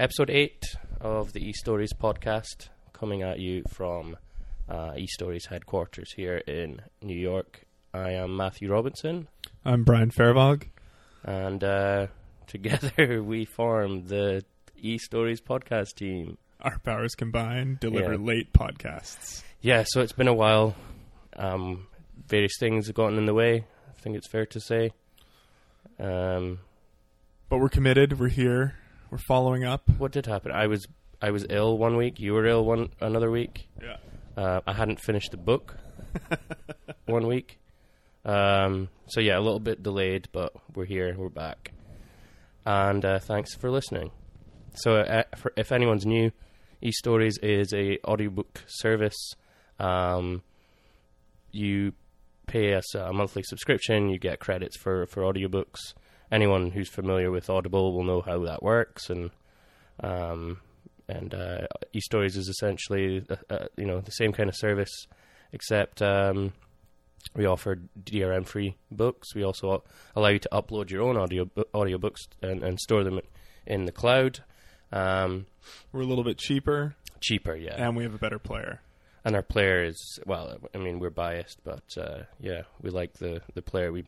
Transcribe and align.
episode 0.00 0.30
eight 0.30 0.64
of 1.00 1.32
the 1.32 1.40
E 1.46 1.52
Stories 1.52 1.92
podcast, 1.92 2.68
coming 2.92 3.22
at 3.22 3.38
you 3.38 3.62
from 3.68 4.16
uh, 4.68 4.92
E 4.96 5.06
Stories 5.06 5.46
headquarters 5.46 6.12
here 6.12 6.38
in 6.46 6.80
New 7.02 7.16
York. 7.18 7.62
I 7.92 8.12
am 8.12 8.36
Matthew 8.36 8.70
Robinson, 8.70 9.28
I'm 9.64 9.84
Brian 9.84 10.10
Fairvog. 10.10 10.64
and 11.24 11.62
uh, 11.62 12.06
together 12.46 13.22
we 13.22 13.44
form 13.44 14.06
the 14.06 14.44
E 14.76 14.98
Stories 14.98 15.40
podcast 15.40 15.94
team. 15.96 16.38
Our 16.60 16.78
powers 16.78 17.14
combined 17.14 17.80
deliver 17.80 18.12
Yeah. 18.12 18.18
late 18.20 18.52
podcasts. 18.52 19.42
Yeah, 19.60 19.84
so 19.86 20.00
it's 20.00 20.12
been 20.12 20.28
a 20.28 20.34
while. 20.34 20.74
Um, 21.36 21.86
various 22.26 22.52
things 22.58 22.86
have 22.86 22.96
gotten 22.96 23.18
in 23.18 23.26
the 23.26 23.34
way. 23.34 23.64
I 23.88 24.00
think 24.00 24.16
it's 24.16 24.28
fair 24.28 24.46
to 24.46 24.60
say. 24.60 24.92
Um, 25.98 26.60
But 27.48 27.58
we're 27.58 27.68
committed. 27.68 28.18
We're 28.18 28.28
here. 28.28 28.74
We're 29.10 29.18
following 29.18 29.64
up. 29.64 29.88
what 29.98 30.12
did 30.12 30.26
happen? 30.26 30.52
I 30.52 30.68
was 30.68 30.86
I 31.20 31.30
was 31.32 31.44
ill 31.50 31.76
one 31.76 31.96
week. 31.96 32.20
You 32.20 32.32
were 32.32 32.46
ill 32.46 32.64
one 32.64 32.90
another 33.00 33.30
week. 33.30 33.68
Yeah. 33.82 33.96
Uh, 34.36 34.60
I 34.66 34.72
hadn't 34.72 35.00
finished 35.00 35.32
the 35.32 35.36
book 35.36 35.76
one 37.06 37.26
week. 37.26 37.58
Um, 38.24 38.88
so 39.08 39.20
yeah, 39.20 39.36
a 39.38 39.40
little 39.40 39.60
bit 39.60 39.82
delayed, 39.82 40.28
but 40.32 40.52
we're 40.74 40.84
here. 40.84 41.14
We're 41.18 41.28
back, 41.28 41.72
and 42.64 43.04
uh, 43.04 43.18
thanks 43.18 43.54
for 43.54 43.70
listening. 43.70 44.12
So, 44.74 44.96
uh, 44.96 45.24
for, 45.36 45.52
if 45.56 45.72
anyone's 45.72 46.06
new, 46.06 46.30
eStories 46.82 47.42
is 47.42 47.72
a 47.72 47.98
audiobook 48.04 48.62
service. 48.68 49.34
Um, 49.80 50.42
you 51.50 51.94
pay 52.46 52.74
us 52.74 52.94
a 52.94 53.12
monthly 53.12 53.42
subscription. 53.42 54.08
You 54.08 54.18
get 54.18 54.38
credits 54.38 54.76
for 54.76 55.06
for 55.06 55.22
audiobooks. 55.22 55.94
Anyone 56.30 56.70
who's 56.70 56.88
familiar 56.88 57.30
with 57.30 57.50
Audible 57.50 57.92
will 57.92 58.04
know 58.04 58.20
how 58.20 58.44
that 58.44 58.62
works, 58.62 59.10
and 59.10 59.30
um, 60.02 60.60
and 61.08 61.34
uh, 61.34 61.66
eStories 61.94 62.36
is 62.36 62.48
essentially 62.48 63.24
uh, 63.28 63.36
uh, 63.50 63.66
you 63.76 63.84
know 63.84 64.00
the 64.00 64.12
same 64.12 64.32
kind 64.32 64.48
of 64.48 64.56
service, 64.56 65.06
except 65.52 66.00
um, 66.00 66.52
we 67.34 67.46
offer 67.46 67.78
DRM 68.02 68.46
free 68.46 68.76
books. 68.90 69.34
We 69.34 69.42
also 69.44 69.82
allow 70.14 70.28
you 70.28 70.38
to 70.38 70.48
upload 70.52 70.90
your 70.90 71.02
own 71.02 71.16
audio 71.16 71.46
audiobooks 71.74 72.28
and, 72.42 72.62
and 72.62 72.78
store 72.78 73.02
them 73.04 73.20
in 73.66 73.84
the 73.86 73.92
cloud. 73.92 74.40
Um, 74.92 75.46
We're 75.92 76.02
a 76.02 76.06
little 76.06 76.24
bit 76.24 76.38
cheaper, 76.38 76.94
cheaper, 77.20 77.54
yeah. 77.56 77.74
and 77.76 77.96
we 77.96 78.04
have 78.04 78.14
a 78.14 78.18
better 78.18 78.38
player. 78.38 78.80
and 79.24 79.34
our 79.36 79.42
player 79.42 79.84
is 79.84 80.18
well. 80.26 80.56
I 80.74 80.78
mean, 80.78 80.98
we're 81.00 81.10
biased, 81.10 81.58
but 81.64 81.84
uh, 81.98 82.22
yeah, 82.38 82.62
we 82.80 82.90
like 82.90 83.14
the 83.14 83.42
the 83.54 83.62
player. 83.62 83.90
We 83.92 84.04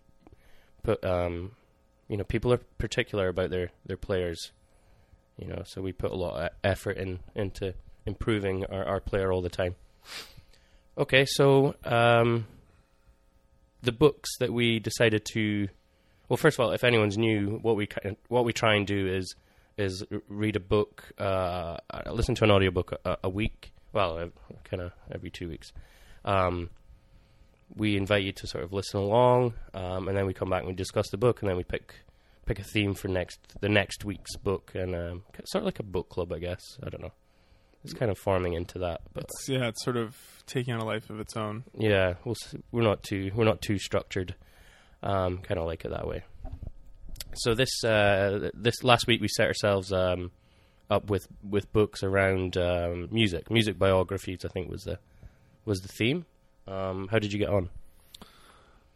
put 0.83 1.05
um, 1.05 1.53
you 2.09 2.17
know, 2.17 2.25
people 2.25 2.53
are 2.53 2.61
particular 2.79 3.29
about 3.29 3.51
their 3.51 3.71
their 3.87 3.97
players. 3.97 4.53
You 5.39 5.49
know, 5.49 5.63
so 5.65 5.81
we 5.81 5.93
put 5.93 6.11
a 6.11 6.17
lot 6.17 6.41
of 6.41 6.51
effort 6.63 6.99
in 6.99 7.21
into 7.35 7.75
improving 8.07 8.65
our, 8.67 8.85
our 8.85 9.01
player 9.01 9.33
all 9.33 9.43
the 9.43 9.49
time. 9.49 9.77
Okay, 10.99 11.25
so 11.25 11.75
um, 11.85 12.47
the 13.83 13.93
books 13.93 14.29
that 14.41 14.53
we 14.53 14.79
decided 14.79 15.25
to, 15.33 15.69
well, 16.29 16.37
first 16.37 16.59
of 16.59 16.65
all, 16.65 16.73
if 16.73 16.85
anyone's 16.85 17.17
new, 17.17 17.59
what 17.63 17.77
we 17.77 17.89
what 18.29 18.45
we 18.45 18.53
try 18.53 18.75
and 18.75 18.87
do 18.87 19.07
is 19.07 19.35
is 19.79 20.05
read 20.29 20.57
a 20.57 20.61
book, 20.61 21.13
uh, 21.19 21.79
uh, 21.91 22.13
listen 22.13 22.35
to 22.35 22.45
an 22.45 22.51
audiobook 22.51 22.93
a, 23.05 23.17
a 23.25 23.29
week. 23.29 23.73
Well, 23.93 24.31
kind 24.65 24.83
of 24.83 24.93
every 25.11 25.31
two 25.31 25.49
weeks. 25.49 25.73
Um, 26.25 26.71
we 27.77 27.97
invite 27.97 28.23
you 28.25 28.33
to 28.33 28.47
sort 28.47 28.65
of 28.65 28.73
listen 28.73 29.01
along, 29.01 29.55
um, 29.75 30.09
and 30.09 30.17
then 30.17 30.27
we 30.27 30.35
come 30.35 30.51
back 30.51 30.61
and 30.61 30.69
we 30.69 30.75
discuss 30.75 31.09
the 31.11 31.17
book, 31.19 31.41
and 31.41 31.49
then 31.49 31.57
we 31.57 31.65
pick 31.65 31.95
pick 32.45 32.59
a 32.59 32.65
theme 32.65 32.95
for 32.95 33.09
next 33.09 33.39
the 33.61 33.69
next 33.69 34.05
week's 34.05 34.37
book, 34.37 34.73
and 34.75 34.95
um, 34.95 35.23
sort 35.47 35.63
of 35.63 35.67
like 35.67 35.79
a 35.79 35.83
book 35.85 36.09
club, 36.09 36.33
I 36.33 36.39
guess. 36.39 36.61
I 36.85 36.91
don't 36.91 37.03
know. 37.03 37.13
It's 37.85 37.95
kind 37.95 38.11
of 38.13 38.19
forming 38.19 38.53
into 38.53 38.79
that, 38.79 39.01
but 39.13 39.25
It's, 39.25 39.49
yeah, 39.49 39.67
it's 39.67 39.83
sort 39.83 39.97
of 39.97 40.17
taking 40.47 40.73
on 40.73 40.81
a 40.81 40.85
life 40.85 41.11
of 41.11 41.19
its 41.19 41.37
own. 41.37 41.65
yeah, 41.77 42.15
we'll 42.25 42.37
s 42.41 42.55
we're 42.71 42.83
not 42.83 43.03
too 43.03 43.33
we're 43.35 43.45
not 43.45 43.61
too 43.61 43.79
structured. 43.79 44.35
Um, 45.03 45.39
kind 45.39 45.59
of 45.59 45.67
like 45.67 45.85
it 45.85 45.91
that 45.91 46.07
way. 46.07 46.23
So 47.35 47.55
this 47.55 47.83
uh, 47.83 48.51
this 48.55 48.85
last 48.85 49.07
week 49.07 49.21
we 49.21 49.29
set 49.29 49.49
ourselves 49.49 49.93
um, 49.93 50.31
up 50.91 51.11
with 51.11 51.27
with 51.43 51.73
books 51.73 52.03
around 52.05 52.57
um, 52.57 53.09
music, 53.11 53.51
music 53.51 53.79
biographies. 53.79 54.45
I 54.45 54.49
think 54.49 54.71
was 54.71 54.83
the 54.83 54.99
was 55.65 55.81
the 55.81 55.89
theme. 55.89 56.27
Um, 56.67 57.09
how 57.09 57.19
did 57.19 57.33
you 57.33 57.39
get 57.39 57.49
on? 57.49 57.69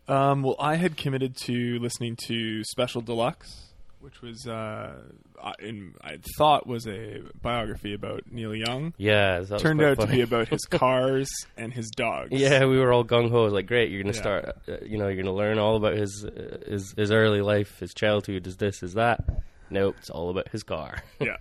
Um, 0.08 0.42
well, 0.42 0.56
I 0.60 0.76
had 0.76 0.96
committed 0.96 1.36
to 1.44 1.78
listening 1.80 2.16
to 2.26 2.62
Special 2.64 3.00
Deluxe, 3.00 3.72
which 4.00 4.22
was, 4.22 4.46
uh, 4.46 4.94
I, 5.42 5.52
in, 5.58 5.94
I 6.00 6.18
thought 6.38 6.64
was 6.66 6.86
a 6.86 7.22
biography 7.42 7.92
about 7.92 8.22
Neil 8.30 8.54
Young. 8.54 8.94
Yeah, 8.98 9.40
that 9.40 9.58
Turned 9.58 9.82
out 9.82 9.98
to 9.98 10.06
be 10.06 10.20
about 10.20 10.46
his 10.46 10.64
cars 10.70 11.28
and 11.56 11.72
his 11.74 11.90
dogs. 11.90 12.28
Yeah, 12.30 12.66
we 12.66 12.78
were 12.78 12.92
all 12.92 13.04
gung 13.04 13.30
ho. 13.30 13.46
Like, 13.46 13.66
great, 13.66 13.90
you're 13.90 14.02
gonna 14.04 14.14
Yeah. 14.14 14.20
start. 14.20 14.56
Uh, 14.68 14.76
you 14.84 14.96
know, 14.96 15.08
you're 15.08 15.20
gonna 15.24 15.34
learn 15.34 15.58
all 15.58 15.74
about 15.76 15.94
his 15.94 16.24
uh, 16.24 16.58
his 16.68 16.94
his 16.96 17.10
early 17.10 17.40
life, 17.40 17.80
his 17.80 17.92
childhood, 17.92 18.44
his 18.44 18.56
this, 18.58 18.78
his 18.80 18.94
that. 18.94 19.24
Nope, 19.70 19.96
it's 19.98 20.10
all 20.10 20.30
about 20.30 20.48
his 20.50 20.62
car. 20.62 21.02
yeah. 21.20 21.38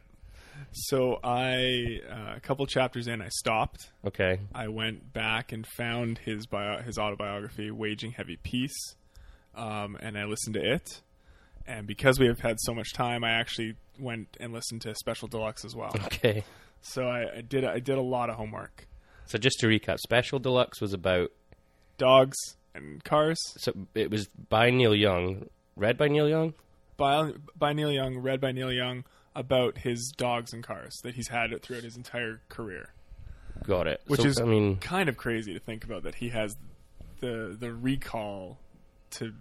So 0.78 1.20
I, 1.24 2.02
uh, 2.10 2.36
a 2.36 2.40
couple 2.42 2.66
chapters 2.66 3.08
in, 3.08 3.22
I 3.22 3.30
stopped. 3.30 3.92
okay, 4.06 4.40
I 4.54 4.68
went 4.68 5.14
back 5.14 5.52
and 5.54 5.66
found 5.66 6.18
his 6.20 6.46
bio, 6.48 6.82
his 6.82 6.98
autobiography, 6.98 7.72
"Waging 7.72 8.12
Heavy 8.12 8.36
Peace," 8.36 8.96
um, 9.56 9.98
and 10.02 10.18
I 10.18 10.26
listened 10.26 10.56
to 10.56 10.62
it. 10.74 11.02
And 11.66 11.88
because 11.88 12.20
we 12.20 12.28
have 12.28 12.42
had 12.42 12.58
so 12.60 12.74
much 12.74 12.94
time, 12.94 13.24
I 13.24 13.32
actually 13.32 13.76
went 13.98 14.36
and 14.40 14.54
listened 14.54 14.82
to 14.82 14.94
Special 14.96 15.28
Deluxe 15.28 15.64
as 15.66 15.76
well. 15.76 15.92
okay. 16.06 16.44
So 16.82 17.08
I, 17.08 17.38
I 17.38 17.42
did 17.42 17.64
I 17.64 17.80
did 17.80 17.98
a 17.98 18.02
lot 18.02 18.30
of 18.30 18.36
homework. 18.36 18.88
So 19.26 19.38
just 19.38 19.60
to 19.62 19.68
recap, 19.68 19.98
Special 20.00 20.40
Deluxe 20.40 20.82
was 20.82 20.94
about. 20.94 21.32
Dogs 21.98 22.36
and 22.76 23.02
cars 23.06 23.40
So 23.56 23.72
it 23.96 24.12
was 24.12 24.28
by 24.28 24.70
Neil 24.70 24.94
Young, 24.94 25.48
read 25.78 25.98
by 25.98 26.10
Neil 26.10 26.28
Young. 26.28 26.54
by 26.98 27.32
by 27.58 27.72
Neil 27.72 27.92
Young, 27.92 28.18
read 28.18 28.42
by 28.42 28.52
Neil 28.52 28.72
Young 28.74 29.06
about 29.36 29.80
his 29.80 30.12
dogs 30.16 30.54
and 30.54 30.64
cars 30.64 30.96
that 31.04 31.16
he's 31.16 31.28
had 31.28 31.52
throughout 31.62 31.84
his 31.84 31.98
entire 31.98 32.42
career. 32.50 32.94
Got 33.66 33.88
it. 33.88 34.02
Which 34.08 34.22
So, 34.22 34.28
is 34.28 34.40
I 34.40 34.46
mean, 34.46 34.78
kind 34.78 35.10
of 35.10 35.18
crazy 35.18 35.54
to 35.54 35.60
think 35.60 35.84
about 35.84 36.04
that 36.04 36.16
he 36.16 36.30
has 36.30 36.56
the 37.22 37.56
the 37.58 37.74
recall 37.74 38.60
to 39.12 39.34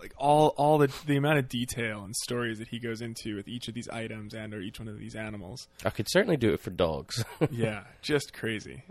like 0.00 0.12
all 0.18 0.48
all 0.56 0.78
the 0.78 0.92
the 1.06 1.16
amount 1.16 1.38
of 1.38 1.48
detail 1.48 2.04
and 2.04 2.14
stories 2.14 2.58
that 2.58 2.68
he 2.68 2.78
goes 2.78 3.00
into 3.00 3.34
with 3.34 3.48
each 3.48 3.66
of 3.68 3.74
these 3.74 3.88
items 3.88 4.34
and 4.34 4.52
or 4.54 4.60
each 4.60 4.78
one 4.78 4.88
of 4.88 4.98
these 4.98 5.14
animals. 5.16 5.66
I 5.84 5.90
could 5.90 6.06
certainly 6.10 6.36
do 6.36 6.52
it 6.52 6.60
for 6.60 6.70
dogs. 6.70 7.24
yeah, 7.50 7.84
just 8.02 8.32
crazy. 8.32 8.82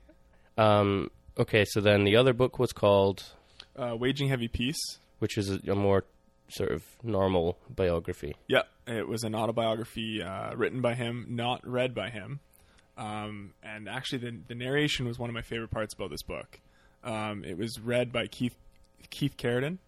um, 0.58 1.10
okay, 1.38 1.64
so 1.66 1.80
then 1.82 2.04
the 2.04 2.16
other 2.16 2.34
book 2.34 2.60
was 2.60 2.72
called, 2.74 3.24
Uh, 3.78 3.96
Waging 3.98 4.30
Heavy 4.30 4.48
Peace. 4.48 4.80
which 5.20 5.38
is 5.38 5.50
a, 5.50 5.60
a 5.72 5.76
more 5.76 6.04
sort 6.50 6.72
of 6.72 6.84
normal 7.04 7.58
biography. 7.70 8.36
Yeah, 8.48 8.64
it 8.88 9.08
was 9.08 9.24
an 9.24 9.36
autobiography 9.36 10.22
uh, 10.22 10.54
written 10.56 10.82
by 10.82 10.94
him, 10.96 11.26
not 11.30 11.68
read 11.68 11.94
by 11.96 12.10
him. 12.10 12.40
Um, 12.98 13.54
and 13.64 13.90
actually, 13.90 14.20
the 14.20 14.38
the 14.48 14.56
narration 14.56 15.08
was 15.08 15.20
one 15.20 15.30
of 15.30 15.34
my 15.34 15.42
favorite 15.42 15.72
parts 15.72 15.94
about 15.94 16.10
this 16.12 16.24
book. 16.24 16.60
Um, 17.04 17.44
it 17.44 17.58
was 17.58 17.80
read 17.80 18.12
by 18.12 18.28
Keith 18.28 18.56
Keith 19.10 19.36
Carradine. 19.38 19.80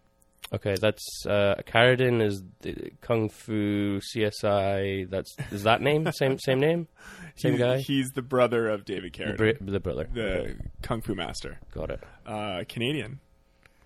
Okay, 0.54 0.76
that's 0.80 1.26
uh, 1.26 1.56
Carradine 1.66 2.22
is 2.22 2.42
the 2.62 2.92
Kung 3.02 3.30
Fu 3.30 4.00
CSI. 4.00 5.10
That's 5.10 5.36
is 5.52 5.64
that 5.64 5.82
name 5.82 6.10
same 6.12 6.38
same 6.40 6.60
name, 6.60 6.88
same 7.36 7.54
He's- 7.54 7.60
guy. 7.60 7.78
He's 7.80 8.10
the 8.12 8.22
brother 8.22 8.68
of 8.70 8.86
David 8.86 9.14
The, 9.14 9.24
Carradine, 9.24 9.60
br- 9.60 9.72
the 9.72 9.80
brother. 9.80 10.08
the 10.14 10.56
kung 10.82 11.02
fu 11.02 11.16
master. 11.16 11.60
Got 11.72 11.92
it. 11.92 12.04
Uh, 12.26 12.64
Canadian. 12.68 13.20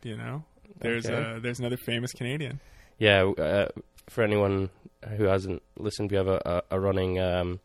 You 0.03 0.17
know? 0.17 0.43
There's 0.79 1.05
Okay. 1.05 1.15
uh, 1.35 1.39
there's 1.39 1.59
another 1.59 1.77
famous 1.77 2.11
Canadian. 2.11 2.59
Yeah, 2.97 3.23
uh, 3.37 3.67
for 4.09 4.23
anyone 4.23 4.69
who 5.17 5.23
hasn't 5.25 5.61
listened, 5.77 6.11
we 6.11 6.17
have 6.17 6.27
a, 6.27 6.41
a, 6.71 6.75
a 6.75 6.79
running. 6.79 7.19
Um, 7.19 7.59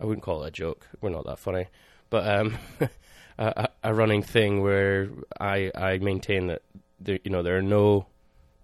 I 0.00 0.04
wouldn't 0.06 0.22
call 0.24 0.44
it 0.44 0.48
a 0.48 0.50
joke. 0.50 0.86
We're 1.00 1.10
not 1.10 1.24
that 1.26 1.38
funny, 1.38 1.66
but 2.10 2.26
um, 2.26 2.58
a, 3.38 3.68
a- 3.82 3.94
running 3.94 4.22
thing 4.22 4.60
where 4.62 5.08
I 5.40 5.70
I 5.74 5.98
maintain 5.98 6.48
that 6.48 6.62
there, 7.00 7.18
you 7.24 7.30
know 7.30 7.42
there 7.42 7.56
are 7.56 7.62
no 7.62 8.06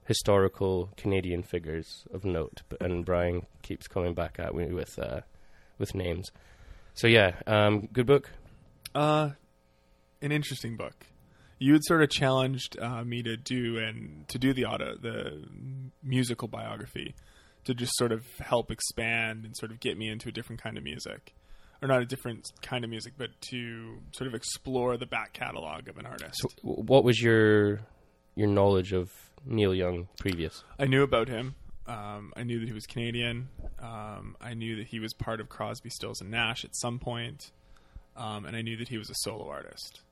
historical 0.06 0.90
Canadian 0.96 1.42
figures 1.42 2.04
of 2.12 2.24
note, 2.24 2.62
but, 2.68 2.82
and 2.82 3.04
Brian 3.04 3.46
keeps 3.62 3.86
coming 3.86 4.12
back 4.12 4.36
at 4.38 4.54
me 4.54 4.72
with 4.72 4.98
uh, 4.98 5.20
with 5.78 5.94
names. 5.94 6.30
So 6.94 7.06
yeah, 7.06 7.34
um, 7.46 7.88
good 7.92 8.06
book. 8.06 8.30
Uh, 8.94 9.30
an 10.20 10.32
interesting 10.32 10.76
book. 10.76 11.06
You 11.60 11.74
had 11.74 11.82
sort 11.84 12.02
of 12.02 12.10
challenged 12.10 12.76
uh, 12.80 13.04
me 13.04 13.22
to 13.22 13.36
do 13.36 13.78
and 13.78 14.26
to 14.28 14.38
do 14.38 14.52
the 14.52 14.64
auto 14.64 14.96
the 14.96 15.44
musical 16.02 16.48
biography 16.48 17.14
to 17.64 17.74
just 17.74 17.92
sort 17.96 18.12
of 18.12 18.24
help 18.40 18.70
expand 18.70 19.44
and 19.44 19.56
sort 19.56 19.70
of 19.70 19.78
get 19.78 19.96
me 19.96 20.08
into 20.08 20.28
a 20.28 20.32
different 20.32 20.62
kind 20.62 20.78
of 20.78 20.84
music, 20.84 21.34
or 21.82 21.88
not 21.88 22.00
a 22.00 22.06
different 22.06 22.46
kind 22.62 22.82
of 22.82 22.90
music, 22.90 23.12
but 23.18 23.28
to 23.50 23.98
sort 24.12 24.26
of 24.26 24.34
explore 24.34 24.96
the 24.96 25.06
back 25.06 25.32
catalog 25.34 25.86
of 25.88 25.98
an 25.98 26.06
artist. 26.06 26.40
So 26.40 26.48
what 26.62 27.04
was 27.04 27.20
your 27.20 27.80
your 28.34 28.48
knowledge 28.48 28.92
of 28.92 29.10
Neil 29.44 29.74
Young 29.74 30.08
previous? 30.18 30.64
I 30.78 30.86
knew 30.86 31.02
about 31.02 31.28
him. 31.28 31.54
Um, 31.86 32.32
I 32.36 32.44
knew 32.44 32.60
that 32.60 32.68
he 32.68 32.72
was 32.72 32.86
Canadian. 32.86 33.48
Um, 33.80 34.36
I 34.40 34.54
knew 34.54 34.76
that 34.76 34.86
he 34.86 35.00
was 35.00 35.12
part 35.14 35.40
of 35.40 35.48
Crosby, 35.48 35.90
Stills, 35.90 36.20
and 36.20 36.30
Nash 36.30 36.64
at 36.64 36.76
some 36.76 36.98
point. 36.98 37.50
Um, 38.16 38.44
and 38.44 38.56
I 38.56 38.62
knew 38.62 38.76
that 38.76 38.88
he 38.88 38.98
was 38.98 39.10
a 39.10 39.14
solo 39.16 39.48
artist. 39.48 40.02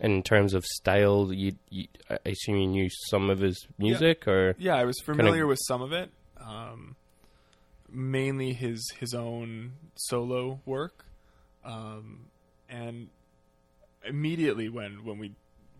In 0.00 0.22
terms 0.22 0.52
of 0.52 0.64
style, 0.64 1.32
you, 1.32 1.56
you 1.70 1.86
I 2.10 2.18
assume 2.26 2.56
you 2.56 2.66
knew 2.66 2.88
some 3.08 3.30
of 3.30 3.38
his 3.38 3.66
music, 3.78 4.28
or 4.28 4.54
Yeah, 4.58 4.76
I 4.76 4.84
was 4.84 5.00
familiar 5.00 5.46
with 5.46 5.58
some 5.66 5.80
of 5.80 5.92
it. 5.92 6.10
Um, 6.38 6.96
mainly 7.90 8.52
his 8.52 8.92
his 8.98 9.14
own 9.14 9.72
solo 9.94 10.60
work, 10.66 11.06
um, 11.64 12.26
and 12.68 13.08
immediately 14.04 14.68
when 14.68 15.04
when 15.04 15.18
we 15.18 15.32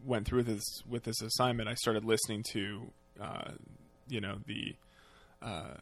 went 0.04 0.26
through 0.26 0.44
this 0.44 0.62
with 0.88 1.04
this 1.04 1.20
assignment, 1.20 1.68
I 1.68 1.74
started 1.74 2.04
listening 2.04 2.42
to 2.52 2.90
uh, 3.20 3.50
you 4.08 4.20
know 4.20 4.38
the 4.46 4.76
uh, 5.42 5.74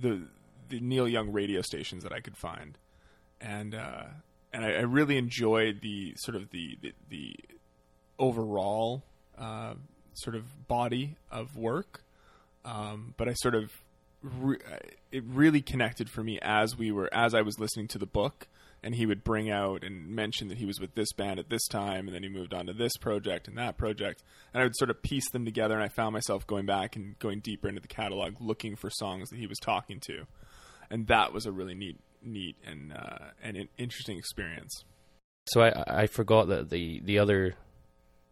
the 0.00 0.22
the 0.68 0.80
Neil 0.80 1.08
Young 1.08 1.32
radio 1.32 1.62
stations 1.62 2.02
that 2.02 2.12
I 2.12 2.20
could 2.20 2.36
find, 2.36 2.76
and 3.40 3.74
uh, 3.74 4.04
and 4.52 4.64
I, 4.64 4.72
I 4.72 4.80
really 4.80 5.16
enjoyed 5.16 5.80
the 5.80 6.14
sort 6.16 6.36
of 6.36 6.50
the 6.50 6.78
the, 6.80 6.92
the 7.08 7.36
overall 8.18 9.02
uh, 9.38 9.74
sort 10.14 10.36
of 10.36 10.68
body 10.68 11.16
of 11.30 11.56
work. 11.56 12.04
Um, 12.64 13.14
but 13.16 13.28
I 13.28 13.32
sort 13.34 13.54
of 13.54 13.72
re- 14.22 14.58
it 15.10 15.24
really 15.24 15.62
connected 15.62 16.10
for 16.10 16.22
me 16.22 16.38
as 16.42 16.76
we 16.76 16.92
were 16.92 17.08
as 17.12 17.34
I 17.34 17.42
was 17.42 17.58
listening 17.58 17.88
to 17.88 17.98
the 17.98 18.06
book, 18.06 18.48
and 18.82 18.94
he 18.94 19.06
would 19.06 19.24
bring 19.24 19.50
out 19.50 19.82
and 19.82 20.08
mention 20.08 20.48
that 20.48 20.58
he 20.58 20.66
was 20.66 20.78
with 20.80 20.94
this 20.94 21.12
band 21.12 21.38
at 21.38 21.48
this 21.48 21.66
time, 21.68 22.06
and 22.06 22.14
then 22.14 22.22
he 22.22 22.28
moved 22.28 22.54
on 22.54 22.66
to 22.66 22.72
this 22.72 22.96
project 22.98 23.48
and 23.48 23.56
that 23.58 23.76
project, 23.76 24.22
and 24.52 24.60
I 24.60 24.64
would 24.64 24.76
sort 24.76 24.90
of 24.90 25.02
piece 25.02 25.28
them 25.30 25.44
together, 25.44 25.74
and 25.74 25.82
I 25.82 25.88
found 25.88 26.12
myself 26.12 26.46
going 26.46 26.66
back 26.66 26.96
and 26.96 27.18
going 27.18 27.40
deeper 27.40 27.68
into 27.68 27.80
the 27.80 27.88
catalog, 27.88 28.34
looking 28.40 28.76
for 28.76 28.90
songs 28.90 29.30
that 29.30 29.38
he 29.38 29.46
was 29.46 29.58
talking 29.58 30.00
to, 30.00 30.26
and 30.90 31.06
that 31.06 31.32
was 31.32 31.46
a 31.46 31.52
really 31.52 31.74
neat, 31.74 31.98
neat 32.22 32.56
and 32.66 32.92
uh, 32.92 33.30
and 33.42 33.56
an 33.56 33.68
interesting 33.78 34.18
experience. 34.18 34.84
So 35.46 35.62
I 35.62 36.02
I 36.02 36.06
forgot 36.06 36.48
that 36.48 36.70
the 36.70 37.00
the 37.04 37.18
other 37.18 37.54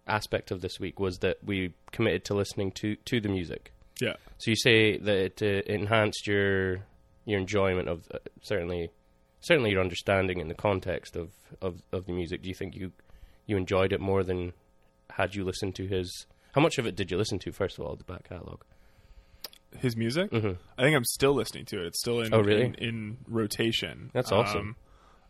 aspect 0.07 0.51
of 0.51 0.61
this 0.61 0.81
week 0.81 0.99
was 0.99 1.19
that 1.19 1.39
we 1.45 1.75
committed 1.93 2.25
to 2.27 2.35
listening 2.35 2.73
to 2.73 2.97
to 2.97 3.21
the 3.21 3.29
music. 3.29 3.73
Yeah. 4.01 4.15
So 4.39 4.51
you 4.51 4.57
say 4.57 4.97
that 4.99 5.17
it 5.17 5.43
uh, 5.43 5.73
enhanced 5.73 6.27
your 6.27 6.87
your 7.25 7.39
enjoyment 7.39 7.89
of 7.89 8.07
uh, 8.13 8.19
certainly 8.43 8.91
certainly 9.41 9.71
your 9.71 9.81
understanding 9.81 10.41
in 10.41 10.49
the 10.49 10.55
context 10.55 11.17
of, 11.17 11.31
of, 11.61 11.83
of 11.93 12.07
the 12.07 12.13
music. 12.13 12.43
Do 12.43 12.49
you 12.49 12.55
think 12.55 12.75
you 12.75 12.93
you 13.47 13.57
enjoyed 13.57 13.93
it 13.93 14.01
more 14.01 14.23
than 14.23 14.53
had 15.11 15.35
you 15.35 15.45
listened 15.45 15.75
to 15.77 15.87
his? 15.87 16.27
How 16.53 16.61
much 16.61 16.79
of 16.79 16.87
it 16.87 16.97
did 16.97 17.11
you 17.11 17.17
listen 17.17 17.39
to 17.41 17.53
first 17.53 17.79
of 17.79 17.85
all? 17.85 17.97
The 17.97 18.05
back 18.05 18.29
catalog. 18.29 18.63
His 19.77 19.97
music, 19.97 20.31
hmm 20.31 20.53
I 20.79 20.83
think 20.83 20.97
I'm 20.97 21.05
still 21.05 21.35
listening 21.35 21.67
to 21.67 21.81
it. 21.83 21.87
It's 21.89 22.01
still 22.01 22.21
in 22.21 22.33
Oh, 22.33 22.41
really? 22.41 22.63
in, 22.65 22.75
in 22.75 23.17
rotation. 23.27 24.11
That's 24.15 24.33
awesome. 24.33 24.61
Um, 24.61 24.77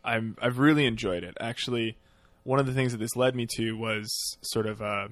I'm 0.03 0.37
I've 0.41 0.59
really 0.59 0.85
enjoyed 0.85 1.23
it. 1.23 1.35
Actually, 1.41 1.97
one 2.43 2.57
of 2.59 2.65
the 2.65 2.73
things 2.73 2.93
that 2.93 2.99
this 2.99 3.15
led 3.15 3.35
me 3.35 3.45
to 3.57 3.73
was 3.73 4.37
sort 4.41 4.65
of 4.65 4.79
a, 4.81 5.09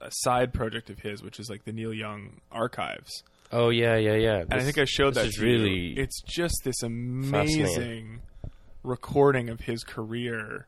a 0.00 0.10
side 0.10 0.52
project 0.54 0.90
of 0.90 1.00
his, 1.00 1.22
which 1.22 1.40
is 1.40 1.50
like 1.50 1.64
the 1.64 1.72
Neil 1.72 1.92
Young 1.92 2.40
archives. 2.52 3.24
Oh 3.50 3.68
yeah, 3.70 3.96
yeah, 3.96 4.14
yeah. 4.14 4.40
And 4.42 4.54
I 4.54 4.60
think 4.60 4.78
I 4.78 4.84
showed 4.84 5.14
this 5.14 5.24
that 5.24 5.40
to 5.40 5.46
you. 5.46 5.52
really 5.52 5.94
It's 5.98 6.22
just 6.22 6.54
this 6.64 6.82
amazing 6.82 8.20
recording 8.82 9.48
of 9.50 9.60
his 9.60 9.82
career 9.84 10.66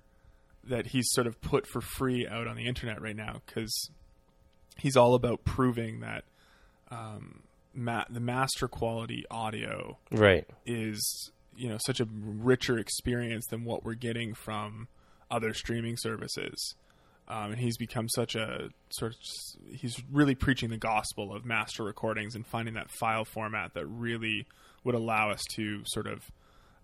that 0.64 0.88
he's 0.88 1.06
sort 1.12 1.26
of 1.26 1.40
put 1.40 1.66
for 1.66 1.80
free 1.80 2.26
out 2.26 2.46
on 2.46 2.56
the 2.56 2.66
internet 2.66 3.00
right 3.00 3.16
now 3.16 3.40
because 3.46 3.90
he's 4.78 4.96
all 4.96 5.14
about 5.14 5.44
proving 5.44 6.00
that 6.00 6.24
um, 6.90 7.43
ma- 7.74 8.04
the 8.08 8.20
master 8.20 8.68
quality 8.68 9.24
audio 9.30 9.98
right. 10.10 10.46
is 10.66 11.30
you 11.56 11.68
know 11.68 11.78
such 11.84 12.00
a 12.00 12.06
richer 12.10 12.78
experience 12.78 13.46
than 13.46 13.64
what 13.64 13.84
we're 13.84 13.94
getting 13.94 14.34
from 14.34 14.88
other 15.30 15.54
streaming 15.54 15.96
services. 15.96 16.74
Um, 17.26 17.52
and 17.52 17.58
he's 17.58 17.78
become 17.78 18.06
such 18.10 18.34
a 18.34 18.68
sort 18.90 19.12
of 19.12 19.18
he's 19.74 19.96
really 20.12 20.34
preaching 20.34 20.70
the 20.70 20.76
gospel 20.76 21.34
of 21.34 21.44
master 21.44 21.82
recordings 21.82 22.34
and 22.34 22.46
finding 22.46 22.74
that 22.74 22.90
file 22.90 23.24
format 23.24 23.72
that 23.74 23.86
really 23.86 24.46
would 24.84 24.94
allow 24.94 25.30
us 25.30 25.42
to 25.54 25.82
sort 25.86 26.06
of 26.06 26.20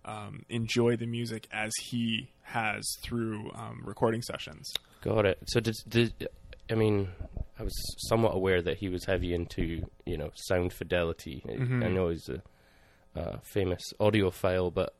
um, 0.03 0.43
enjoy 0.49 0.95
the 0.95 1.05
music 1.05 1.47
as 1.51 1.71
he 1.83 2.29
has 2.41 2.83
through 3.03 3.51
um, 3.53 3.81
recording 3.85 4.23
sessions. 4.23 4.73
Got 5.01 5.27
it. 5.27 5.37
So 5.45 5.59
did, 5.59 5.75
did 5.87 6.27
I 6.71 6.73
mean 6.73 7.09
I 7.61 7.63
was 7.63 8.07
somewhat 8.09 8.35
aware 8.35 8.61
that 8.63 8.77
he 8.79 8.89
was 8.89 9.05
heavy 9.05 9.33
into 9.35 9.83
you 10.05 10.17
know 10.17 10.31
sound 10.35 10.73
fidelity. 10.73 11.43
I- 11.47 11.51
Mhm. 11.51 11.85
I 11.85 11.89
know 11.89 12.09
he's 12.09 12.27
a 12.27 12.41
uh, 13.19 13.37
famous 13.43 13.81
audiophile, 13.99 14.73
but 14.73 14.95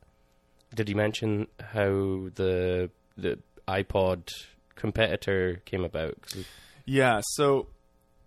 did 0.76 0.88
he 0.88 0.94
mention 0.94 1.48
how 1.60 2.30
the 2.36 2.92
the 3.18 3.40
iPod 3.68 4.30
competitor 4.76 5.62
came 5.66 5.84
about? 5.84 6.18
Yeah, 6.86 7.22
so 7.34 7.68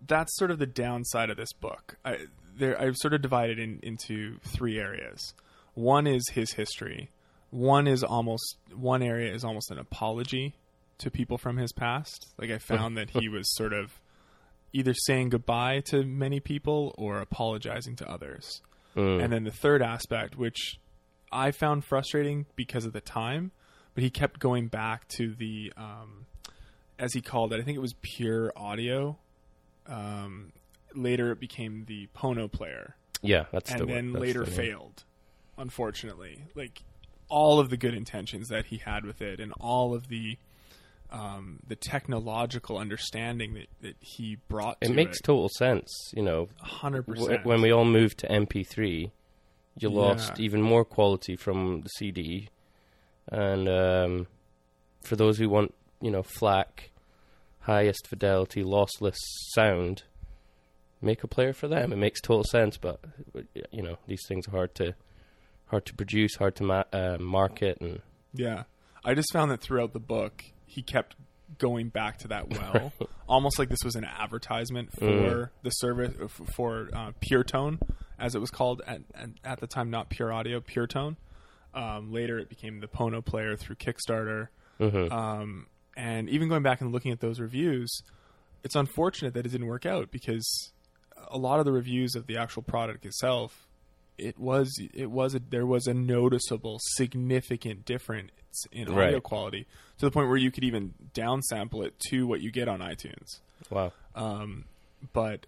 that's 0.05 0.35
sort 0.37 0.51
of 0.51 0.59
the 0.59 0.65
downside 0.65 1.29
of 1.29 1.37
this 1.37 1.53
book. 1.53 1.97
I, 2.03 2.25
there, 2.57 2.79
I've 2.79 2.95
sort 2.97 3.13
of 3.13 3.21
divided 3.21 3.59
in, 3.59 3.79
into 3.83 4.37
three 4.41 4.79
areas. 4.79 5.33
One 5.73 6.07
is 6.07 6.23
his 6.33 6.53
history. 6.53 7.09
One 7.51 7.87
is 7.87 8.03
almost 8.03 8.57
one 8.73 9.01
area 9.03 9.33
is 9.33 9.43
almost 9.43 9.71
an 9.71 9.77
apology 9.79 10.55
to 10.99 11.11
people 11.11 11.37
from 11.37 11.57
his 11.57 11.71
past. 11.73 12.27
Like 12.37 12.51
I 12.51 12.57
found 12.73 12.97
that 12.97 13.11
he 13.11 13.29
was 13.29 13.53
sort 13.55 13.73
of 13.73 13.99
either 14.75 14.93
saying 14.93 15.29
goodbye 15.29 15.79
to 15.79 16.03
many 16.03 16.41
people 16.41 16.93
or 16.97 17.19
apologizing 17.19 17.95
to 17.95 18.09
others. 18.09 18.61
Mm. 18.95 19.23
And 19.23 19.33
then 19.33 19.43
the 19.45 19.51
third 19.51 19.81
aspect, 19.81 20.37
which 20.37 20.79
I 21.31 21.51
found 21.51 21.85
frustrating 21.85 22.45
because 22.57 22.85
of 22.85 22.91
the 22.91 22.99
time, 22.99 23.51
but 23.93 24.03
he 24.03 24.09
kept 24.09 24.39
going 24.41 24.67
back 24.67 25.07
to 25.17 25.33
the, 25.33 25.71
um, 25.77 26.25
as 26.99 27.13
he 27.13 27.21
called 27.21 27.53
it, 27.53 27.61
I 27.61 27.63
think 27.63 27.77
it 27.77 27.81
was 27.81 27.95
pure 28.01 28.51
audio. 28.57 29.17
Um, 29.87 30.51
later, 30.93 31.31
it 31.31 31.39
became 31.39 31.85
the 31.87 32.09
Pono 32.13 32.51
player, 32.51 32.97
yeah, 33.21 33.45
that's 33.53 33.71
and 33.71 33.79
the 33.79 33.85
then 33.85 34.11
that's 34.11 34.21
later 34.21 34.43
the 34.43 34.51
failed, 34.51 35.05
unfortunately. 35.57 36.45
Like 36.53 36.81
all 37.29 37.59
of 37.59 37.69
the 37.69 37.77
good 37.77 37.93
intentions 37.93 38.49
that 38.49 38.65
he 38.65 38.77
had 38.77 39.05
with 39.05 39.21
it, 39.21 39.39
and 39.39 39.53
all 39.59 39.93
of 39.93 40.09
the 40.09 40.37
um, 41.15 41.59
the 41.65 41.75
technological 41.75 42.77
understanding 42.77 43.53
that, 43.53 43.67
that 43.81 43.95
he 43.99 44.37
brought 44.49 44.81
to 44.81 44.85
It 44.87 44.89
to 44.89 44.93
makes 44.95 45.19
it, 45.19 45.23
total 45.23 45.49
sense, 45.49 45.89
you 46.13 46.21
know. 46.23 46.49
hundred 46.59 47.03
percent. 47.07 47.45
when 47.45 47.61
we 47.61 47.71
all 47.71 47.85
moved 47.85 48.17
to 48.19 48.27
MP3, 48.27 49.11
you 49.79 49.89
Yeah. 49.89 49.89
lost 49.89 50.39
even 50.39 50.61
more 50.61 50.83
quality 50.83 51.35
from 51.35 51.81
the 51.81 51.89
CD. 51.89 52.49
And 53.31 53.67
um, 53.69 54.27
for 55.03 55.15
those 55.15 55.37
who 55.37 55.49
want, 55.49 55.73
you 56.01 56.11
know, 56.11 56.21
FLAC, 56.23 56.91
highest 57.61 58.07
fidelity, 58.07 58.63
lossless 58.63 59.15
sound, 59.53 60.03
make 61.01 61.23
a 61.23 61.27
player 61.27 61.53
for 61.53 61.67
them. 61.67 61.91
It 61.93 61.97
makes 61.97 62.21
total 62.21 62.43
sense, 62.43 62.77
but 62.77 62.99
you 63.71 63.81
know, 63.81 63.97
these 64.07 64.21
things 64.27 64.47
are 64.47 64.51
hard 64.51 64.75
to 64.75 64.95
hard 65.67 65.85
to 65.87 65.93
produce, 65.95 66.35
hard 66.35 66.55
to 66.57 66.63
ma- 66.63 66.83
uh, 66.93 67.17
market, 67.19 67.79
and 67.81 68.01
Yeah. 68.33 68.63
I 69.03 69.13
just 69.13 69.31
found 69.33 69.49
that 69.51 69.61
throughout 69.61 69.93
the 69.93 69.99
book, 69.99 70.43
he 70.65 70.81
kept 70.81 71.15
going 71.59 71.89
back 71.89 72.17
to 72.19 72.27
that 72.29 72.49
well, 72.49 72.91
almost 73.29 73.59
like 73.59 73.69
this 73.69 73.83
was 73.83 73.95
an 73.95 74.03
advertisement 74.05 74.91
for 74.97 75.05
Mm. 75.05 75.49
the 75.63 75.69
service 75.69 76.13
for 76.55 76.89
uh, 76.93 77.11
Pure 77.21 77.43
Tone, 77.45 77.79
as 78.19 78.33
it 78.35 78.39
was 78.41 78.49
called 78.49 78.81
at, 78.87 79.01
at, 79.13 79.29
at 79.43 79.59
the 79.59 79.67
time, 79.67 79.89
not 79.91 80.09
Pure 80.09 80.33
Audio, 80.33 80.59
Pure 80.59 80.87
Tone. 80.87 81.17
Um, 81.73 82.11
later, 82.11 82.39
it 82.39 82.49
became 82.49 82.79
the 82.79 82.87
Pono 82.87 83.23
player 83.23 83.55
through 83.57 83.75
Kickstarter. 83.75 84.47
Mhm. 84.79 85.11
Um, 85.11 85.67
and 85.95 86.29
even 86.29 86.49
going 86.49 86.63
back 86.63 86.81
and 86.81 86.91
looking 86.91 87.11
at 87.11 87.19
those 87.19 87.39
reviews, 87.39 88.01
it's 88.63 88.75
unfortunate 88.75 89.33
that 89.35 89.45
it 89.45 89.49
didn't 89.49 89.67
work 89.67 89.85
out 89.85 90.09
because 90.11 90.71
a 91.29 91.37
lot 91.37 91.59
of 91.59 91.65
the 91.65 91.71
reviews 91.71 92.15
of 92.15 92.27
the 92.27 92.37
actual 92.37 92.63
product 92.63 93.05
itself, 93.05 93.67
it 94.17 94.39
was 94.39 94.71
it 94.93 95.11
was 95.11 95.35
a, 95.35 95.39
there 95.39 95.65
was 95.65 95.87
a 95.87 95.93
noticeable, 95.93 96.77
significant 96.95 97.85
difference 97.85 98.31
in 98.71 98.87
audio 98.87 99.13
Right. 99.15 99.23
quality 99.23 99.67
to 99.97 100.05
the 100.05 100.11
point 100.11 100.27
where 100.29 100.37
you 100.37 100.51
could 100.51 100.63
even 100.63 100.93
downsample 101.13 101.85
it 101.85 101.99
to 102.09 102.25
what 102.27 102.41
you 102.41 102.51
get 102.51 102.67
on 102.67 102.79
iTunes. 102.79 103.39
wow, 103.69 103.91
Um, 104.15 104.65
but 105.13 105.45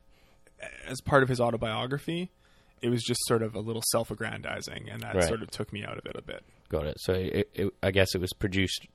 as 0.85 0.99
part 1.01 1.23
of 1.23 1.29
his 1.29 1.39
autobiography, 1.39 2.31
it 2.81 2.89
was 2.89 3.03
just 3.03 3.19
sort 3.25 3.41
of 3.41 3.55
a 3.55 3.59
little 3.59 3.83
self-aggrandizing, 3.91 4.89
and 4.89 5.01
that 5.01 5.15
Right. 5.15 5.23
sort 5.27 5.41
of 5.41 5.49
took 5.51 5.71
me 5.71 5.83
out 5.85 5.97
of 5.97 6.05
it 6.05 6.15
a 6.15 6.21
bit. 6.21 6.43
got 6.69 6.85
it. 6.85 6.97
So 6.99 7.13
it, 7.13 7.49
it, 7.53 7.73
I 7.81 7.91
guess 7.91 8.13
it 8.13 8.19
was 8.21 8.33
produced, 8.33 8.87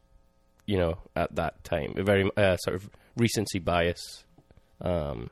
you 0.67 0.77
know, 0.77 0.99
at 1.17 1.35
that 1.37 1.65
time, 1.65 1.95
a 1.97 2.03
very 2.03 2.31
uh, 2.37 2.57
sort 2.59 2.77
of 2.77 2.91
recency 3.17 3.59
bias. 3.59 4.25
Um, 4.83 5.31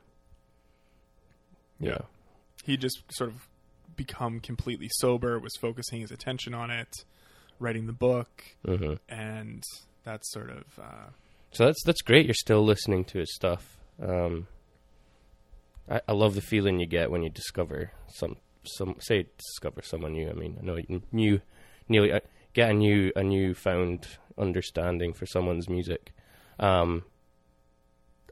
Yeah. 1.79 1.89
yeah. 1.91 1.97
he 2.65 2.77
just 2.77 3.03
sort 3.11 3.29
of 3.29 3.47
become 3.95 4.39
completely 4.39 4.89
sober, 4.99 5.39
was 5.39 5.55
focusing 5.59 6.01
his 6.01 6.11
attention 6.11 6.53
on 6.53 6.69
it, 6.69 7.05
writing 7.59 7.87
the 7.87 7.93
book, 7.93 8.43
hmm 8.65 8.93
and 9.09 9.63
that's 10.03 10.31
sort 10.31 10.49
of 10.49 10.63
uh, 10.81 11.09
So 11.51 11.65
that's 11.65 11.83
that's 11.83 12.01
great. 12.01 12.25
You're 12.25 12.33
still 12.33 12.63
listening 12.63 13.03
to 13.05 13.19
his 13.19 13.33
stuff. 13.33 13.77
Um, 14.01 14.47
I, 15.89 16.01
I 16.07 16.11
love 16.13 16.35
the 16.35 16.41
feeling 16.41 16.79
you 16.79 16.85
get 16.87 17.11
when 17.11 17.23
you 17.23 17.29
discover 17.29 17.91
some 18.07 18.37
some 18.63 18.95
say 18.99 19.27
discover 19.37 19.81
someone 19.81 20.13
new. 20.13 20.29
I 20.29 20.33
mean, 20.33 20.57
I 20.61 20.65
know 20.65 20.79
new, 21.11 21.41
nearly 21.89 22.11
uh, 22.11 22.19
get 22.53 22.69
a 22.69 22.73
new 22.73 23.11
a 23.15 23.23
new 23.23 23.53
found 23.53 24.07
understanding 24.37 25.13
for 25.13 25.25
someone's 25.25 25.69
music. 25.69 26.13
Um, 26.59 27.03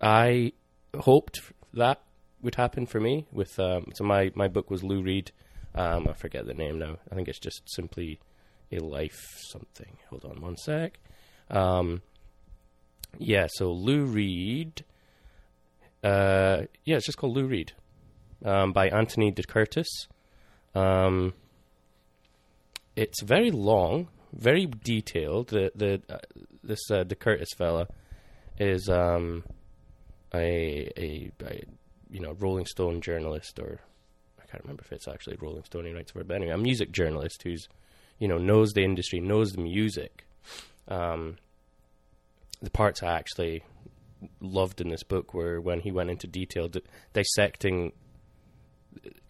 I 0.02 0.54
hoped 0.98 1.42
that 1.74 2.02
would 2.42 2.56
happen 2.56 2.86
for 2.86 3.00
me 3.00 3.28
with 3.32 3.60
um, 3.60 3.88
so 3.94 4.04
my 4.04 4.32
my 4.36 4.48
book 4.48 4.70
was 4.70 4.84
Lou 4.84 5.02
Reed. 5.02 5.32
Um, 5.76 6.08
I 6.08 6.14
forget 6.14 6.46
the 6.46 6.54
name 6.54 6.80
now. 6.80 6.98
I 7.12 7.16
think 7.16 7.28
it's 7.28 7.40
just 7.40 7.62
simply 7.66 8.20
a 8.72 8.80
life 8.80 9.20
something. 9.52 9.98
Hold 10.10 10.26
on 10.26 10.42
one 10.42 10.58
sec. 10.58 11.00
Um, 11.50 12.02
yeah, 13.18 13.48
so 13.50 13.72
Lou 13.72 14.06
Reed. 14.06 14.84
Uh, 16.04 16.64
yeah, 16.86 16.98
it's 16.98 17.06
just 17.06 17.18
called 17.18 17.36
Lou 17.36 17.46
Reed 17.46 17.74
um, 18.46 18.72
by 18.72 18.90
Anthony 18.90 19.32
DeCurtis. 19.32 19.88
Um, 20.76 21.34
it's 22.96 23.22
very 23.22 23.52
long, 23.52 24.08
very 24.34 24.66
detailed. 24.66 25.50
The 25.50 25.72
the 25.76 26.02
uh, 26.10 26.18
this 26.64 26.80
uh, 26.92 27.04
DeCurtis 27.04 27.56
fella 27.58 27.88
is 28.60 28.90
um, 28.90 29.44
a, 30.34 30.92
a 30.98 31.32
a 31.44 31.64
you 32.10 32.20
know 32.20 32.34
Rolling 32.40 32.66
Stone 32.66 33.02
journalist 33.02 33.60
or 33.60 33.80
can't 34.50 34.64
remember 34.64 34.84
if 34.84 34.92
it's 34.92 35.08
actually 35.08 35.38
Rolling 35.40 35.64
Stone 35.64 35.86
he 35.86 35.94
writes 35.94 36.12
for, 36.12 36.24
but 36.24 36.36
anyway, 36.36 36.54
a 36.54 36.58
music 36.58 36.92
journalist 36.92 37.44
who's 37.44 37.68
you 38.18 38.28
know 38.28 38.38
knows 38.38 38.74
the 38.74 38.84
industry, 38.84 39.20
knows 39.20 39.54
the 39.54 39.62
music. 39.62 40.26
Um, 40.88 41.38
the 42.62 42.70
parts 42.70 43.04
I 43.04 43.18
actually 43.18 43.64
loved 44.42 44.82
in 44.82 44.90
this 44.90 45.04
book 45.04 45.34
were 45.34 45.62
when 45.62 45.80
he 45.82 45.92
went 45.92 46.10
into 46.10 46.28
detail 46.28 46.68
di- 46.68 46.82
dissecting 47.14 47.94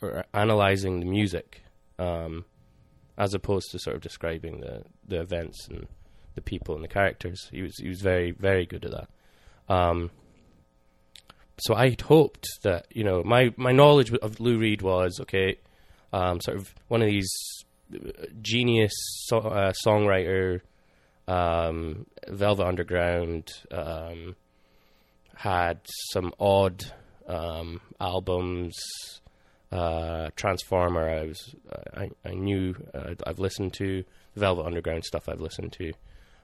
or 0.01 0.25
analyzing 0.33 0.99
the 0.99 1.05
music, 1.05 1.61
um, 1.99 2.45
as 3.17 3.33
opposed 3.33 3.71
to 3.71 3.79
sort 3.79 3.95
of 3.95 4.01
describing 4.01 4.61
the 4.61 4.83
the 5.07 5.19
events 5.19 5.67
and 5.67 5.87
the 6.35 6.41
people 6.41 6.75
and 6.75 6.83
the 6.83 6.87
characters. 6.87 7.47
He 7.51 7.61
was 7.61 7.75
he 7.77 7.87
was 7.87 8.01
very 8.01 8.31
very 8.31 8.65
good 8.65 8.85
at 8.85 8.91
that. 8.91 9.09
Um, 9.73 10.11
so 11.61 11.75
I 11.75 11.95
hoped 12.01 12.47
that 12.63 12.87
you 12.91 13.03
know 13.03 13.23
my 13.23 13.53
my 13.57 13.71
knowledge 13.71 14.13
of 14.13 14.39
Lou 14.39 14.57
Reed 14.57 14.81
was 14.81 15.19
okay, 15.21 15.57
um, 16.13 16.41
sort 16.41 16.57
of 16.57 16.73
one 16.87 17.01
of 17.01 17.07
these 17.07 17.31
uh, 17.93 18.25
genius 18.41 18.93
so, 19.27 19.39
uh, 19.39 19.73
songwriter, 19.85 20.61
um, 21.27 22.05
Velvet 22.27 22.65
Underground 22.65 23.49
um, 23.71 24.35
had 25.35 25.79
some 26.11 26.33
odd 26.39 26.83
um, 27.27 27.81
albums. 27.99 28.75
Uh, 29.71 30.29
Transformer, 30.35 31.07
I 31.07 31.25
was 31.25 31.55
I, 31.95 32.09
I 32.25 32.33
knew 32.33 32.75
uh, 32.93 33.13
I've 33.27 33.37
listened 33.37 33.73
to 33.75 34.03
Velvet 34.35 34.65
Underground 34.65 35.05
stuff. 35.05 35.29
I've 35.29 35.41
listened 35.41 35.73
to. 35.73 35.93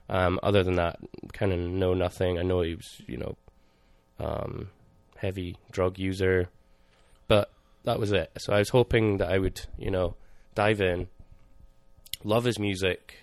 Um, 0.08 0.38
other 0.42 0.62
than 0.62 0.76
that, 0.76 1.00
kind 1.32 1.52
of 1.52 1.58
know 1.58 1.92
nothing. 1.92 2.38
I 2.38 2.42
know 2.42 2.60
he 2.60 2.76
was, 2.76 3.02
you 3.08 3.16
know, 3.16 3.36
um, 4.20 4.68
heavy 5.18 5.56
drug 5.70 5.98
user, 5.98 6.48
but 7.28 7.50
that 7.84 7.98
was 7.98 8.12
it. 8.12 8.30
So 8.38 8.52
I 8.52 8.58
was 8.58 8.70
hoping 8.70 9.18
that 9.18 9.30
I 9.30 9.38
would, 9.38 9.60
you 9.78 9.90
know, 9.90 10.16
dive 10.54 10.80
in, 10.80 11.08
love 12.24 12.44
his 12.44 12.58
music, 12.58 13.14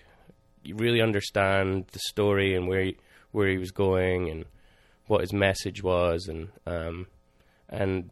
really 0.67 1.01
understand 1.01 1.87
the 1.91 1.99
story 1.99 2.55
and 2.55 2.67
where 2.67 2.83
he, 2.83 2.97
where 3.31 3.47
he 3.47 3.57
was 3.57 3.71
going 3.71 4.29
and 4.29 4.45
what 5.07 5.21
his 5.21 5.33
message 5.33 5.83
was, 5.83 6.27
and 6.27 6.49
um, 6.65 7.07
and 7.69 8.09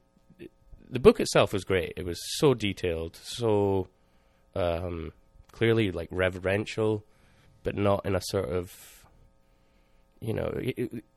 the 0.90 1.00
book 1.00 1.20
itself 1.20 1.54
was 1.54 1.64
great. 1.64 1.94
It 1.96 2.06
was 2.06 2.20
so 2.38 2.54
detailed, 2.54 3.16
so 3.16 3.88
um, 4.56 5.14
clearly 5.52 5.92
like 5.92 6.10
reverential, 6.12 7.06
but 7.64 7.76
not 7.76 8.06
in 8.06 8.16
a 8.16 8.22
sort 8.22 8.50
of 8.50 9.01
you 10.22 10.34
know, 10.34 10.62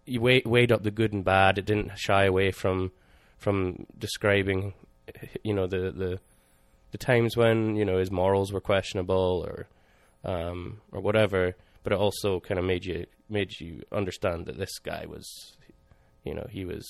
you 0.07 0.21
weighed, 0.21 0.47
weighed 0.47 0.73
up 0.73 0.83
the 0.83 0.91
good 0.91 1.13
and 1.13 1.25
bad. 1.25 1.59
It 1.59 1.67
didn't 1.67 1.93
shy 1.97 2.25
away 2.25 2.51
from 2.51 2.91
from 3.39 3.87
describing, 3.99 4.73
you 5.43 5.53
know, 5.53 5.67
the 5.67 5.91
the 5.91 6.21
the 6.91 6.99
times 6.99 7.37
when 7.37 7.77
you 7.77 7.85
know 7.85 7.99
his 7.99 8.11
morals 8.11 8.53
were 8.53 8.61
questionable 8.61 9.45
or 9.47 9.69
um, 10.25 10.81
or 10.91 11.01
whatever. 11.01 11.55
But 11.83 11.93
it 11.93 11.99
also 11.99 12.41
kind 12.41 12.59
of 12.59 12.65
made 12.65 12.87
you 12.87 13.07
made 13.29 13.61
you 13.61 13.83
understand 13.93 14.47
that 14.47 14.59
this 14.59 14.79
guy 14.79 15.05
was, 15.07 15.57
you 16.25 16.35
know, 16.35 16.47
he 16.51 16.65
was 16.65 16.87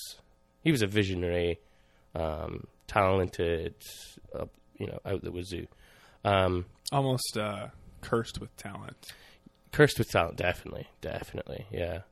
he 0.63 0.71
was 0.71 0.81
a 0.81 0.87
visionary, 0.87 1.59
um, 2.15 2.65
talented, 2.87 3.75
uh, 4.33 4.45
you 4.77 4.87
know, 4.87 4.99
out 5.05 5.21
the 5.21 5.31
wazoo. 5.31 5.67
Um, 6.23 6.65
Almost 6.91 7.37
uh, 7.37 7.67
cursed 8.01 8.39
with 8.39 8.55
talent. 8.55 9.13
Cursed 9.75 9.99
with 9.99 10.09
talent, 10.09 10.37
definitely, 10.37 10.87
definitely, 11.01 11.65
yeah. 11.69 12.03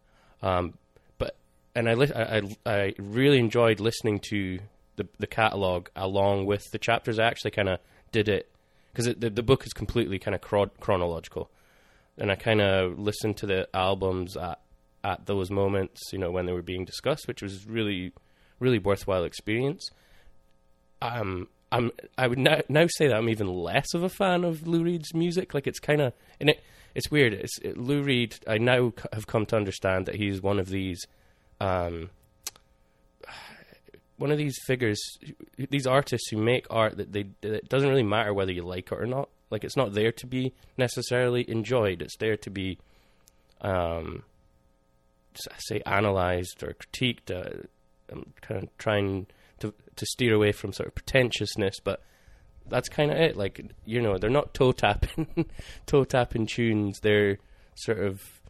Um, 0.41 0.73
but 1.17 1.37
and 1.73 1.89
I, 1.89 1.93
li- 1.93 2.11
I 2.13 2.41
I 2.65 2.93
really 2.99 3.39
enjoyed 3.39 3.79
listening 3.79 4.19
to 4.31 4.59
the 4.97 5.07
the 5.17 5.27
catalog 5.27 5.87
along 5.95 6.45
with 6.45 6.71
the 6.71 6.77
chapters. 6.77 7.19
I 7.19 7.23
actually 7.23 7.51
kind 7.51 7.69
of 7.69 7.79
did 8.11 8.27
it 8.27 8.51
because 8.91 9.05
the 9.15 9.29
the 9.29 9.41
book 9.41 9.65
is 9.65 9.71
completely 9.71 10.19
kind 10.19 10.35
of 10.35 10.41
chro- 10.41 10.77
chronological, 10.81 11.49
and 12.17 12.33
I 12.33 12.35
kind 12.35 12.59
of 12.59 12.99
listened 12.99 13.37
to 13.37 13.45
the 13.45 13.69
albums 13.73 14.35
at 14.35 14.59
at 15.01 15.25
those 15.25 15.49
moments, 15.49 16.01
you 16.11 16.19
know, 16.19 16.31
when 16.31 16.45
they 16.45 16.51
were 16.51 16.61
being 16.61 16.83
discussed, 16.83 17.29
which 17.29 17.41
was 17.41 17.65
really 17.65 18.11
really 18.59 18.77
worthwhile 18.77 19.23
experience. 19.23 19.89
Um, 21.01 21.47
I'm 21.71 21.93
I 22.17 22.27
would 22.27 22.39
now, 22.39 22.59
now 22.67 22.87
say 22.89 23.07
that 23.07 23.15
I'm 23.15 23.29
even 23.29 23.47
less 23.47 23.93
of 23.93 24.03
a 24.03 24.09
fan 24.09 24.43
of 24.43 24.67
Lou 24.67 24.83
Reed's 24.83 25.13
music. 25.13 25.53
Like 25.53 25.65
it's 25.65 25.79
kind 25.79 26.01
of 26.01 26.11
and 26.41 26.49
it 26.49 26.61
it's 26.95 27.09
weird. 27.09 27.33
It's 27.33 27.57
it, 27.59 27.77
Lou 27.77 28.03
Reed. 28.03 28.35
I 28.47 28.57
now 28.57 28.91
c- 28.91 29.07
have 29.13 29.27
come 29.27 29.45
to 29.47 29.55
understand 29.55 30.05
that 30.05 30.15
he's 30.15 30.41
one 30.41 30.59
of 30.59 30.69
these, 30.69 31.05
um, 31.59 32.09
one 34.17 34.31
of 34.31 34.37
these 34.37 34.57
figures, 34.65 35.01
these 35.57 35.87
artists 35.87 36.29
who 36.29 36.37
make 36.37 36.67
art 36.69 36.97
that 36.97 37.11
they 37.11 37.23
that 37.41 37.53
it 37.53 37.69
doesn't 37.69 37.89
really 37.89 38.03
matter 38.03 38.33
whether 38.33 38.51
you 38.51 38.63
like 38.63 38.91
it 38.91 38.99
or 38.99 39.05
not. 39.05 39.29
Like 39.49 39.63
it's 39.63 39.77
not 39.77 39.93
there 39.93 40.11
to 40.11 40.27
be 40.27 40.53
necessarily 40.77 41.49
enjoyed. 41.49 42.01
It's 42.01 42.17
there 42.17 42.37
to 42.37 42.49
be, 42.49 42.79
um, 43.61 44.23
say 45.57 45.81
analyzed 45.85 46.63
or 46.63 46.73
critiqued. 46.73 47.31
Uh, 47.31 47.67
I'm 48.11 48.33
kind 48.41 48.63
of 48.63 48.77
trying 48.77 49.27
to 49.59 49.73
to 49.95 50.05
steer 50.05 50.33
away 50.35 50.51
from 50.51 50.73
sort 50.73 50.87
of 50.87 50.95
pretentiousness, 50.95 51.79
but 51.83 52.01
that's 52.67 52.89
kind 52.89 53.11
of 53.11 53.17
it. 53.17 53.35
Like 53.35 53.73
you 53.85 54.01
know, 54.01 54.17
they're 54.17 54.29
not 54.29 54.53
toe 54.53 54.71
tapping, 54.71 55.45
toe 55.85 56.03
tapping 56.03 56.45
tunes. 56.47 56.99
They're 57.01 57.39
sort 57.75 57.99
of 57.99 58.41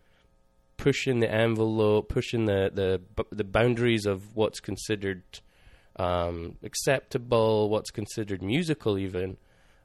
pushing 0.78 1.20
the 1.20 1.32
envelope, 1.32 2.10
pushing 2.10 2.46
the 2.46 2.72
the 2.74 3.26
the 3.32 3.44
boundaries 3.44 4.06
of 4.06 4.36
what's 4.36 4.60
considered 4.60 5.24
um, 5.98 6.58
acceptable, 6.64 7.70
what's 7.70 7.92
considered 7.92 8.42
musical, 8.42 8.98
even. 8.98 9.38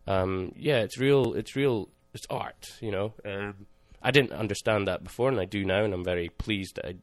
Um, 0.06 0.52
yeah, 0.56 0.78
it's 0.78 0.99
real. 0.99 1.35
It's 1.35 1.54
real. 1.54 1.88
It's 2.14 2.26
art. 2.30 2.66
You 2.80 2.90
know. 2.90 3.14
Um, 3.25 3.66
I 4.00 4.11
didn't 4.11 4.32
understand 4.32 4.87
that 4.87 5.02
before, 5.02 5.28
and 5.28 5.40
I 5.40 5.44
do 5.44 5.64
now, 5.64 5.85
and 5.85 5.92
I'm 5.92 6.04
very 6.04 6.28
pleased 6.28 6.76
that 6.76 6.87
I 6.87 6.94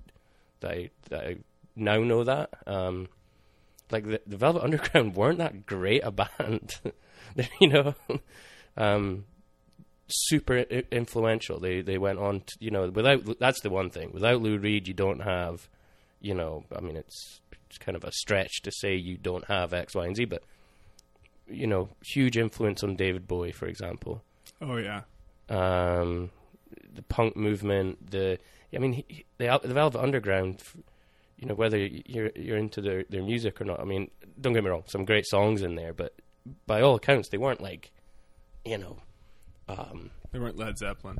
that 0.61 0.71
I, 0.71 0.89
that 1.09 1.23
I 1.23 1.35
now 1.75 1.97
know 1.99 2.23
that. 2.23 2.49
Um, 2.65 3.09
like 3.91 4.05
the, 4.05 4.21
the 4.25 4.37
Velvet 4.37 4.63
Underground 4.63 5.15
weren't 5.15 5.39
that 5.39 5.65
great 5.65 6.03
a 6.03 6.11
band. 6.11 6.79
you 7.59 7.67
know, 7.67 7.95
um, 8.77 9.25
super 10.07 10.57
influential. 10.91 11.59
They 11.59 11.81
they 11.81 11.97
went 11.97 12.19
on, 12.19 12.41
to, 12.41 12.55
you 12.59 12.71
know, 12.71 12.89
without 12.89 13.39
that's 13.39 13.61
the 13.61 13.69
one 13.69 13.89
thing. 13.89 14.11
Without 14.13 14.41
Lou 14.41 14.57
Reed, 14.57 14.87
you 14.87 14.93
don't 14.93 15.21
have, 15.21 15.67
you 16.21 16.33
know, 16.33 16.63
I 16.75 16.81
mean, 16.81 16.95
it's 16.95 17.41
it's 17.69 17.77
kind 17.77 17.95
of 17.95 18.03
a 18.03 18.11
stretch 18.11 18.61
to 18.63 18.71
say 18.71 18.95
you 18.95 19.17
don't 19.17 19.45
have 19.45 19.73
X, 19.73 19.95
Y, 19.95 20.05
and 20.05 20.15
Z, 20.15 20.25
but 20.25 20.43
you 21.47 21.67
know, 21.67 21.89
huge 22.03 22.37
influence 22.37 22.83
on 22.83 22.95
David 22.95 23.27
Bowie, 23.27 23.51
for 23.51 23.67
example. 23.67 24.23
Oh 24.61 24.77
yeah, 24.77 25.01
Um, 25.49 26.31
the 26.93 27.01
punk 27.03 27.35
movement, 27.35 28.11
the 28.11 28.39
I 28.73 28.77
mean, 28.79 28.93
he, 28.93 29.25
the, 29.37 29.59
the 29.63 29.73
Velvet 29.73 30.01
Underground. 30.01 30.61
You 31.37 31.47
know 31.49 31.55
whether 31.55 31.77
you're 31.77 32.31
you're 32.35 32.57
into 32.57 32.79
their, 32.79 33.03
their 33.09 33.21
music 33.21 33.59
or 33.59 33.65
not. 33.65 33.81
I 33.81 33.83
mean, 33.83 34.09
don't 34.39 34.53
get 34.53 34.63
me 34.63 34.69
wrong, 34.69 34.83
some 34.87 35.03
great 35.03 35.25
songs 35.25 35.61
in 35.61 35.75
there, 35.75 35.93
but 35.93 36.13
by 36.67 36.81
all 36.81 36.95
accounts, 36.95 37.29
they 37.29 37.37
weren't 37.37 37.61
like, 37.61 37.91
you 38.63 38.77
know, 38.77 38.97
um, 39.67 40.11
they 40.31 40.39
weren't 40.39 40.57
Led 40.57 40.77
Zeppelin. 40.77 41.17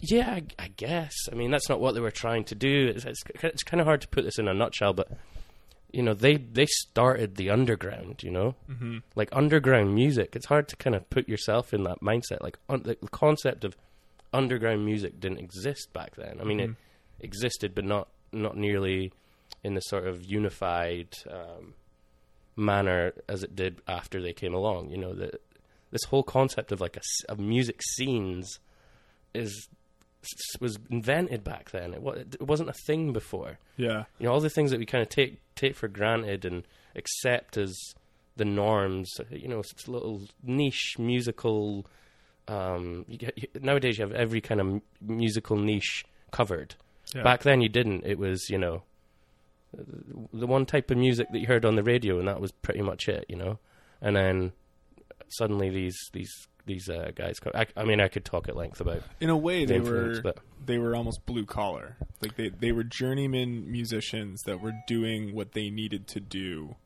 yeah, 0.00 0.30
I, 0.30 0.42
I 0.58 0.68
guess. 0.68 1.14
I 1.30 1.34
mean, 1.34 1.50
that's 1.50 1.68
not 1.68 1.80
what 1.80 1.94
they 1.94 2.00
were 2.00 2.10
trying 2.10 2.44
to 2.44 2.54
do. 2.54 2.92
It's, 2.94 3.04
it's, 3.04 3.22
it's 3.42 3.62
kind 3.62 3.80
of 3.80 3.86
hard 3.86 4.00
to 4.02 4.08
put 4.08 4.24
this 4.24 4.38
in 4.38 4.48
a 4.48 4.54
nutshell, 4.54 4.92
but 4.92 5.08
you 5.92 6.02
know, 6.02 6.14
they 6.14 6.36
they 6.36 6.66
started 6.66 7.36
the 7.36 7.48
underground. 7.50 8.22
You 8.22 8.30
know, 8.30 8.54
Mm-hmm. 8.70 8.98
like 9.14 9.28
underground 9.32 9.94
music. 9.94 10.34
It's 10.36 10.46
hard 10.46 10.68
to 10.68 10.76
kind 10.76 10.94
of 10.96 11.08
put 11.10 11.28
yourself 11.28 11.72
in 11.72 11.84
that 11.84 12.00
mindset. 12.02 12.42
Like 12.42 12.58
un- 12.68 12.82
the, 12.82 12.96
the 13.00 13.08
concept 13.08 13.64
of 13.64 13.76
underground 14.32 14.84
music 14.84 15.20
didn't 15.20 15.38
exist 15.38 15.92
back 15.92 16.16
then. 16.16 16.38
I 16.40 16.44
mean, 16.44 16.58
Mhm. 16.58 16.70
it 16.70 16.76
existed, 17.20 17.74
but 17.74 17.84
not 17.84 18.08
not 18.32 18.56
nearly 18.56 19.12
in 19.64 19.74
the 19.74 19.80
sort 19.80 20.06
of 20.06 20.24
unified 20.24 21.08
um, 21.30 21.74
manner 22.56 23.12
as 23.28 23.42
it 23.42 23.54
did 23.54 23.80
after 23.86 24.20
they 24.20 24.32
came 24.32 24.54
along. 24.54 24.90
You 24.90 24.98
know, 24.98 25.14
the 25.14 25.38
this 25.90 26.04
whole 26.04 26.22
concept 26.22 26.72
of 26.72 26.80
like 26.80 26.96
a 26.96 27.02
of 27.28 27.38
music 27.38 27.80
scenes 27.82 28.58
is 29.34 29.68
was 30.60 30.78
invented 30.90 31.44
back 31.44 31.70
then. 31.70 31.94
It, 31.94 32.34
it 32.40 32.42
wasn't 32.42 32.70
a 32.70 32.74
thing 32.86 33.12
before. 33.12 33.58
Yeah. 33.76 34.04
You 34.18 34.26
know, 34.26 34.32
all 34.32 34.40
the 34.40 34.50
things 34.50 34.70
that 34.70 34.80
we 34.80 34.86
kind 34.86 35.02
of 35.02 35.08
take 35.08 35.40
take 35.54 35.76
for 35.76 35.88
granted 35.88 36.44
and 36.44 36.66
accept 36.94 37.56
as 37.56 37.76
the 38.36 38.44
norms. 38.44 39.12
You 39.30 39.48
know, 39.48 39.60
it's 39.60 39.88
little 39.88 40.22
niche 40.42 40.96
musical. 40.98 41.86
Um, 42.48 43.04
you 43.08 43.18
get, 43.18 43.36
you, 43.36 43.48
nowadays, 43.60 43.98
you 43.98 44.04
have 44.04 44.12
every 44.14 44.40
kind 44.40 44.60
of 44.60 44.80
musical 45.00 45.56
niche 45.56 46.04
covered. 46.30 46.74
yeah. 47.14 47.22
Back 47.22 47.42
then, 47.42 47.60
you 47.60 47.68
didn't. 47.68 48.04
It 48.04 48.18
was 48.18 48.48
you 48.50 48.58
know 48.58 48.82
the 50.32 50.46
one 50.46 50.66
type 50.66 50.90
of 50.90 50.96
music 50.98 51.28
that 51.32 51.38
you 51.38 51.46
heard 51.46 51.64
on 51.64 51.76
the 51.76 51.82
radio, 51.82 52.18
and 52.18 52.28
that 52.28 52.40
was 52.40 52.52
pretty 52.52 52.82
much 52.82 53.08
it. 53.08 53.26
You 53.28 53.36
know, 53.36 53.58
and 54.00 54.16
then 54.16 54.52
suddenly 55.28 55.70
these 55.70 55.96
these 56.12 56.32
these 56.66 56.88
uh, 56.88 57.10
guys. 57.14 57.38
Come, 57.38 57.52
I, 57.54 57.66
I 57.76 57.84
mean, 57.84 58.00
I 58.00 58.08
could 58.08 58.24
talk 58.24 58.48
at 58.48 58.56
length 58.56 58.80
about 58.80 59.02
In 59.20 59.30
a 59.30 59.36
way, 59.36 59.64
the 59.64 59.74
they 59.74 59.80
were 59.80 60.20
but 60.22 60.38
they 60.64 60.78
were 60.78 60.96
almost 60.96 61.24
blue 61.26 61.46
collar. 61.46 61.96
Like 62.20 62.36
they 62.36 62.48
they 62.48 62.72
were 62.72 62.84
journeyman 62.84 63.70
musicians 63.70 64.42
that 64.46 64.60
were 64.60 64.72
doing 64.86 65.34
what 65.34 65.52
they 65.52 65.70
needed 65.70 66.06
to 66.08 66.20
do, 66.20 66.76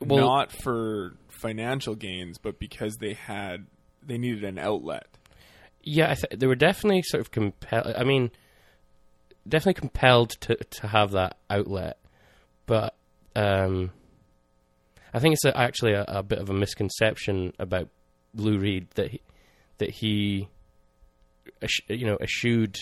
Well- 0.00 0.18
not 0.24 0.52
for 0.52 1.14
financial 1.28 1.94
gains, 1.94 2.38
but 2.38 2.58
because 2.58 2.96
they 2.96 3.14
had 3.14 3.66
they 4.04 4.18
needed 4.18 4.44
an 4.44 4.58
outlet. 4.58 5.06
Yeah, 5.82 6.10
I 6.10 6.14
th- 6.14 6.40
they 6.40 6.46
were 6.48 6.56
definitely 6.56 7.02
sort 7.02 7.20
of 7.20 7.30
compelled. 7.30 7.94
I 7.96 8.02
mean, 8.02 8.30
definitely 9.48 9.74
compelled 9.80 10.30
to 10.42 10.56
to 10.56 10.86
have 10.88 11.12
that 11.12 11.36
outlet, 11.50 11.98
but 12.66 12.94
um, 13.34 13.90
I 15.12 15.18
think 15.18 15.34
it's 15.34 15.44
a, 15.44 15.56
actually 15.56 15.92
a, 15.92 16.04
a 16.08 16.22
bit 16.22 16.38
of 16.38 16.50
a 16.50 16.54
misconception 16.54 17.52
about 17.58 17.88
Lou 18.34 18.58
Reed 18.58 18.88
that 18.94 19.10
he, 19.10 19.20
that 19.78 19.90
he, 19.90 20.48
you 21.88 22.06
know, 22.06 22.16
eschewed 22.20 22.76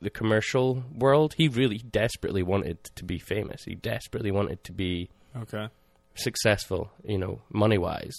the 0.00 0.10
commercial 0.10 0.82
world. 0.94 1.34
He 1.36 1.48
really 1.48 1.78
desperately 1.78 2.42
wanted 2.42 2.82
to 2.96 3.04
be 3.04 3.18
famous. 3.18 3.62
He 3.64 3.74
desperately 3.74 4.30
wanted 4.30 4.62
to 4.64 4.72
be 4.72 5.10
Okay. 5.36 5.68
successful, 6.14 6.90
you 7.04 7.18
know, 7.18 7.40
money 7.50 7.78
wise. 7.78 8.16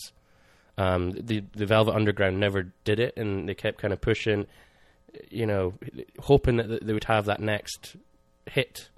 Um, 0.77 1.11
the 1.11 1.43
the 1.53 1.65
Velvet 1.67 1.93
Underground 1.93 2.39
never 2.39 2.71
did 2.83 2.99
it, 2.99 3.15
and 3.15 3.47
they 3.47 3.53
kept 3.53 3.79
kind 3.79 3.93
of 3.93 4.01
pushing, 4.01 4.47
you 5.29 5.45
know, 5.45 5.73
hoping 6.19 6.57
that 6.57 6.85
they 6.85 6.93
would 6.93 7.05
have 7.05 7.25
that 7.25 7.39
next 7.39 7.95
hit. 8.49 8.89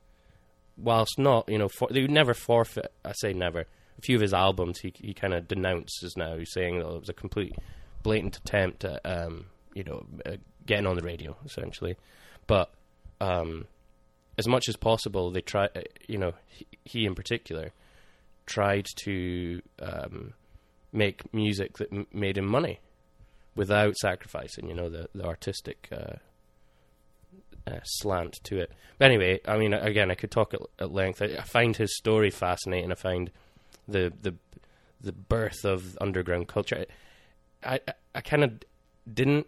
Whilst 0.78 1.18
not, 1.18 1.48
you 1.48 1.58
know, 1.58 1.70
for, 1.70 1.88
they 1.90 2.02
would 2.02 2.12
never 2.12 2.34
forfeit. 2.34 2.92
I 3.06 3.14
say 3.14 3.32
never. 3.34 3.62
A 3.62 4.02
few 4.02 4.18
of 4.18 4.22
his 4.22 4.34
albums, 4.34 4.80
he 4.80 4.92
he 4.96 5.14
kind 5.14 5.34
of 5.34 5.48
denounces 5.48 6.16
now, 6.18 6.38
saying 6.44 6.80
that 6.80 6.86
it 6.88 7.00
was 7.00 7.10
a 7.10 7.14
complete, 7.14 7.56
blatant 8.04 8.36
attempt 8.38 8.84
at, 8.84 9.00
um, 9.06 9.46
you 9.74 9.86
know, 9.86 10.06
uh, 10.26 10.36
getting 10.66 10.86
on 10.86 10.98
the 10.98 11.02
radio 11.02 11.38
essentially. 11.46 11.96
But 12.46 12.72
um, 13.22 13.68
as 14.38 14.48
much 14.48 14.68
as 14.68 14.76
possible, 14.76 15.32
they 15.32 15.42
try. 15.42 15.66
uh, 15.76 15.82
You 16.10 16.18
know, 16.18 16.34
he, 16.48 16.68
he 16.84 17.06
in 17.06 17.16
particular 17.16 17.72
tried 18.46 18.86
to 19.04 19.62
um, 19.80 20.34
make 20.92 21.34
music 21.34 21.78
that 21.78 21.92
m- 21.92 22.08
made 22.12 22.38
him 22.38 22.46
money 22.46 22.80
without 23.56 23.96
sacrificing, 23.98 24.68
you 24.68 24.76
know, 24.76 24.90
the 24.90 25.10
the 25.14 25.26
artistic 25.26 25.88
uh, 25.92 26.16
uh, 27.68 27.80
slant 27.84 28.40
to 28.44 28.60
it. 28.60 28.72
But 28.98 29.06
anyway, 29.06 29.40
I 29.48 29.58
mean, 29.58 29.74
again, 29.74 30.12
I 30.12 30.16
could 30.16 30.32
talk 30.32 30.54
at, 30.54 30.62
at 30.80 30.92
length. 30.92 31.22
I, 31.22 31.26
I 31.38 31.42
find 31.42 31.76
his 31.76 31.96
story 31.96 32.30
fascinating. 32.30 32.92
I 32.92 32.96
find 32.96 33.32
the 33.88 34.14
the 34.22 34.36
the 35.02 35.12
birth 35.12 35.66
of 35.66 35.98
underground 36.02 36.48
culture. 36.48 36.86
I 37.64 37.76
I, 37.88 37.94
I 38.16 38.22
kind 38.22 38.44
of 38.44 38.54
didn't. 39.12 39.48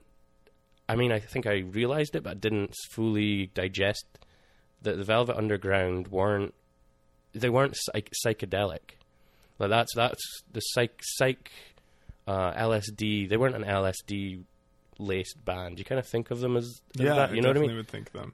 I 0.90 0.96
mean, 0.96 1.12
I 1.12 1.20
think 1.20 1.46
I 1.46 1.58
realized 1.58 2.16
it, 2.16 2.24
but 2.24 2.32
I 2.32 2.36
didn't 2.36 2.74
fully 2.92 3.48
digest 3.54 4.06
that 4.84 4.98
the 4.98 5.04
Velvet 5.04 5.36
Underground 5.36 6.08
weren't 6.08 6.54
they 7.34 7.50
weren't 7.50 7.76
psych- 7.76 8.14
psychedelic. 8.26 8.96
Like 9.60 9.70
that's 9.70 9.94
that's 9.96 10.44
the 10.52 10.62
psych 10.62 11.00
psych 11.02 11.52
uh, 12.28 12.54
LSD. 12.54 13.28
They 13.30 13.38
weren't 13.38 13.56
an 13.56 13.64
LSD 13.64 14.44
laced 15.00 15.44
band. 15.46 15.80
You 15.80 15.86
kind 15.86 16.00
of 16.00 16.08
think 16.08 16.30
of 16.32 16.40
them 16.40 16.58
as, 16.58 16.82
as 17.00 17.02
Yeah, 17.06 17.16
that. 17.16 17.34
You 17.36 17.42
know 17.42 17.50
what 17.50 17.58
I 17.58 17.62
mean? 17.62 17.76
would 17.76 17.88
think 17.88 18.12
them. 18.12 18.34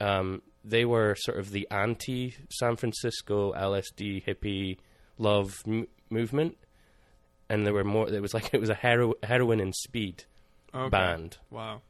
Um, 0.00 0.42
they 0.64 0.84
were 0.84 1.14
sort 1.18 1.38
of 1.38 1.50
the 1.50 1.66
anti 1.70 2.34
San 2.50 2.76
Francisco 2.76 3.52
LSD 3.52 4.24
hippie 4.24 4.78
love 5.18 5.54
m- 5.66 5.86
movement, 6.10 6.56
and 7.48 7.64
there 7.66 7.72
were 7.74 7.84
more. 7.84 8.08
It 8.12 8.20
was 8.20 8.34
like 8.34 8.52
it 8.52 8.60
was 8.60 8.70
a 8.70 8.74
hero- 8.74 9.14
heroin 9.22 9.60
and 9.60 9.74
speed 9.74 10.24
Okay. 10.74 10.90
band 10.90 11.38
Wow. 11.50 11.80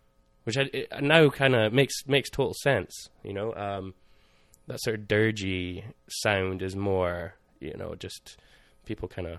which 0.44 0.56
I, 0.56 0.70
it 0.72 0.88
now 1.02 1.28
kind 1.30 1.56
of 1.56 1.72
makes 1.72 2.06
makes 2.06 2.30
total 2.30 2.54
sense. 2.62 3.08
You 3.24 3.32
know, 3.32 3.52
um, 3.54 3.94
that 4.68 4.80
sort 4.82 5.00
of 5.00 5.08
dirgy 5.08 5.82
sound 6.08 6.62
is 6.62 6.76
more, 6.76 7.34
you 7.60 7.74
know, 7.76 7.94
just 7.96 8.36
people 8.84 9.08
kind 9.08 9.26
of 9.26 9.38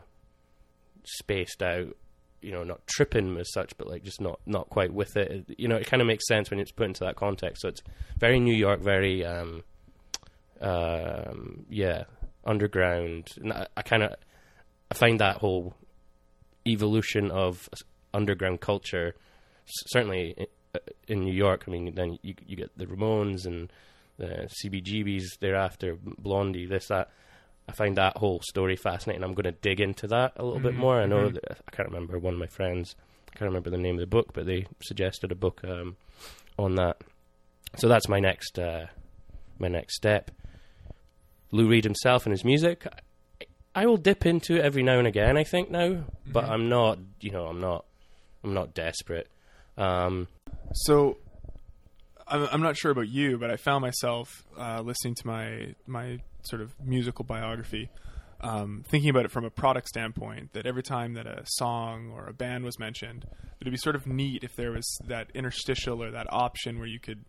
spaced 1.07 1.61
out. 1.63 1.95
You 2.39 2.51
know, 2.51 2.63
not 2.63 2.85
tripping 2.85 3.35
as 3.37 3.51
such, 3.51 3.75
but 3.77 3.87
like 3.87 4.03
just 4.03 4.21
not 4.21 4.39
not 4.45 4.69
quite 4.69 4.93
with 4.93 5.17
it. 5.17 5.45
You 5.57 5.67
know, 5.67 5.75
it 5.75 5.87
kind 5.87 6.01
of 6.01 6.07
makes 6.07 6.27
sense 6.27 6.51
when 6.51 6.59
it's 6.59 6.71
put 6.71 6.85
into 6.85 7.03
that 7.03 7.15
context. 7.15 7.63
So 7.63 7.69
it's 7.69 7.81
very 8.17 8.39
New 8.39 8.53
York, 8.53 8.79
very 8.81 9.25
um, 9.25 9.63
um, 10.61 11.65
yeah, 11.69 12.03
underground. 12.45 13.29
And 13.37 13.53
I, 13.53 13.67
I 13.75 13.81
kind 13.81 14.03
of 14.03 14.13
I 14.91 14.93
find 14.93 15.19
that 15.19 15.37
whole 15.37 15.75
evolution 16.65 17.31
of 17.31 17.67
underground 18.13 18.61
culture 18.61 19.15
certainly 19.65 20.35
i- 20.39 20.79
in 21.07 21.21
New 21.21 21.33
York. 21.33 21.63
I 21.67 21.71
mean, 21.71 21.93
then 21.95 22.19
you 22.21 22.35
you 22.45 22.55
get 22.55 22.77
the 22.77 22.85
Ramones 22.85 23.45
and 23.45 23.71
the 24.17 24.47
CBGBs 24.63 25.39
thereafter, 25.39 25.97
Blondie, 26.19 26.65
this 26.67 26.87
that. 26.87 27.09
I 27.69 27.73
find 27.73 27.97
that 27.97 28.17
whole 28.17 28.39
story 28.41 28.75
fascinating. 28.75 29.23
I'm 29.23 29.33
going 29.33 29.43
to 29.43 29.51
dig 29.51 29.81
into 29.81 30.07
that 30.07 30.33
a 30.37 30.43
little 30.43 30.59
bit 30.59 30.73
Mhm, 30.73 30.77
more. 30.77 31.01
I 31.01 31.05
know 31.05 31.29
mhm. 31.29 31.33
that, 31.33 31.57
I 31.67 31.75
can't 31.75 31.89
remember 31.89 32.17
one 32.17 32.33
of 32.33 32.39
my 32.39 32.47
friends. 32.47 32.95
I 33.33 33.37
can't 33.37 33.49
remember 33.49 33.69
the 33.69 33.77
name 33.77 33.95
of 33.95 33.99
the 34.01 34.07
book, 34.07 34.31
but 34.33 34.45
they 34.45 34.67
suggested 34.81 35.31
a 35.31 35.35
book 35.35 35.61
um, 35.65 35.97
on 36.57 36.75
that. 36.75 37.01
So 37.77 37.87
that's 37.87 38.07
my 38.07 38.19
next 38.19 38.57
uh, 38.57 38.87
my 39.59 39.67
next 39.67 39.95
step. 39.95 40.31
Lou 41.51 41.67
Reed 41.67 41.83
himself 41.83 42.25
and 42.25 42.31
his 42.31 42.43
music. 42.45 42.85
I, 42.87 43.45
I 43.81 43.85
will 43.85 43.97
dip 43.97 44.25
into 44.25 44.55
it 44.55 44.61
every 44.65 44.81
now 44.83 44.97
and 44.97 45.07
again. 45.07 45.37
I 45.37 45.43
think 45.43 45.69
now, 45.69 46.05
but 46.25 46.45
Mhm. 46.45 46.49
I'm 46.49 46.69
not. 46.69 46.99
You 47.19 47.31
know, 47.31 47.45
I'm 47.47 47.59
not. 47.61 47.85
I'm 48.43 48.53
not 48.53 48.73
desperate. 48.73 49.27
Um, 49.77 50.27
So, 50.73 51.17
I'm, 52.29 52.47
I'm 52.51 52.61
not 52.61 52.77
sure 52.77 52.91
about 52.91 53.07
you, 53.09 53.37
but 53.37 53.49
I 53.49 53.55
found 53.57 53.81
myself 53.81 54.43
uh, 54.57 54.81
listening 54.81 55.15
to 55.15 55.27
my 55.27 55.75
my 55.85 56.19
sort 56.43 56.61
of 56.61 56.73
musical 56.83 57.25
biography, 57.25 57.89
um, 58.41 58.83
thinking 58.89 59.09
about 59.09 59.25
it 59.25 59.31
from 59.31 59.45
a 59.45 59.49
product 59.49 59.87
standpoint. 59.87 60.53
That 60.53 60.65
every 60.65 60.83
time 60.83 61.13
that 61.13 61.25
a 61.27 61.43
song 61.45 62.11
or 62.13 62.27
a 62.27 62.33
band 62.33 62.63
was 62.63 62.77
mentioned, 62.79 63.25
it'd 63.61 63.71
be 63.71 63.77
sort 63.77 63.95
of 63.95 64.07
neat 64.07 64.43
if 64.43 64.55
there 64.55 64.71
was 64.71 64.99
that 65.07 65.27
interstitial 65.33 66.03
or 66.03 66.11
that 66.11 66.27
option 66.31 66.77
where 66.79 66.87
you 66.87 66.99
could, 66.99 67.23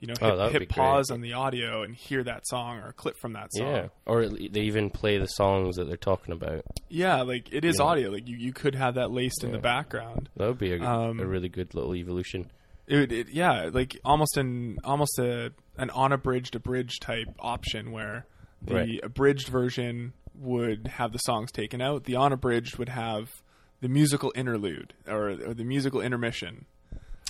you 0.00 0.08
know, 0.08 0.14
Oh, 0.20 0.28
hit, 0.30 0.36
would 0.38 0.52
hit 0.52 0.58
be 0.60 0.66
great. 0.66 0.76
pause 0.76 1.10
on 1.10 1.20
the 1.20 1.32
audio 1.34 1.82
and 1.82 1.94
hear 1.94 2.22
that 2.24 2.46
song 2.46 2.78
or 2.78 2.88
a 2.88 2.92
clip 2.92 3.16
from 3.18 3.32
that 3.34 3.48
song. 3.52 3.66
yeah, 3.66 3.86
or 4.06 4.26
they 4.28 4.60
even 4.62 4.90
play 4.90 5.18
the 5.18 5.26
songs 5.26 5.76
that 5.76 5.86
they're 5.86 5.96
talking 5.96 6.32
about. 6.32 6.62
Yeah, 6.88 7.22
like 7.22 7.52
it 7.52 7.64
is 7.64 7.76
Yeah. 7.78 7.84
audio. 7.86 8.10
Like 8.10 8.28
you, 8.28 8.36
you 8.36 8.52
could 8.52 8.74
have 8.74 8.94
that 8.94 9.10
laced 9.10 9.44
in 9.44 9.52
the 9.52 9.58
background. 9.58 10.28
That 10.36 10.48
would 10.48 10.58
be 10.58 10.72
a, 10.74 10.80
Um, 10.82 11.20
a 11.20 11.26
really 11.26 11.48
good 11.48 11.74
little 11.74 11.94
evolution. 11.94 12.50
It, 12.86 13.12
it 13.12 13.28
yeah, 13.30 13.70
like 13.72 13.98
almost 14.04 14.36
an 14.36 14.78
almost 14.84 15.18
a 15.18 15.52
an 15.78 15.90
unabridged 15.90 16.54
abridged 16.54 17.00
type 17.02 17.28
option 17.38 17.92
where 17.92 18.26
the 18.62 18.74
Right. 18.74 19.00
abridged 19.02 19.48
version 19.48 20.12
would 20.34 20.86
have 20.88 21.12
the 21.12 21.18
songs 21.18 21.50
taken 21.52 21.80
out. 21.80 22.04
The 22.04 22.16
unabridged 22.16 22.76
would 22.76 22.88
have 22.90 23.30
the 23.80 23.88
musical 23.88 24.32
interlude 24.34 24.94
or, 25.06 25.28
or 25.30 25.54
the 25.54 25.64
musical 25.64 26.00
intermission. 26.00 26.64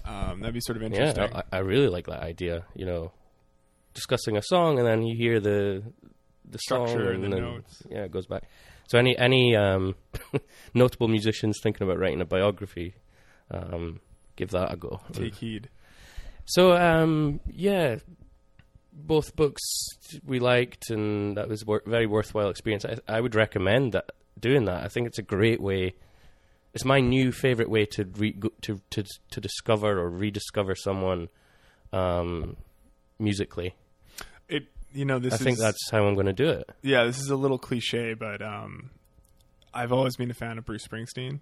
Um, 0.04 0.40
that'd 0.40 0.54
be 0.54 0.60
sort 0.60 0.76
of 0.76 0.82
interesting. 0.82 1.22
Yeah, 1.24 1.42
I, 1.52 1.56
I 1.56 1.60
really 1.60 1.88
like 1.88 2.06
that 2.06 2.22
idea. 2.22 2.64
You 2.74 2.86
know, 2.86 3.12
discussing 3.94 4.36
a 4.36 4.42
song 4.42 4.78
and 4.78 4.86
then 4.86 5.02
you 5.02 5.16
hear 5.16 5.40
the 5.40 5.82
the 6.48 6.58
Structure 6.58 7.10
and 7.12 7.24
and 7.24 7.32
the 7.32 7.36
then 7.36 7.44
notes. 7.44 7.82
yeah, 7.88 8.04
it 8.04 8.10
goes 8.10 8.26
back. 8.26 8.42
So 8.88 8.98
any 8.98 9.16
any 9.16 9.56
um, 9.56 9.94
notable 10.74 11.08
musicians 11.08 11.58
thinking 11.62 11.86
about 11.86 11.98
writing 11.98 12.20
a 12.20 12.26
biography, 12.26 12.94
um, 13.50 14.00
give 14.36 14.50
that 14.50 14.72
a 14.72 14.76
go. 14.76 15.00
Take 15.12 15.36
heed. 15.36 15.68
So 16.46 16.72
um, 16.76 17.40
yeah, 17.46 17.96
both 18.92 19.34
books 19.36 19.62
we 20.24 20.38
liked, 20.38 20.90
and 20.90 21.36
that 21.36 21.48
was 21.48 21.64
wor- 21.64 21.82
very 21.86 22.06
worthwhile 22.06 22.48
experience. 22.50 22.84
I, 22.84 22.96
I 23.08 23.20
would 23.20 23.34
recommend 23.34 23.92
that 23.92 24.10
doing 24.38 24.64
that. 24.66 24.84
I 24.84 24.88
think 24.88 25.06
it's 25.06 25.18
a 25.18 25.22
great 25.22 25.60
way. 25.60 25.94
It's 26.74 26.84
my 26.84 27.00
new 27.00 27.30
favorite 27.32 27.70
way 27.70 27.86
to 27.86 28.04
re- 28.04 28.32
go, 28.32 28.50
to 28.62 28.80
to 28.90 29.04
to 29.30 29.40
discover 29.40 29.98
or 29.98 30.10
rediscover 30.10 30.74
someone 30.74 31.28
um, 31.92 32.56
musically. 33.18 33.74
It 34.48 34.64
you 34.92 35.04
know 35.04 35.18
this 35.18 35.34
I 35.34 35.36
is 35.36 35.42
think 35.42 35.58
that's 35.58 35.90
how 35.90 36.04
I'm 36.06 36.14
going 36.14 36.26
to 36.26 36.32
do 36.32 36.48
it. 36.48 36.68
yeah 36.82 37.04
this 37.04 37.18
is 37.20 37.30
a 37.30 37.36
little 37.36 37.58
cliche, 37.58 38.14
but 38.14 38.42
um, 38.42 38.90
I've 39.72 39.92
always 39.92 40.16
been 40.16 40.30
a 40.30 40.34
fan 40.34 40.58
of 40.58 40.64
Bruce 40.64 40.86
Springsteen, 40.86 41.40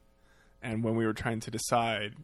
And 0.62 0.84
when 0.84 0.94
we 0.96 1.04
were 1.06 1.12
trying 1.12 1.40
to 1.40 1.50
decide, 1.50 2.14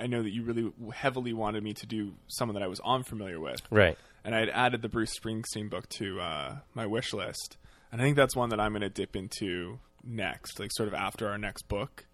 I 0.00 0.06
know 0.06 0.22
that 0.22 0.30
you 0.32 0.42
really 0.42 0.72
heavily 0.94 1.32
wanted 1.32 1.62
me 1.62 1.74
to 1.74 1.86
do 1.86 2.14
someone 2.28 2.54
that 2.54 2.62
I 2.62 2.66
was 2.66 2.80
unfamiliar 2.84 3.40
with, 3.40 3.60
Right. 3.70 3.96
and 4.24 4.34
I 4.34 4.40
had 4.40 4.48
added 4.50 4.82
the 4.82 4.88
Bruce 4.88 5.18
Springsteen 5.18 5.68
book 5.70 5.88
to 5.98 6.20
uh, 6.20 6.56
my 6.74 6.86
wish 6.86 7.12
list. 7.12 7.56
And 7.92 8.00
I 8.00 8.04
think 8.04 8.16
that's 8.16 8.34
one 8.36 8.48
that 8.50 8.60
I'm 8.60 8.72
going 8.72 8.82
to 8.82 8.88
dip 8.88 9.14
into 9.16 9.78
next, 10.04 10.58
like 10.58 10.70
sort 10.72 10.88
of 10.88 10.94
after 10.94 11.28
our 11.28 11.38
next 11.38 11.68
book. 11.68 12.04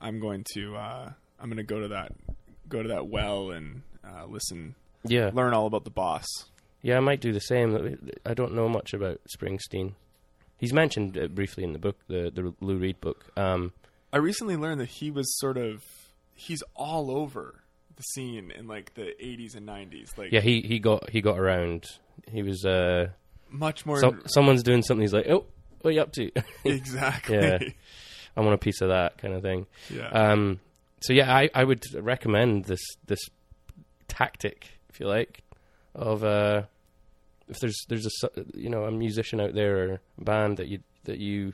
I'm 0.00 0.20
going 0.20 0.44
to 0.54 0.76
uh, 0.76 1.12
I'm 1.40 1.48
going 1.48 1.56
to 1.56 1.62
go 1.62 1.80
to 1.80 1.88
that 1.88 2.12
go 2.68 2.82
to 2.82 2.88
that 2.90 3.06
well 3.08 3.50
and 3.50 3.82
uh, 4.04 4.26
listen, 4.26 4.74
Yeah. 5.04 5.30
learn 5.32 5.54
all 5.54 5.66
about 5.66 5.84
the 5.84 5.90
boss. 5.90 6.26
Yeah, 6.82 6.96
I 6.96 7.00
might 7.00 7.20
do 7.20 7.32
the 7.32 7.40
same. 7.40 8.10
I 8.26 8.34
don't 8.34 8.54
know 8.54 8.68
much 8.68 8.92
about 8.92 9.20
Springsteen. 9.36 9.94
He's 10.58 10.72
mentioned 10.72 11.16
uh, 11.16 11.28
briefly 11.28 11.64
in 11.64 11.72
the 11.72 11.78
book, 11.78 11.96
the 12.08 12.30
the 12.34 12.52
Lou 12.60 12.76
Reed 12.76 13.00
book. 13.00 13.26
Um, 13.36 13.72
I 14.12 14.18
recently 14.18 14.56
learned 14.56 14.80
that 14.80 14.88
he 14.88 15.10
was 15.10 15.26
sort 15.38 15.56
of 15.56 15.82
he's 16.34 16.62
all 16.74 17.10
over 17.10 17.62
the 17.96 18.02
scene 18.02 18.50
in 18.50 18.66
like 18.66 18.94
the 18.94 19.12
80s 19.22 19.56
and 19.56 19.68
90s. 19.68 20.16
Like 20.16 20.32
yeah, 20.32 20.40
he, 20.40 20.60
he 20.62 20.78
got 20.78 21.10
he 21.10 21.20
got 21.20 21.38
around. 21.38 21.84
He 22.30 22.42
was 22.42 22.64
uh, 22.64 23.08
much 23.50 23.86
more 23.86 23.98
so, 23.98 24.16
someone's 24.26 24.62
doing 24.62 24.82
something. 24.82 25.02
He's 25.02 25.12
like, 25.12 25.28
oh, 25.28 25.46
what 25.80 25.90
are 25.90 25.92
you 25.92 26.00
up 26.00 26.12
to? 26.12 26.30
exactly. 26.64 27.36
Yeah. 27.36 27.58
I 28.36 28.40
want 28.40 28.54
a 28.54 28.58
piece 28.58 28.80
of 28.80 28.88
that 28.88 29.18
kind 29.18 29.34
of 29.34 29.42
thing. 29.42 29.66
Yeah. 29.90 30.08
Um, 30.08 30.60
so 31.00 31.12
yeah, 31.12 31.34
I, 31.34 31.50
I 31.54 31.64
would 31.64 31.84
recommend 31.94 32.64
this 32.64 32.80
this 33.06 33.20
tactic, 34.08 34.68
if 34.88 35.00
you 35.00 35.06
like, 35.06 35.42
of 35.94 36.24
uh, 36.24 36.62
if 37.48 37.58
there's 37.60 37.84
there's 37.88 38.06
a 38.06 38.44
you 38.54 38.70
know 38.70 38.84
a 38.84 38.90
musician 38.90 39.40
out 39.40 39.54
there 39.54 39.76
or 39.76 40.00
a 40.18 40.24
band 40.24 40.56
that 40.58 40.68
you 40.68 40.80
that 41.04 41.18
you 41.18 41.52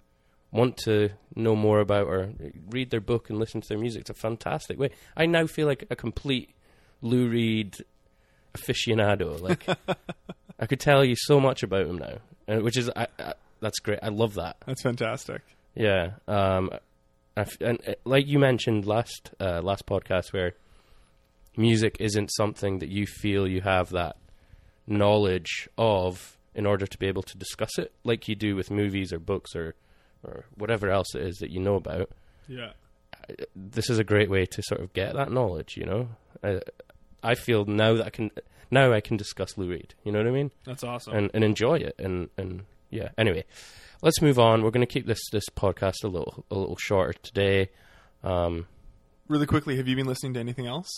want 0.50 0.76
to 0.78 1.10
know 1.34 1.54
more 1.54 1.80
about 1.80 2.06
or 2.06 2.30
read 2.70 2.90
their 2.90 3.00
book 3.00 3.28
and 3.28 3.38
listen 3.38 3.60
to 3.60 3.68
their 3.68 3.78
music. 3.78 4.02
It's 4.02 4.10
a 4.10 4.14
fantastic 4.14 4.78
way. 4.78 4.90
I 5.16 5.26
now 5.26 5.46
feel 5.46 5.66
like 5.66 5.84
a 5.90 5.96
complete 5.96 6.50
Lou 7.02 7.28
Reed 7.28 7.76
aficionado. 8.54 9.40
Like 9.40 9.66
I 10.58 10.66
could 10.66 10.80
tell 10.80 11.04
you 11.04 11.14
so 11.16 11.40
much 11.40 11.62
about 11.62 11.86
him 11.86 11.98
now, 11.98 12.18
uh, 12.48 12.60
which 12.60 12.76
is 12.76 12.90
I, 12.96 13.06
I, 13.18 13.34
that's 13.60 13.78
great. 13.78 13.98
I 14.02 14.08
love 14.08 14.34
that. 14.34 14.56
That's 14.66 14.82
fantastic. 14.82 15.42
Yeah, 15.74 16.12
um, 16.26 16.70
I 17.36 17.46
and 17.60 17.78
uh, 17.86 17.94
like 18.04 18.26
you 18.26 18.38
mentioned 18.38 18.86
last 18.86 19.30
uh, 19.40 19.60
last 19.62 19.86
podcast, 19.86 20.32
where 20.32 20.54
music 21.56 21.96
isn't 22.00 22.28
something 22.28 22.78
that 22.78 22.88
you 22.88 23.06
feel 23.06 23.46
you 23.46 23.60
have 23.60 23.90
that 23.90 24.16
knowledge 24.86 25.68
of 25.76 26.36
in 26.54 26.66
order 26.66 26.86
to 26.86 26.98
be 26.98 27.06
able 27.06 27.22
to 27.22 27.36
discuss 27.36 27.78
it, 27.78 27.92
like 28.02 28.26
you 28.26 28.34
do 28.34 28.56
with 28.56 28.70
movies 28.70 29.12
or 29.12 29.18
books 29.18 29.54
or 29.54 29.74
or 30.24 30.44
whatever 30.56 30.90
else 30.90 31.14
it 31.14 31.22
is 31.22 31.36
that 31.38 31.50
you 31.50 31.60
know 31.60 31.76
about. 31.76 32.10
Yeah. 32.46 32.72
This 33.54 33.90
is 33.90 33.98
a 33.98 34.04
great 34.04 34.30
way 34.30 34.46
to 34.46 34.62
sort 34.62 34.80
of 34.80 34.92
get 34.92 35.14
that 35.14 35.30
knowledge. 35.30 35.76
You 35.76 35.84
know, 35.86 36.08
I, 36.42 36.60
I 37.22 37.34
feel 37.34 37.64
now 37.64 37.94
that 37.94 38.06
I 38.06 38.10
can 38.10 38.30
now 38.70 38.92
I 38.92 39.00
can 39.00 39.16
discuss 39.16 39.56
Lou 39.58 39.68
Reed. 39.68 39.94
You 40.04 40.12
know 40.12 40.18
what 40.18 40.28
I 40.28 40.32
mean? 40.32 40.50
That's 40.64 40.84
awesome. 40.84 41.14
and, 41.14 41.30
and 41.34 41.44
enjoy 41.44 41.76
it 41.78 41.94
and 41.98 42.28
and 42.36 42.64
yeah 42.90 43.10
anyway 43.18 43.44
let's 44.02 44.22
move 44.22 44.38
on 44.38 44.62
we're 44.62 44.70
going 44.70 44.86
to 44.86 44.90
keep 44.90 45.06
this 45.06 45.20
this 45.30 45.44
podcast 45.54 46.04
a 46.04 46.08
little 46.08 46.44
a 46.50 46.54
little 46.54 46.76
shorter 46.80 47.12
today 47.22 47.68
um 48.24 48.66
really 49.28 49.44
quickly, 49.46 49.76
have 49.76 49.86
you 49.86 49.94
been 49.94 50.06
listening 50.06 50.32
to 50.32 50.40
anything 50.40 50.66
else 50.66 50.88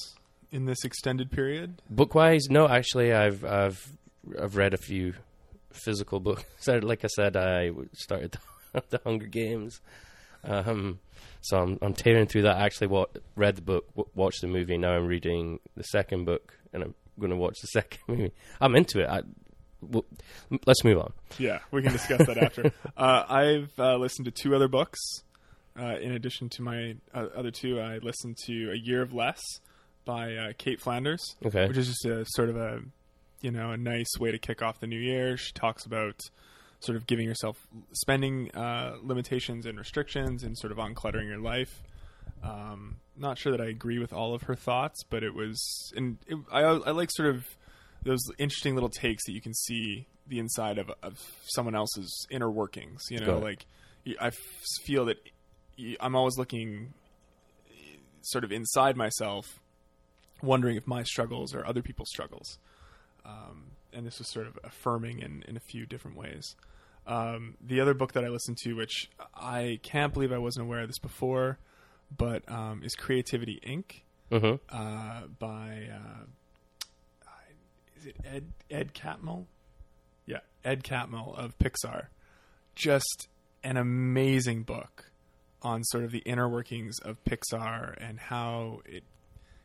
in 0.53 0.67
this 0.67 0.85
extended 0.85 1.33
period? 1.33 1.83
book 1.91 2.15
wise 2.15 2.47
no 2.49 2.69
actually 2.69 3.13
i've 3.13 3.45
i've 3.45 3.97
i've 4.41 4.55
read 4.57 4.73
a 4.73 4.77
few 4.79 5.15
physical 5.73 6.21
books 6.21 6.45
like 6.69 7.05
i 7.05 7.09
said 7.09 7.37
i 7.37 7.71
started 7.93 8.37
the 8.91 9.01
hunger 9.05 9.27
games. 9.27 9.81
Um 10.45 11.01
so 11.43 11.59
i'm 11.59 11.79
i'm 11.83 11.95
tearing 11.95 12.27
through 12.27 12.43
that. 12.43 12.59
Actually 12.59 12.89
what 12.89 13.17
read 13.37 13.57
the 13.57 13.63
book 13.63 13.87
w- 13.95 14.11
watched 14.15 14.41
the 14.41 14.47
movie. 14.47 14.79
Now 14.79 14.93
i'm 14.93 15.07
reading 15.07 15.61
the 15.77 15.85
second 15.85 16.25
book 16.25 16.57
and 16.73 16.83
i'm 16.83 16.95
going 17.21 17.31
to 17.31 17.37
watch 17.37 17.61
the 17.61 17.67
second 17.69 18.01
movie. 18.09 18.33
I'm 18.61 18.75
into 18.75 19.01
it. 19.01 19.09
I, 19.09 19.23
well, 19.81 20.05
let's 20.67 20.85
move 20.85 20.99
on. 20.99 21.13
Yeah, 21.39 21.61
we 21.71 21.83
can 21.83 21.93
discuss 21.93 22.27
that 22.27 22.39
after. 22.39 22.73
Uh, 22.97 23.25
I've 23.29 23.73
uh, 23.79 23.97
listened 23.97 24.27
to 24.27 24.31
two 24.31 24.55
other 24.55 24.69
books. 24.69 24.99
Uh, 25.79 25.97
in 26.01 26.13
addition 26.13 26.51
to 26.51 26.63
my 26.63 26.97
uh, 27.15 27.29
other 27.35 27.51
two, 27.51 27.81
I 27.81 27.97
listened 27.99 28.37
to 28.47 28.73
A 28.73 28.77
Year 28.77 29.01
of 29.01 29.15
Less 29.15 29.41
by 30.05 30.35
uh, 30.35 30.53
Cait 30.59 30.81
Flanders, 30.81 31.37
okay. 31.47 31.67
which 31.67 31.79
is 31.79 31.87
just 31.87 32.05
a 32.05 32.27
sort 32.29 32.51
of 32.51 32.57
a, 32.57 32.81
you 33.41 33.51
know, 33.51 33.71
a 33.71 33.79
nice 33.79 34.19
way 34.19 34.33
to 34.33 34.39
kick 34.39 34.61
off 34.61 34.81
the 34.81 34.87
new 34.87 34.99
year. 34.99 35.39
She 35.39 35.53
talks 35.53 35.87
about 35.87 36.21
sort 36.81 36.97
of 36.97 37.07
giving 37.07 37.27
yourself 37.27 37.67
spending 37.93 38.51
uh, 38.53 38.97
limitations 39.03 39.67
and 39.67 39.79
restrictions 39.79 40.43
and 40.43 40.57
sort 40.59 40.73
of 40.73 40.79
uncluttering 40.79 41.27
your 41.27 41.39
life. 41.39 41.83
Um, 42.43 42.97
not 43.17 43.39
sure 43.39 43.53
that 43.53 43.61
I 43.61 43.67
agree 43.67 43.99
with 43.99 44.13
all 44.13 44.35
of 44.35 44.43
her 44.43 44.55
thoughts, 44.55 45.03
but 45.05 45.23
it 45.23 45.35
was, 45.35 45.93
and 45.95 46.17
it, 46.27 46.39
I, 46.51 46.61
I 46.63 46.91
like 46.93 47.11
sort 47.13 47.29
of 47.29 47.45
those 48.03 48.21
interesting 48.39 48.75
little 48.75 48.89
takes 48.89 49.27
that 49.27 49.33
you 49.33 49.43
can 49.43 49.53
see 49.53 50.07
the 50.27 50.39
inside 50.39 50.79
of, 50.79 50.91
of 51.03 51.19
someone 51.45 51.75
else's 51.75 52.27
inner 52.31 52.51
workings. 52.51 53.03
You 53.11 53.21
know, 53.21 53.39
like 53.39 53.67
I 54.19 54.31
feel 54.85 55.05
that 55.07 55.19
I'm 56.01 56.17
always 56.17 56.39
looking 56.39 56.95
sort 58.23 58.45
of 58.45 58.53
inside 58.53 58.97
myself, 58.97 59.61
wondering 60.43 60.77
if 60.77 60.87
my 60.87 61.03
struggles 61.03 61.55
are 61.55 61.67
other 61.67 61.83
people's 61.83 62.09
struggles. 62.09 62.59
Um, 63.25 63.73
and 63.93 64.07
this 64.07 64.19
was 64.19 64.29
sort 64.29 64.47
of 64.47 64.59
affirming 64.65 65.21
in, 65.21 65.45
in 65.47 65.57
a 65.57 65.61
few 65.61 65.85
different 65.85 66.17
ways. 66.17 66.57
Um, 67.07 67.57
the 67.61 67.81
other 67.81 67.95
book 67.95 68.13
that 68.13 68.25
I 68.25 68.29
listened 68.29 68.59
to, 68.59 68.75
which 68.75 69.11
I 69.35 69.81
can't 69.83 70.13
believe 70.13 70.33
I 70.33 70.39
wasn't 70.39 70.67
aware 70.67 70.81
of 70.81 70.89
this 70.89 70.99
before, 70.99 71.59
but 72.17 72.49
um, 72.51 72.83
is 72.85 72.95
Creativity 72.95 73.61
Inc. 73.67 74.03
hmm 74.31 74.57
Uh, 74.75 75.23
by 75.39 75.89
uh, 75.93 76.25
is 77.99 78.07
it 78.07 78.17
Ed 78.25 78.53
Ed 78.71 78.95
Catmull? 78.95 79.47
Yeah, 80.27 80.41
Ed 80.65 80.85
Catmull 80.85 81.37
of 81.39 81.59
Pixar. 81.59 82.07
Just 82.75 83.29
an 83.63 83.77
amazing 83.77 84.63
book 84.63 85.11
on 85.63 85.85
sort 85.85 86.05
of 86.05 86.11
the 86.11 86.21
inner 86.21 86.49
workings 86.49 86.99
of 87.01 87.23
Pixar 87.25 87.95
and 87.99 88.19
how 88.19 88.81
it 88.87 89.05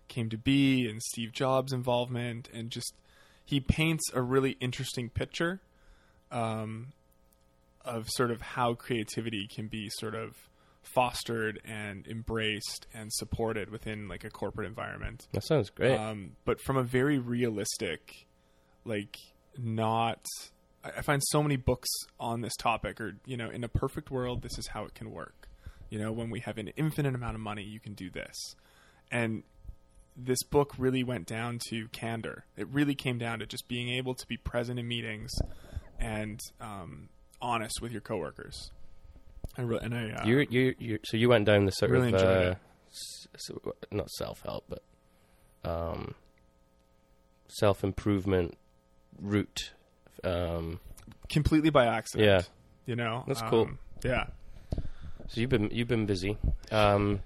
came 0.10 0.30
to 0.30 0.38
be 0.38 0.88
and 0.89 1.02
Steve 1.02 1.32
Jobs' 1.32 1.71
involvement 1.71 2.50
and 2.54 2.69
just 2.69 2.93
he 3.45 3.60
paints 3.60 4.04
a 4.13 4.21
really 4.21 4.58
interesting 4.60 5.10
picture 5.10 5.62
um, 6.32 6.88
of 7.86 8.10
sort 8.10 8.32
of 8.32 8.41
how 8.41 8.74
creativity 8.74 9.48
can 9.48 9.67
be 9.67 9.89
sort 9.89 10.15
of 10.15 10.36
fostered 10.82 11.60
and 11.65 12.08
embraced 12.08 12.86
and 12.93 13.12
supported 13.12 13.71
within 13.71 14.08
like 14.08 14.24
a 14.24 14.30
corporate 14.30 14.67
environment 14.67 15.28
that 15.32 15.43
sounds 15.43 15.71
great 15.71 15.98
um, 15.98 16.32
but 16.45 16.62
from 16.62 16.78
a 16.78 16.84
very 16.84 17.19
realistic, 17.19 18.28
like 18.84 19.17
not. 19.58 20.24
I 20.84 20.91
I 20.98 21.02
find 21.02 21.21
so 21.24 21.41
many 21.41 21.58
books 21.58 21.89
on 22.19 22.41
this 22.41 22.56
topic, 22.56 23.02
or 23.02 23.17
you 23.26 23.38
know, 23.38 23.50
in 23.50 23.63
a 23.63 23.67
perfect 23.67 24.12
world, 24.12 24.41
this 24.41 24.58
is 24.58 24.67
how 24.67 24.86
it 24.86 24.93
can 24.93 25.12
work. 25.12 25.48
You 25.89 26.00
know, 26.00 26.12
when 26.12 26.30
we 26.30 26.39
have 26.41 26.58
an 26.58 26.69
infinite 26.76 27.15
amount 27.15 27.36
of 27.36 27.41
money, 27.41 27.63
you 27.63 27.80
can 27.80 27.93
do 27.93 28.10
this, 28.10 28.56
and 29.12 29.43
this 30.15 30.43
book 30.43 30.74
really 30.78 31.04
went 31.04 31.28
down 31.28 31.60
to 31.69 31.88
candor. 31.89 32.45
It 32.56 32.67
really 32.69 32.95
came 32.95 33.17
down 33.17 33.39
to 33.39 33.45
just 33.45 33.67
being 33.67 33.89
able 33.89 34.15
to 34.15 34.28
be 34.28 34.38
present 34.38 34.80
in 34.80 34.88
meetings 34.88 35.32
and 36.00 36.39
um, 36.62 37.10
honest 37.45 37.81
with 37.81 37.91
your 37.91 38.01
coworkers. 38.01 38.71
I 39.58 39.62
re- 39.62 39.79
and 39.81 39.93
I 39.95 40.10
uh, 40.12 40.25
you 40.25 40.45
you 40.49 40.75
you 40.79 40.99
so 41.05 41.15
you 41.17 41.29
went 41.29 41.45
down 41.45 41.65
the 41.65 41.71
sort 41.71 41.91
Really 41.91 42.13
of 42.13 42.21
uh, 42.21 42.55
s- 42.91 43.27
s- 43.36 43.51
not 43.91 44.10
self 44.12 44.41
help 44.41 44.65
but 44.67 44.84
um 45.63 46.15
self 47.47 47.84
improvement 47.84 48.58
route 49.21 49.71
um 50.23 50.79
completely 51.29 51.69
by 51.69 51.86
accident. 51.86 52.27
Yeah. 52.27 52.41
you 52.86 52.95
know, 52.95 53.23
That's 53.27 53.41
cool. 53.43 53.62
Um, 53.63 53.79
Yeah, 54.03 54.25
so 55.27 55.39
you've 55.41 55.49
been 55.49 55.69
you've 55.71 55.88
been 55.88 56.05
busy 56.05 56.38
um 56.71 57.21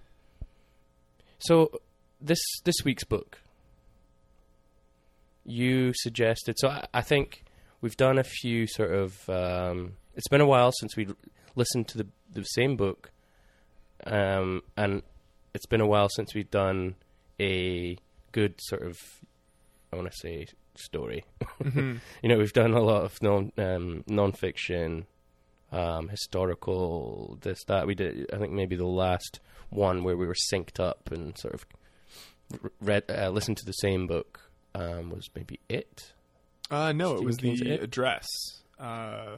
so 1.40 1.72
this 2.22 2.40
this 2.66 2.76
week's 2.86 3.04
book 3.06 3.40
you 5.46 5.94
suggested 5.96 6.56
so 6.60 6.68
I, 6.70 6.86
I 6.94 7.02
think 7.02 7.44
we've 7.82 7.98
done 7.98 8.18
a 8.20 8.24
few 8.24 8.68
sort 8.68 8.92
of 8.94 9.30
um 9.30 9.94
it's 10.20 10.28
been 10.28 10.42
a 10.42 10.46
while 10.46 10.72
since 10.80 10.96
we 10.96 11.08
listened 11.56 11.88
to 11.88 11.98
the 11.98 12.08
the 12.32 12.44
same 12.44 12.76
book 12.76 13.10
um 14.06 14.62
and 14.78 15.02
it's 15.56 15.66
been 15.66 15.82
a 15.82 15.88
while 15.88 16.10
since 16.16 16.36
we've 16.36 16.52
done 16.52 16.94
a 17.40 17.98
good 18.32 18.54
sort 18.60 18.84
of 18.84 18.96
I 19.92 19.96
want 19.96 20.12
to 20.12 20.18
say 20.18 20.46
story. 20.76 21.26
Mm-hmm. 21.64 21.98
you 22.22 22.30
know, 22.30 22.38
we've 22.38 22.54
done 22.54 22.74
a 22.74 22.82
lot 22.82 23.04
of 23.04 23.22
non 23.22 23.52
um, 23.58 24.04
non-fiction, 24.08 25.06
um, 25.72 26.10
historical, 26.10 27.38
this 27.42 27.64
that. 27.66 27.88
We 27.88 27.96
did, 27.96 28.30
I 28.34 28.38
think, 28.38 28.52
maybe 28.54 28.76
the 28.76 28.86
last 28.86 29.40
one 29.70 30.04
where 30.04 30.18
we 30.18 30.26
were 30.26 30.36
synced 30.54 30.80
up 30.80 31.12
and 31.12 31.38
sort 31.38 31.54
of 31.54 31.66
read, 32.82 33.04
uh, 33.10 33.30
listened 33.30 33.58
to 33.58 33.66
the 33.66 33.74
same 33.74 34.08
book 34.08 34.40
um, 34.76 35.10
was 35.10 35.28
maybe 35.36 35.60
it. 35.70 36.14
Uh, 36.72 36.92
no, 36.92 37.16
it 37.16 37.24
was 37.24 37.38
King's 37.38 37.62
the 37.62 37.74
It? 37.74 37.84
address. 37.84 38.28
Uh, 38.80 39.38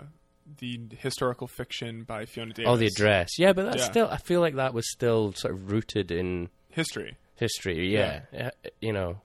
the 0.60 0.80
historical 0.99 1.47
fiction 1.47 2.04
by 2.04 2.25
Fiona 2.25 2.54
Davis. 2.54 2.69
Oh, 2.69 2.77
the 2.77 2.88
address. 2.88 3.38
Yeah, 3.39 3.54
but 3.54 3.65
that's 3.65 3.84
Yeah. 3.84 3.89
still. 3.91 4.08
I 4.10 4.17
feel 4.17 4.41
like 4.41 4.56
that 4.56 4.73
was 4.73 4.89
still 4.91 5.34
sort 5.34 5.54
of 5.54 5.71
rooted 5.71 6.12
in 6.12 6.49
history. 6.69 7.17
history. 7.36 7.91
Yeah, 7.93 8.21
Uh, 8.38 8.49
you 8.82 8.93
know. 8.93 9.21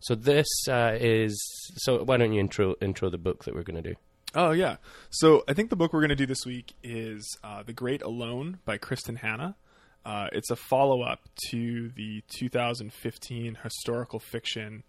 So 0.00 0.14
this 0.14 0.48
uh, 0.68 0.96
is. 1.00 1.38
So 1.76 2.04
why 2.04 2.16
don't 2.16 2.32
you 2.32 2.40
intro 2.40 2.74
intro 2.80 3.10
the 3.10 3.18
book 3.18 3.44
that 3.44 3.54
we're 3.54 3.62
going 3.64 3.82
to 3.82 3.90
do? 3.90 3.96
Oh 4.34 4.52
yeah. 4.52 4.76
So 5.10 5.42
I 5.48 5.54
think 5.54 5.70
the 5.70 5.76
book 5.76 5.92
we're 5.92 6.00
going 6.00 6.10
to 6.10 6.16
do 6.16 6.26
this 6.26 6.46
week 6.46 6.74
is 6.82 7.36
uh, 7.42 7.62
"The 7.64 7.72
Great 7.72 8.00
Alone" 8.02 8.60
by 8.64 8.78
Kristin 8.78 9.18
Hannah. 9.18 9.56
Uh, 10.04 10.28
it's 10.32 10.50
a 10.50 10.56
follow 10.56 11.02
up 11.02 11.28
to 11.50 11.90
the 11.90 12.22
2015 12.28 13.58
historical 13.62 14.18
fiction, 14.18 14.82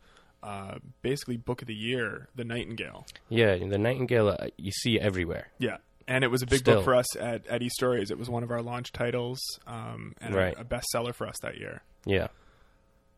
uh, 0.43 0.79
basically 1.01 1.37
book 1.37 1.61
of 1.61 1.67
the 1.67 1.73
year, 1.75 2.27
"The 2.35 2.43
Nightingale." 2.43 3.05
Yeah, 3.29 3.57
the 3.57 3.77
Nightingale. 3.77 4.29
Uh, 4.29 4.47
you 4.57 4.71
see 4.71 4.99
everywhere. 4.99 5.47
Yeah. 5.59 5.77
And 6.07 6.23
it 6.23 6.27
was 6.31 6.41
a 6.41 6.45
big 6.47 6.59
Still. 6.59 6.75
book 6.77 6.83
for 6.83 6.95
us 6.95 7.15
at, 7.15 7.45
at 7.47 7.61
Stories. 7.71 8.11
It 8.11 8.17
was 8.17 8.29
one 8.29 8.43
of 8.43 8.51
our 8.51 8.61
launch 8.61 8.91
titles 8.91 9.39
um, 9.67 10.13
and 10.19 10.35
Right. 10.35 10.57
a, 10.57 10.61
a 10.61 10.65
bestseller 10.65 11.13
for 11.13 11.25
us 11.27 11.35
that 11.41 11.57
year. 11.57 11.83
Yeah. 12.05 12.27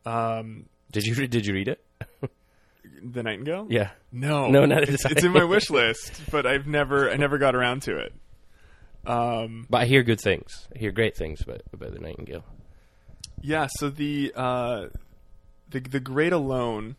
Um, 0.06 0.66
Did 0.92 1.04
you 1.04 1.26
did 1.26 1.46
you 1.46 1.54
read 1.54 1.68
it? 1.68 1.84
the 3.02 3.22
Nightingale? 3.22 3.66
Yeah. 3.70 3.90
No, 4.12 4.48
No, 4.48 4.64
neither 4.66 4.92
it's, 4.92 5.04
it's 5.06 5.24
in 5.24 5.32
my 5.32 5.44
wish 5.44 5.70
list, 5.70 6.20
but 6.30 6.46
I've 6.46 6.66
never 6.66 7.10
I 7.10 7.16
never 7.16 7.38
got 7.38 7.54
around 7.56 7.82
to 7.82 7.96
it. 7.96 8.12
Um, 9.06 9.66
But 9.68 9.82
I 9.82 9.84
hear 9.86 10.02
good 10.02 10.20
things. 10.20 10.68
I 10.74 10.78
hear 10.78 10.92
great 10.92 11.16
things 11.16 11.40
about 11.42 11.62
about 11.72 11.92
the 11.94 12.00
Nightingale. 12.00 12.44
yeah, 13.40 13.66
so 13.78 13.88
the 13.90 14.32
uh, 14.36 14.86
the 15.70 15.80
the 15.80 16.00
Great 16.00 16.32
Alone 16.32 16.96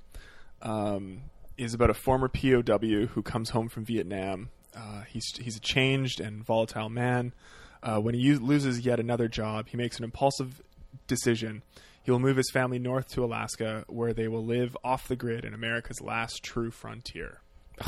um, 0.61 1.21
is 1.57 1.73
about 1.73 1.89
a 1.89 1.93
former 1.93 2.27
POW 2.27 3.07
who 3.07 3.21
comes 3.21 3.51
home 3.51 3.69
from 3.69 3.85
Vietnam. 3.85 4.49
Uh, 4.75 5.01
he's 5.03 5.25
he's 5.37 5.55
a 5.55 5.61
changed 5.61 6.19
and 6.19 6.43
volatile 6.43 6.89
man. 6.89 7.33
Uh, 7.81 7.99
when 7.99 8.15
he 8.15 8.21
u- 8.21 8.39
loses 8.39 8.85
yet 8.85 8.99
another 8.99 9.27
job, 9.27 9.67
he 9.69 9.77
makes 9.77 9.97
an 9.97 10.03
impulsive 10.03 10.61
decision. 11.07 11.61
He 12.03 12.11
will 12.11 12.19
move 12.19 12.37
his 12.37 12.51
family 12.51 12.79
north 12.79 13.07
to 13.09 13.23
Alaska, 13.23 13.83
where 13.87 14.13
they 14.13 14.27
will 14.27 14.43
live 14.43 14.75
off 14.83 15.07
the 15.07 15.15
grid 15.15 15.45
in 15.45 15.53
America's 15.53 16.01
last 16.01 16.43
true 16.43 16.71
frontier. 16.71 17.41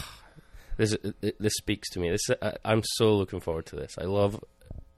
This 0.77 0.95
this 1.39 1.53
speaks 1.55 1.89
to 1.89 1.99
me. 1.99 2.11
This 2.11 2.29
I, 2.39 2.53
I'm 2.63 2.83
so 2.83 3.15
looking 3.15 3.39
forward 3.39 3.65
to 3.65 3.75
this. 3.75 3.95
I 3.97 4.03
love 4.03 4.39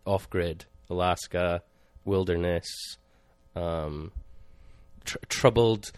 off 0.05 0.29
grid 0.29 0.65
Alaska 0.89 1.62
wilderness, 2.03 2.67
um, 3.55 4.12
tr- 5.05 5.17
troubled 5.29 5.93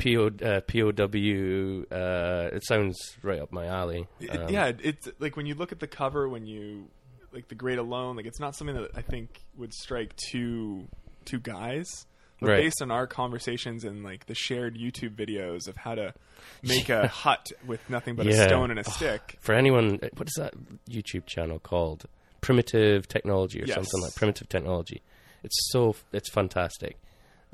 PO, 0.00 0.26
uh, 0.44 0.60
POW. 0.62 1.84
Uh, 1.96 2.50
it 2.52 2.64
sounds 2.66 3.16
right 3.22 3.40
up 3.40 3.52
my 3.52 3.66
alley. 3.66 4.06
It- 4.20 4.30
Um, 4.30 4.48
yeah, 4.48 4.72
it's 4.82 5.08
like 5.18 5.36
when 5.36 5.46
you 5.46 5.54
look 5.54 5.72
at 5.72 5.80
the 5.80 5.86
cover, 5.86 6.28
when 6.28 6.46
you 6.46 6.88
like 7.32 7.48
the 7.48 7.54
Great 7.54 7.78
Alone, 7.78 8.16
like 8.16 8.26
it's 8.26 8.40
not 8.40 8.56
something 8.56 8.74
that 8.76 8.90
I 8.96 9.02
think 9.02 9.40
would 9.56 9.72
strike 9.72 10.14
two 10.30 10.88
two 11.24 11.38
guys. 11.40 12.06
But 12.40 12.48
Right. 12.48 12.62
based 12.62 12.80
on 12.80 12.90
our 12.90 13.06
conversations 13.06 13.84
and 13.84 14.02
like 14.02 14.24
the 14.24 14.34
shared 14.34 14.74
YouTube 14.74 15.14
videos 15.14 15.68
of 15.68 15.76
how 15.76 15.94
to 15.94 16.14
make 16.62 16.88
a 16.88 17.06
hut 17.22 17.48
with 17.66 17.80
nothing 17.90 18.14
but 18.16 18.26
a 18.26 18.32
stone 18.32 18.70
and 18.70 18.80
a 18.80 18.84
stick. 18.84 19.36
For 19.40 19.54
anyone, 19.54 19.98
what 20.16 20.26
is 20.26 20.34
that 20.38 20.54
YouTube 20.88 21.26
channel 21.26 21.58
called? 21.58 22.06
Primitive 22.40 23.06
Technology 23.06 23.60
or 23.60 23.66
Yes. 23.66 23.74
something 23.74 24.00
like 24.00 24.14
Primitive 24.14 24.48
Technology. 24.48 25.02
It's 25.44 25.54
so 25.70 25.94
it's 26.12 26.30
fantastic. 26.30 26.96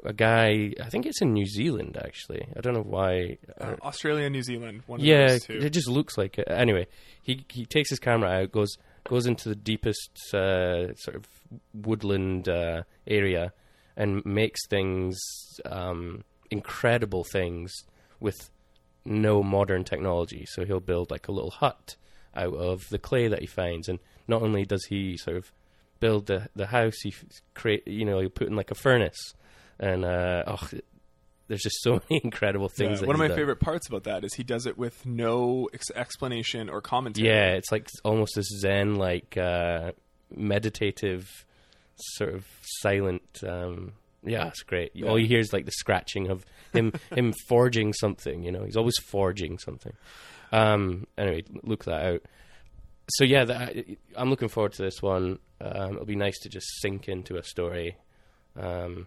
A 0.05 0.13
guy, 0.13 0.73
I 0.83 0.89
think 0.89 1.07
it's 1.07 1.23
in 1.23 1.33
New 1.33 1.47
Zealand 1.47 1.99
actually. 2.03 2.47
I 2.57 2.61
don't 2.61 2.75
know 2.75 2.83
why. 2.83 3.39
Uh, 3.61 3.77
Australia, 3.83 4.29
New 4.29 4.43
Zealand, 4.43 4.83
one 4.87 5.01
of 5.01 5.07
yeah, 5.07 5.39
it 5.49 5.71
just 5.71 5.89
looks 5.89 6.19
like 6.19 6.39
it. 6.39 6.47
Anyway, 6.49 6.87
he 7.23 7.45
he 7.49 7.65
takes 7.65 7.91
his 7.91 7.99
camera 7.99 8.31
out, 8.31 8.53
goes 8.53 8.77
goes 9.09 9.27
into 9.27 9.49
the 9.49 9.55
deepest 9.57 10.11
uh, 10.35 10.95
sort 10.97 11.17
of 11.17 11.27
woodland 11.73 12.49
uh, 12.49 12.83
area, 13.07 13.53
and 13.97 14.25
makes 14.25 14.67
things 14.69 15.19
um, 15.65 16.25
incredible 16.51 17.25
things 17.25 17.73
with 18.21 18.51
no 19.05 19.43
modern 19.43 19.85
technology. 19.85 20.45
So 20.49 20.65
he'll 20.65 20.81
build 20.81 21.11
like 21.11 21.29
a 21.29 21.33
little 21.33 21.51
hut 21.51 21.97
out 22.35 22.55
of 22.55 22.89
the 22.91 22.99
clay 22.99 23.29
that 23.29 23.41
he 23.41 23.47
finds, 23.47 23.89
and 23.89 23.99
not 24.29 24.43
only 24.43 24.65
does 24.65 24.85
he 24.87 25.17
sort 25.17 25.37
of 25.37 25.51
build 26.01 26.27
the 26.27 26.49
the 26.55 26.67
house, 26.67 27.01
he 27.03 27.15
create 27.55 27.87
you 27.87 28.05
know 28.05 28.21
he'll 28.21 28.29
put 28.29 28.49
in 28.49 28.57
like 28.57 28.71
a 28.71 28.75
furnace, 28.75 29.35
and 29.79 30.05
uh, 30.05 30.45
oh. 30.47 30.69
There's 31.49 31.63
just 31.63 31.81
so 31.81 32.01
many 32.11 32.21
incredible 32.25 32.69
things. 32.69 32.95
Yeah, 32.95 33.01
that 33.03 33.07
one 33.07 33.15
of 33.15 33.21
my 33.21 33.29
done. 33.29 33.37
favorite 33.37 33.61
parts 33.61 33.89
about 33.89 34.05
that 34.05 34.25
is 34.25 34.35
he 34.35 34.43
does 34.43 34.67
it 34.67 34.77
with 34.77 35.07
no 35.07 35.69
ex- 35.73 35.91
explanation 35.95 36.69
or 36.69 36.81
commentary. 36.81 37.29
Yeah, 37.29 37.53
it's 37.53 37.71
like 37.71 37.89
almost 38.05 38.35
this 38.35 38.49
Zen, 38.59 38.97
like 38.97 39.37
uh, 39.37 39.93
meditative, 40.35 41.29
sort 41.97 42.35
of 42.35 42.47
silent. 42.81 43.23
Um, 43.47 43.93
yeah, 44.25 44.49
it's 44.49 44.63
great. 44.63 44.91
Yeah. 44.95 45.09
All 45.09 45.19
you 45.19 45.27
hear 45.27 45.39
is 45.39 45.53
like 45.53 45.67
the 45.67 45.73
scratching 45.73 46.29
of 46.31 46.45
him, 46.73 46.93
him 47.15 47.33
forging 47.49 47.93
something. 47.93 48.43
You 48.43 48.53
know, 48.53 48.65
he's 48.65 48.77
always 48.77 48.97
forging 48.99 49.59
something. 49.59 49.93
Um, 50.53 51.07
anyway, 51.17 51.45
look 51.63 51.85
that 51.85 52.05
out. 52.05 52.23
So 53.09 53.25
yeah, 53.25 53.45
that, 53.45 53.77
I'm 54.17 54.31
looking 54.31 54.49
forward 54.49 54.73
to 54.75 54.83
this 54.83 55.01
one. 55.01 55.39
Um, 55.61 55.93
it'll 55.93 56.07
be 56.07 56.17
nice 56.17 56.39
to 56.41 56.49
just 56.49 56.67
sink 56.81 57.09
into 57.09 57.37
a 57.37 57.43
story. 57.45 57.97
Um, 58.61 59.07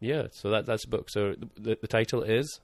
yeah, 0.00 0.26
so 0.32 0.50
that 0.50 0.66
that's 0.66 0.84
a 0.84 0.88
book. 0.88 1.08
So 1.10 1.34
the, 1.56 1.76
the 1.80 1.88
title 1.88 2.22
is 2.22 2.60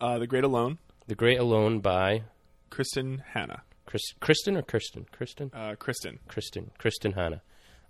Uh, 0.00 0.18
the 0.18 0.26
Great 0.26 0.44
Alone, 0.44 0.78
"The 1.06 1.14
Great 1.14 1.38
Alone" 1.38 1.80
by 1.80 2.22
Kristin 2.70 3.20
Hannah. 3.32 3.62
Chris, 3.86 4.02
Kristen 4.20 4.56
or 4.56 4.62
Kirsten. 4.62 5.06
Kristen. 5.12 5.50
Uh, 5.54 5.74
Kristen. 5.76 6.18
Kristen 6.26 6.70
Kristin 6.78 7.14
Hannah. 7.14 7.42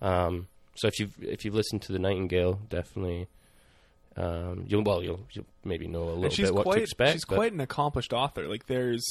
Um, 0.03 0.49
so 0.75 0.89
if 0.89 0.99
you've 0.99 1.17
if 1.23 1.45
you've 1.45 1.55
listened 1.55 1.83
to 1.83 1.93
the 1.93 1.99
Nightingale, 1.99 2.61
definitely 2.69 3.29
um, 4.17 4.65
you'll 4.69 4.83
well 4.85 5.03
you'll, 5.03 5.21
you'll 5.33 5.47
maybe 5.65 5.87
know 5.87 6.03
a 6.03 6.15
little 6.15 6.45
bit 6.45 6.55
what 6.55 6.65
quite 6.65 6.77
to 6.77 6.83
expect. 6.83 7.13
she's 7.13 7.25
but- 7.25 7.37
quite 7.37 7.53
an 7.53 7.61
accomplished 7.61 8.13
author. 8.13 8.49
Like 8.49 8.67
there's, 8.67 9.05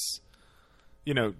you 1.05 1.13
know, 1.13 1.33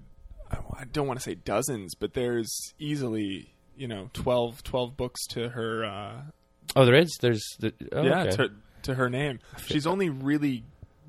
I 0.52 0.58
I 0.80 0.84
don't 0.86 1.08
want 1.08 1.20
to 1.20 1.24
say 1.24 1.36
dozens, 1.36 1.94
but 1.96 2.14
there's 2.14 2.74
easily 2.80 3.54
you 3.76 3.88
know 3.88 4.10
12, 4.14 4.64
12 4.64 4.98
books 4.98 5.26
to 5.28 5.50
her. 5.50 5.86
Uh, 5.86 6.22
oh, 6.76 6.86
there 6.86 6.96
is. 6.96 7.18
There's 7.22 7.44
the 7.60 7.74
oh, 7.92 8.04
yeah, 8.04 8.22
okay. 8.24 8.36
to 8.38 8.52
to 8.84 8.96
her 8.96 9.10
name. 9.10 9.40
She's 9.66 9.88
only 9.88 10.10
really 10.10 10.64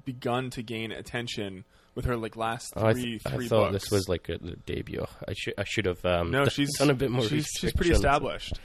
begun 0.04 0.50
to 0.50 0.62
gain 0.62 0.92
attention 0.92 1.64
with 1.94 2.04
her 2.06 2.16
like 2.16 2.36
last 2.36 2.72
Oh, 2.76 2.86
I, 2.86 2.92
three 2.92 3.20
I 3.24 3.30
three 3.30 3.48
thought 3.48 3.70
books. 3.72 3.84
this 3.84 3.90
was 3.90 4.08
like 4.08 4.28
a, 4.28 4.38
the 4.38 4.56
debut. 4.66 5.06
I 5.28 5.32
should 5.34 5.54
I 5.58 5.64
should 5.64 5.86
have 5.86 6.04
um, 6.04 6.30
no, 6.30 6.44
she's 6.48 6.76
done 6.78 6.90
a 6.90 6.94
bit 6.94 7.10
more. 7.10 7.24
She's, 7.24 7.46
she's 7.58 7.72
pretty 7.72 7.92
established. 7.92 8.58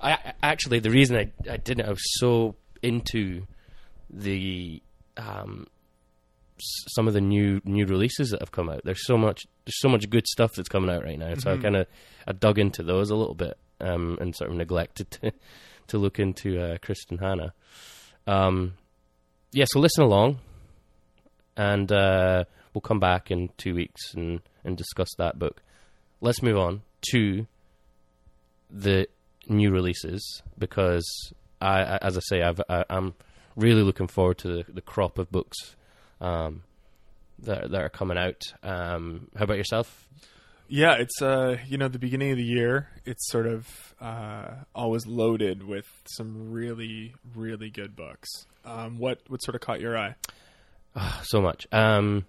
I, 0.00 0.12
I 0.12 0.32
actually 0.42 0.80
the 0.80 0.90
reason 0.90 1.16
I 1.16 1.30
I 1.50 1.56
didn't 1.56 1.86
I 1.86 1.90
was 1.90 2.18
so 2.18 2.56
into 2.82 3.46
the 4.10 4.82
um 5.16 5.66
some 6.58 7.08
of 7.08 7.14
the 7.14 7.20
new 7.20 7.60
new 7.64 7.84
releases 7.86 8.30
that 8.30 8.40
have 8.40 8.52
come 8.52 8.68
out. 8.68 8.82
There's 8.84 9.06
so 9.06 9.16
much 9.18 9.46
there's 9.64 9.80
so 9.80 9.88
much 9.88 10.08
good 10.08 10.26
stuff 10.26 10.52
that's 10.54 10.68
coming 10.68 10.90
out 10.90 11.02
right 11.04 11.18
now. 11.18 11.34
So 11.34 11.50
I 11.52 11.56
Mhm. 11.56 11.62
kind 11.62 11.76
of 11.76 11.86
I 12.26 12.32
dug 12.32 12.58
into 12.58 12.82
those 12.82 13.10
a 13.10 13.16
little 13.16 13.34
bit 13.34 13.56
um 13.80 14.18
and 14.20 14.34
sort 14.36 14.50
of 14.50 14.56
neglected 14.56 15.10
to 15.12 15.32
to 15.88 15.98
look 15.98 16.18
into 16.18 16.60
uh, 16.60 16.78
Kristin 16.78 17.20
Hannah. 17.20 17.52
Um 18.26 18.74
yeah, 19.52 19.64
so 19.68 19.78
listen 19.80 20.04
along 20.04 20.38
and 21.56 21.90
uh 21.92 22.44
we'll 22.72 22.80
come 22.80 23.00
back 23.00 23.30
in 23.30 23.50
2 23.58 23.74
weeks 23.74 24.14
and 24.14 24.40
and 24.64 24.76
discuss 24.76 25.08
that 25.18 25.38
book. 25.38 25.62
Let's 26.20 26.42
move 26.42 26.56
on 26.56 26.82
to 27.12 27.46
the 28.70 29.06
new 29.48 29.70
releases 29.70 30.42
because 30.58 31.04
I, 31.60 31.98
as 32.02 32.16
I 32.16 32.20
say, 32.20 32.42
I've, 32.42 32.60
I, 32.68 32.84
I'm 32.90 33.14
really 33.56 33.82
looking 33.82 34.08
forward 34.08 34.38
to 34.38 34.48
the, 34.48 34.72
the 34.72 34.80
crop 34.80 35.18
of 35.18 35.30
books 35.30 35.76
um, 36.20 36.62
that 37.40 37.70
that 37.70 37.80
are 37.80 37.88
coming 37.88 38.18
out. 38.18 38.42
Um, 38.62 39.28
how 39.36 39.44
about 39.44 39.56
yourself? 39.56 40.08
Yeah, 40.68 40.94
it's 40.94 41.20
uh, 41.20 41.58
you 41.66 41.76
know, 41.76 41.88
the 41.88 41.98
beginning 41.98 42.30
of 42.30 42.36
the 42.38 42.44
year. 42.44 42.88
It's 43.04 43.28
sort 43.28 43.46
of 43.46 43.94
uh, 44.00 44.48
always 44.74 45.06
loaded 45.06 45.62
with 45.62 45.86
some 46.06 46.50
really, 46.52 47.14
really 47.34 47.70
good 47.70 47.94
books. 47.94 48.28
Um, 48.64 48.98
what 48.98 49.20
what 49.28 49.38
sort 49.42 49.54
of 49.54 49.60
caught 49.60 49.80
your 49.80 49.96
eye? 49.98 50.14
So 51.24 51.40
much. 51.40 51.66
Um, 51.72 52.24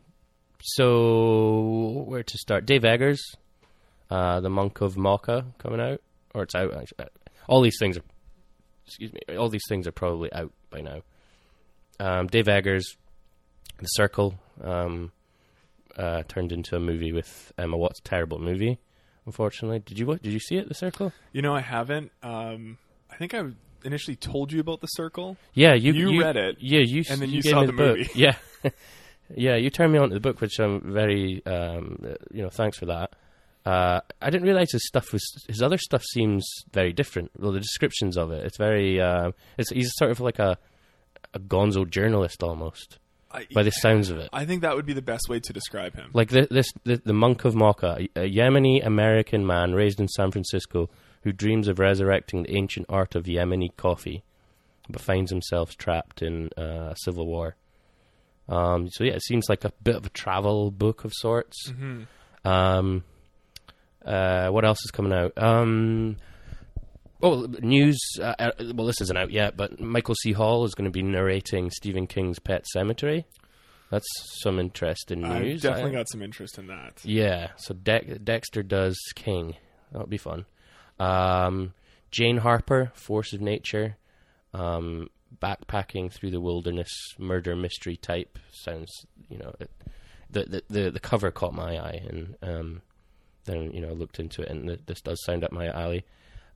so 0.59 2.03
where 2.07 2.23
to 2.23 2.37
start? 2.37 2.65
Dave 2.65 2.83
Eggers, 2.83 3.21
uh, 4.09 4.39
the 4.41 4.49
Monk 4.49 4.81
of 4.81 4.97
Mocha, 4.97 5.45
coming 5.59 5.79
out, 5.79 6.01
or 6.33 6.43
it's 6.43 6.55
out. 6.55 6.73
actually. 6.73 7.05
All 7.47 7.61
these 7.61 7.77
things 7.79 7.97
are, 7.97 8.03
excuse 8.87 9.13
me, 9.13 9.19
all 9.37 9.49
these 9.49 9.65
things 9.69 9.87
are 9.87 9.91
probably 9.91 10.33
out 10.33 10.51
by 10.71 10.81
now. 10.81 11.01
Um, 11.99 12.27
Dave 12.27 12.47
Eggers, 12.47 12.97
The 13.77 13.85
Circle, 13.85 14.35
um, 14.63 15.11
uh, 15.97 16.23
turned 16.27 16.51
into 16.51 16.75
a 16.75 16.79
movie 16.79 17.11
with 17.11 17.51
Emma 17.57 17.77
Watts. 17.77 17.99
Terrible 18.03 18.39
movie, 18.39 18.79
unfortunately. 19.25 19.79
Did 19.79 19.97
you 19.99 20.05
did 20.17 20.33
you 20.33 20.39
see 20.39 20.55
it? 20.57 20.67
The 20.67 20.73
Circle? 20.73 21.11
You 21.31 21.41
know, 21.41 21.55
I 21.55 21.61
haven't. 21.61 22.11
Um, 22.23 22.77
I 23.11 23.15
think 23.17 23.33
I 23.33 23.43
initially 23.83 24.15
told 24.15 24.51
you 24.51 24.59
about 24.59 24.81
the 24.81 24.87
Circle. 24.87 25.37
Yeah, 25.53 25.73
you 25.73 25.93
You 25.93 26.21
read 26.21 26.35
it, 26.37 26.57
Yeah, 26.59 26.79
you 26.79 27.03
and 27.09 27.21
then 27.21 27.29
you 27.29 27.41
gave 27.41 27.51
saw 27.51 27.65
the 27.65 27.71
book. 27.73 27.97
movie. 27.97 28.09
Yeah, 28.15 28.35
yeah, 29.35 29.55
you 29.55 29.69
turned 29.69 29.91
me 29.93 29.99
on 29.99 30.09
to 30.09 30.13
the 30.13 30.19
book, 30.19 30.39
which 30.41 30.59
I'm 30.59 30.93
very, 30.93 31.43
um, 31.45 32.15
you 32.31 32.43
know, 32.43 32.49
thanks 32.49 32.77
for 32.77 32.85
that. 32.87 33.13
Uh, 33.65 33.99
I 34.21 34.29
didn't 34.29 34.45
realize 34.45 34.71
his 34.71 34.85
stuff 34.87 35.11
was 35.11 35.23
his 35.47 35.61
other 35.63 35.79
stuff 35.79 36.03
seems 36.03 36.45
very 36.71 36.93
different. 36.93 37.31
Well, 37.39 37.51
the 37.51 37.59
descriptions 37.59 38.15
of 38.17 38.31
it, 38.31 38.45
it's 38.45 38.57
very. 38.57 39.01
Uh, 39.01 39.31
it's 39.57 39.71
he's 39.71 39.91
sort 39.95 40.11
of 40.11 40.19
like 40.19 40.37
a 40.37 40.57
a 41.33 41.39
gonzo 41.39 41.89
journalist 41.89 42.43
almost 42.43 42.99
I, 43.31 43.47
by 43.53 43.63
the 43.63 43.71
sounds 43.71 44.09
of 44.09 44.17
it. 44.17 44.29
I 44.31 44.45
think 44.45 44.61
that 44.61 44.75
would 44.75 44.85
be 44.85 44.93
the 44.93 45.01
best 45.01 45.27
way 45.29 45.39
to 45.41 45.53
describe 45.53 45.95
him. 45.95 46.11
Like 46.13 46.29
the, 46.29 46.47
this, 46.49 46.67
the, 46.83 47.01
the 47.03 47.13
monk 47.13 47.43
of 47.45 47.55
Mocha, 47.55 47.97
a 48.15 48.29
Yemeni 48.29 48.85
American 48.85 49.45
man 49.45 49.73
raised 49.73 49.99
in 49.99 50.07
San 50.07 50.31
Francisco 50.31 50.89
who 51.23 51.31
dreams 51.33 51.67
of 51.67 51.79
resurrecting 51.79 52.43
the 52.43 52.55
ancient 52.55 52.85
art 52.87 53.15
of 53.15 53.25
Yemeni 53.25 53.75
coffee, 53.77 54.23
but 54.89 55.01
finds 55.01 55.31
himself 55.31 55.75
trapped 55.75 56.21
in 56.21 56.49
uh, 56.57 56.91
a 56.91 56.95
civil 57.03 57.25
war. 57.25 57.55
Um, 58.47 58.89
so 58.91 59.03
yeah, 59.03 59.13
it 59.13 59.23
seems 59.23 59.47
like 59.49 59.65
a 59.65 59.71
bit 59.83 59.95
of 59.95 60.05
a 60.05 60.09
travel 60.09 60.69
book 60.69 61.03
of 61.03 61.11
sorts. 61.13 61.69
hmm 61.69 62.03
Um, 62.45 63.03
uh, 64.05 64.49
what 64.49 64.63
else 64.65 64.77
is 64.85 64.91
coming 64.91 65.11
out? 65.13 65.33
Um, 65.35 66.17
oh, 67.25 67.47
news. 67.61 67.99
Uh, 68.21 68.33
uh, 68.39 68.51
well, 68.73 68.87
this 68.87 69.01
isn't 69.01 69.17
out 69.17 69.31
yet, 69.31 69.57
but 69.57 69.79
Michael 69.79 70.15
C. 70.15 70.31
Hall 70.31 70.63
is 70.65 70.73
going 70.75 70.85
to 70.85 70.91
be 70.91 71.01
narrating 71.03 71.69
Stephen 71.71 72.07
King's 72.07 72.39
Pet 72.39 72.63
Sematary. 72.75 73.25
That's 73.91 74.07
some 74.41 74.59
interesting 74.59 75.23
I've 75.25 75.41
news. 75.43 75.61
definitely 75.61 75.91
I- 75.91 75.95
got 75.95 76.09
some 76.09 76.21
interest 76.21 76.57
in 76.57 76.67
that. 76.67 77.03
yeah, 77.03 77.49
so 77.57 77.73
De- 77.73 78.19
Dexter 78.19 78.63
does 78.63 78.97
King. 79.15 79.55
That'll 79.91 80.07
be 80.07 80.17
fun. 80.17 80.45
Um, 80.99 81.73
Jane 82.11 82.37
Harper, 82.37 82.91
Force 82.95 83.33
of 83.33 83.41
Nature. 83.41 83.97
Um, 84.53 85.09
backpacking 85.41 86.13
through 86.13 86.31
the 86.31 86.39
wilderness, 86.39 86.89
murder 87.19 87.55
mystery 87.57 87.97
type. 87.97 88.39
Sounds, 88.51 88.89
you 89.29 89.37
know, 89.37 89.53
it, 89.59 89.69
the, 90.29 90.43
the 90.45 90.63
the 90.69 90.91
the 90.91 90.99
cover 90.99 91.29
caught 91.29 91.53
my 91.53 91.77
eye, 91.77 92.01
and 92.07 92.35
um, 92.41 92.81
then 93.43 93.71
you 93.71 93.81
know 93.81 93.91
looked 93.93 94.17
into 94.19 94.41
it, 94.43 94.49
and 94.49 94.65
th- 94.67 94.79
this 94.85 95.01
does 95.01 95.21
sound 95.25 95.43
up 95.43 95.51
my 95.51 95.67
alley. 95.67 96.05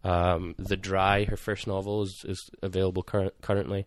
Um, 0.03 0.55
the 0.57 0.77
Dry, 0.77 1.25
her 1.25 1.37
first 1.37 1.67
novel, 1.67 2.03
is, 2.03 2.23
is 2.27 2.49
available 2.61 3.03
cur- 3.03 3.31
currently. 3.41 3.85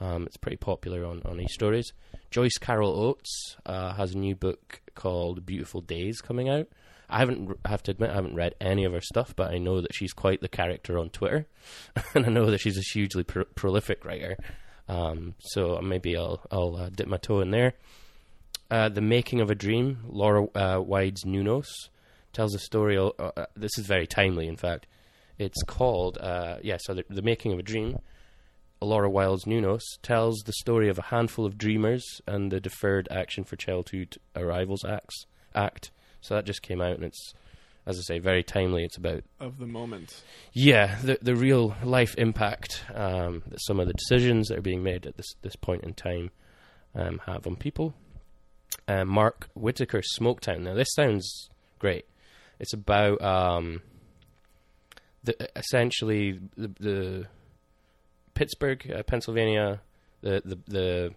Um, 0.00 0.24
it's 0.24 0.38
pretty 0.38 0.56
popular 0.56 1.04
on 1.04 1.22
on 1.24 1.38
eStories. 1.38 1.92
Joyce 2.30 2.56
Carol 2.58 2.92
Oates 2.92 3.56
uh, 3.66 3.92
has 3.94 4.14
a 4.14 4.18
new 4.18 4.34
book 4.34 4.80
called 4.94 5.44
Beautiful 5.44 5.80
Days 5.80 6.20
coming 6.20 6.48
out. 6.48 6.68
I 7.10 7.18
haven't, 7.18 7.58
I 7.64 7.70
have 7.70 7.82
to 7.84 7.90
admit, 7.90 8.10
I 8.10 8.14
haven't 8.14 8.36
read 8.36 8.54
any 8.60 8.84
of 8.84 8.92
her 8.92 9.00
stuff, 9.00 9.34
but 9.34 9.50
I 9.50 9.58
know 9.58 9.80
that 9.80 9.92
she's 9.94 10.12
quite 10.12 10.40
the 10.40 10.48
character 10.48 10.96
on 10.96 11.10
Twitter, 11.10 11.46
and 12.14 12.24
I 12.24 12.28
know 12.28 12.50
that 12.50 12.60
she's 12.60 12.78
a 12.78 12.92
hugely 12.92 13.24
pro- 13.24 13.44
prolific 13.44 14.04
writer. 14.04 14.36
Um, 14.88 15.34
so 15.38 15.80
maybe 15.82 16.16
I'll 16.16 16.40
I'll 16.50 16.76
uh, 16.76 16.88
dip 16.90 17.08
my 17.08 17.16
toe 17.16 17.40
in 17.40 17.50
there. 17.50 17.74
Uh, 18.70 18.88
the 18.88 19.00
Making 19.00 19.40
of 19.40 19.50
a 19.50 19.54
Dream, 19.54 19.98
Laura 20.08 20.44
uh, 20.54 20.80
Wides-Muñoz, 20.80 21.66
tells 22.32 22.54
a 22.54 22.58
story. 22.58 22.96
Uh, 22.96 23.10
uh, 23.18 23.46
this 23.56 23.76
is 23.76 23.86
very 23.86 24.06
timely, 24.06 24.46
in 24.46 24.56
fact. 24.56 24.86
It's 25.40 25.62
called, 25.62 26.18
uh, 26.18 26.56
yeah, 26.62 26.76
so 26.78 26.92
the, 26.92 27.04
the 27.08 27.22
Making 27.22 27.52
of 27.54 27.58
a 27.58 27.62
Dream. 27.62 27.98
Laura 28.82 29.08
Wides-Muñoz 29.10 29.80
tells 30.02 30.38
the 30.40 30.52
story 30.52 30.88
of 30.90 30.98
a 30.98 31.02
handful 31.02 31.46
of 31.46 31.56
dreamers 31.56 32.04
and 32.26 32.50
the 32.52 32.60
Deferred 32.60 33.08
Action 33.10 33.44
for 33.44 33.56
Childhood 33.56 34.18
Arrivals 34.36 34.84
Acts, 34.84 35.24
Act. 35.54 35.90
So 36.20 36.34
that 36.34 36.44
just 36.44 36.60
came 36.60 36.82
out, 36.82 36.92
and 36.96 37.04
it's, 37.04 37.32
as 37.86 37.98
I 37.98 38.02
say, 38.02 38.18
very 38.18 38.42
timely. 38.42 38.84
It's 38.84 38.98
about 38.98 39.24
Of 39.38 39.58
the 39.58 39.66
moment. 39.66 40.22
yeah, 40.52 40.98
the 41.02 41.18
the 41.22 41.34
real 41.34 41.74
life 41.82 42.14
impact 42.18 42.84
um, 42.94 43.42
that 43.48 43.60
some 43.62 43.80
of 43.80 43.86
the 43.86 43.94
decisions 43.94 44.48
that 44.48 44.58
are 44.58 44.62
being 44.62 44.82
made 44.82 45.06
at 45.06 45.16
this 45.16 45.32
this 45.40 45.56
point 45.56 45.84
in 45.84 45.94
time 45.94 46.30
um, 46.94 47.20
have 47.26 47.46
on 47.46 47.56
people. 47.56 47.94
Um, 48.88 49.08
Mark 49.08 49.48
Whitaker, 49.54 50.02
Smoketown. 50.18 50.60
Now 50.60 50.74
this 50.74 50.92
sounds 50.94 51.48
great. 51.78 52.04
It's 52.58 52.74
about 52.74 53.20
um, 53.22 53.80
the 55.24 55.48
essentially 55.56 56.40
the, 56.56 56.68
the 56.80 57.26
Pittsburgh, 58.34 58.90
uh, 58.90 59.02
Pennsylvania, 59.02 59.80
the 60.22 60.42
the 60.44 60.58
the 60.66 61.14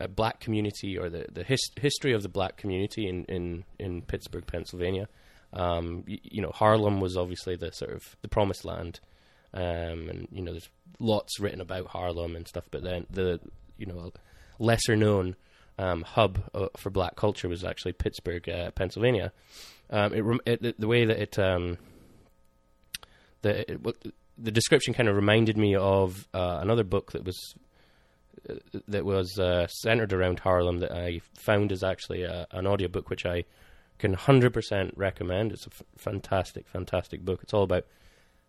uh, 0.00 0.06
black 0.08 0.40
community 0.40 0.98
or 0.98 1.08
the 1.08 1.26
the 1.32 1.44
his, 1.44 1.70
history 1.80 2.12
of 2.12 2.22
the 2.22 2.28
black 2.28 2.56
community 2.56 3.08
in 3.08 3.24
in 3.24 3.64
in 3.78 4.02
Pittsburgh, 4.02 4.46
Pennsylvania. 4.46 5.08
Um, 5.52 6.02
you, 6.06 6.18
you 6.22 6.42
know, 6.42 6.50
Harlem 6.50 7.00
was 7.00 7.16
obviously 7.16 7.56
the 7.56 7.70
sort 7.70 7.92
of 7.92 8.16
the 8.22 8.28
promised 8.28 8.64
land, 8.64 9.00
um, 9.52 10.08
and 10.08 10.28
you 10.32 10.42
know, 10.42 10.52
there's 10.52 10.68
lots 10.98 11.38
written 11.38 11.60
about 11.60 11.88
Harlem 11.88 12.34
and 12.36 12.48
stuff. 12.48 12.64
But 12.70 12.82
then 12.82 13.06
the 13.10 13.40
you 13.76 13.86
know 13.86 14.12
lesser 14.58 14.96
known 14.96 15.36
um, 15.78 16.02
hub 16.02 16.38
uh, 16.54 16.68
for 16.76 16.90
black 16.90 17.16
culture 17.16 17.48
was 17.48 17.64
actually 17.64 17.92
Pittsburgh, 17.92 18.48
uh, 18.48 18.70
Pennsylvania. 18.72 19.32
Um, 19.90 20.40
it, 20.46 20.62
it 20.62 20.80
the, 20.80 20.88
way 20.88 21.04
that 21.04 21.18
it 21.18 21.38
um, 21.38 21.78
the 23.44 24.04
the 24.36 24.50
description 24.50 24.94
kind 24.94 25.08
of 25.08 25.16
reminded 25.16 25.56
me 25.56 25.76
of 25.76 26.28
uh, 26.34 26.58
another 26.60 26.84
book 26.84 27.12
that 27.12 27.24
was 27.24 27.54
uh, 28.48 28.54
that 28.88 29.04
was 29.04 29.38
uh, 29.38 29.66
centered 29.68 30.12
around 30.12 30.40
Harlem 30.40 30.78
that 30.78 30.92
I 30.92 31.20
found 31.34 31.72
is 31.72 31.82
actually 31.82 32.22
a, 32.22 32.46
an 32.50 32.66
audiobook 32.66 33.10
which 33.10 33.24
I 33.24 33.44
can 33.98 34.16
100% 34.16 34.90
recommend. 34.96 35.52
It's 35.52 35.66
a 35.66 35.70
f- 35.70 35.82
fantastic, 35.96 36.68
fantastic 36.68 37.24
book. 37.24 37.40
It's 37.42 37.54
all 37.54 37.62
about 37.62 37.86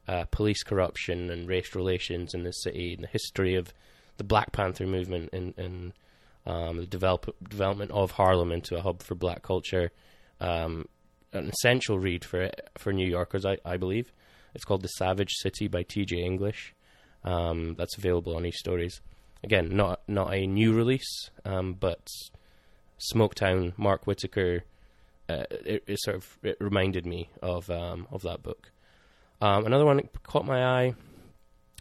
uh, 0.08 0.26
police 0.32 0.64
corruption 0.64 1.30
and 1.30 1.48
race 1.48 1.76
relations 1.76 2.34
in 2.34 2.44
the 2.44 2.52
city 2.52 2.94
and 2.96 3.04
the 3.04 3.08
history 3.08 3.56
of 3.56 3.74
the 4.18 4.24
Black 4.24 4.52
Panther 4.52 4.88
movement 4.88 5.30
and, 5.34 5.54
and 5.58 5.94
um, 6.48 6.78
the 6.78 6.88
develop, 6.88 7.36
development 7.48 7.92
of 7.92 8.12
Harlem 8.12 8.52
into 8.52 8.76
a 8.76 8.82
hub 8.82 9.04
for 9.04 9.16
black 9.16 9.44
culture. 9.44 9.92
Um, 10.40 10.88
an 11.32 11.50
essential 11.50 12.00
read 12.00 12.24
for 12.24 12.50
for 12.78 12.94
New 12.94 13.08
Yorkers, 13.08 13.46
I, 13.46 13.58
I 13.66 13.78
believe. 13.78 14.12
It's 14.56 14.64
called 14.66 14.82
The 14.82 14.88
Savage 14.88 15.34
City 15.34 15.68
by 15.68 15.84
T.J. 15.84 16.18
English. 16.18 16.74
Um, 17.24 17.76
that's 17.76 17.98
available 17.98 18.36
on 18.36 18.44
eStories. 18.44 19.02
Again, 19.44 19.76
not 19.76 20.02
not 20.08 20.34
a 20.34 20.48
new 20.48 20.74
release, 20.74 21.30
um, 21.44 21.74
but 21.74 22.08
Smoketown, 23.14 23.78
Mark 23.78 24.08
Whitaker. 24.08 24.64
Uh, 25.28 25.44
it, 25.50 25.84
it 25.88 26.00
sort 26.00 26.16
of 26.18 26.38
it 26.42 26.58
reminded 26.60 27.06
me 27.06 27.30
of 27.42 27.70
um, 27.70 28.08
of 28.12 28.22
that 28.24 28.42
book. 28.42 28.72
Um, 29.42 29.66
another 29.66 29.86
one 29.86 29.98
that 29.98 30.24
caught 30.24 30.46
my 30.46 30.64
eye. 30.64 30.96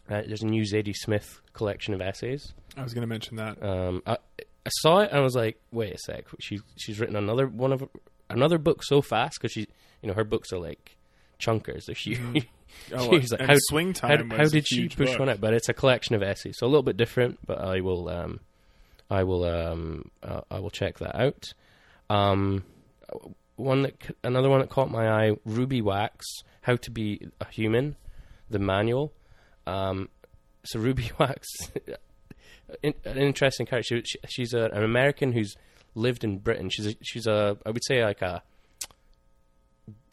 Uh, 0.09 0.21
there's 0.27 0.43
a 0.43 0.47
new 0.47 0.63
Zadie 0.63 0.95
Smith 0.95 1.41
collection 1.53 1.93
of 1.93 2.01
essays. 2.01 2.53
I 2.77 2.83
was 2.83 2.93
going 2.93 3.01
to 3.01 3.07
mention 3.07 3.37
that. 3.37 3.63
Um, 3.63 4.03
I, 4.05 4.17
I 4.65 4.69
saw 4.81 4.99
it 4.99 5.09
and 5.09 5.19
I 5.19 5.21
was 5.21 5.35
like, 5.35 5.59
wait 5.71 5.93
a 5.93 5.97
sec. 5.97 6.25
She 6.39 6.59
she's 6.75 6.99
written 6.99 7.15
another 7.15 7.47
one 7.47 7.71
of 7.71 7.87
another 8.29 8.57
book 8.57 8.83
so 8.83 9.01
fast 9.01 9.39
because 9.39 9.53
she 9.53 9.67
you 10.01 10.09
know 10.09 10.13
her 10.13 10.23
books 10.23 10.51
are 10.51 10.59
like 10.59 10.97
chunkers. 11.39 11.85
They're 11.85 11.95
huge. 11.95 12.47
Oh, 12.93 13.11
She's 13.19 13.31
like, 13.31 13.41
and 13.41 13.49
how- 13.51 13.57
Swing 13.69 13.93
how, 13.93 14.07
Time 14.09 14.29
how 14.29 14.37
was 14.39 14.53
a 14.53 14.57
did 14.57 14.67
she 14.67 14.87
push 14.89 15.11
book. 15.11 15.19
one 15.19 15.29
out? 15.29 15.41
But 15.41 15.53
it's 15.53 15.69
a 15.69 15.73
collection 15.73 16.15
of 16.15 16.21
essays, 16.23 16.55
so 16.57 16.65
a 16.65 16.69
little 16.69 16.83
bit 16.83 16.97
different. 16.97 17.39
But 17.45 17.59
I 17.59 17.81
will, 17.81 18.09
um, 18.09 18.39
I 19.09 19.23
will, 19.23 19.43
um, 19.45 20.11
uh, 20.23 20.41
I 20.51 20.59
will 20.59 20.69
check 20.69 20.99
that 20.99 21.15
out. 21.19 21.53
Um, 22.09 22.63
one 23.55 23.83
that, 23.83 23.95
another 24.23 24.49
one 24.49 24.59
that 24.59 24.69
caught 24.69 24.91
my 24.91 25.07
eye: 25.07 25.31
Ruby 25.45 25.81
Wax, 25.81 26.25
How 26.61 26.75
to 26.75 26.91
Be 26.91 27.27
a 27.41 27.45
Human, 27.51 27.95
the 28.49 28.59
manual. 28.59 29.13
Um, 29.65 30.09
so 30.63 30.79
Ruby 30.81 31.11
Wax, 31.19 31.47
an 32.83 32.93
interesting 33.05 33.65
character. 33.65 33.97
She, 33.97 34.03
she, 34.05 34.19
she's 34.27 34.53
a, 34.53 34.65
an 34.73 34.83
American 34.83 35.31
who's 35.31 35.55
lived 35.95 36.23
in 36.23 36.39
Britain. 36.39 36.69
She's 36.69 36.87
a, 36.87 36.95
she's 37.03 37.27
a, 37.27 37.57
I 37.65 37.69
would 37.71 37.83
say 37.85 38.03
like 38.03 38.21
a 38.21 38.43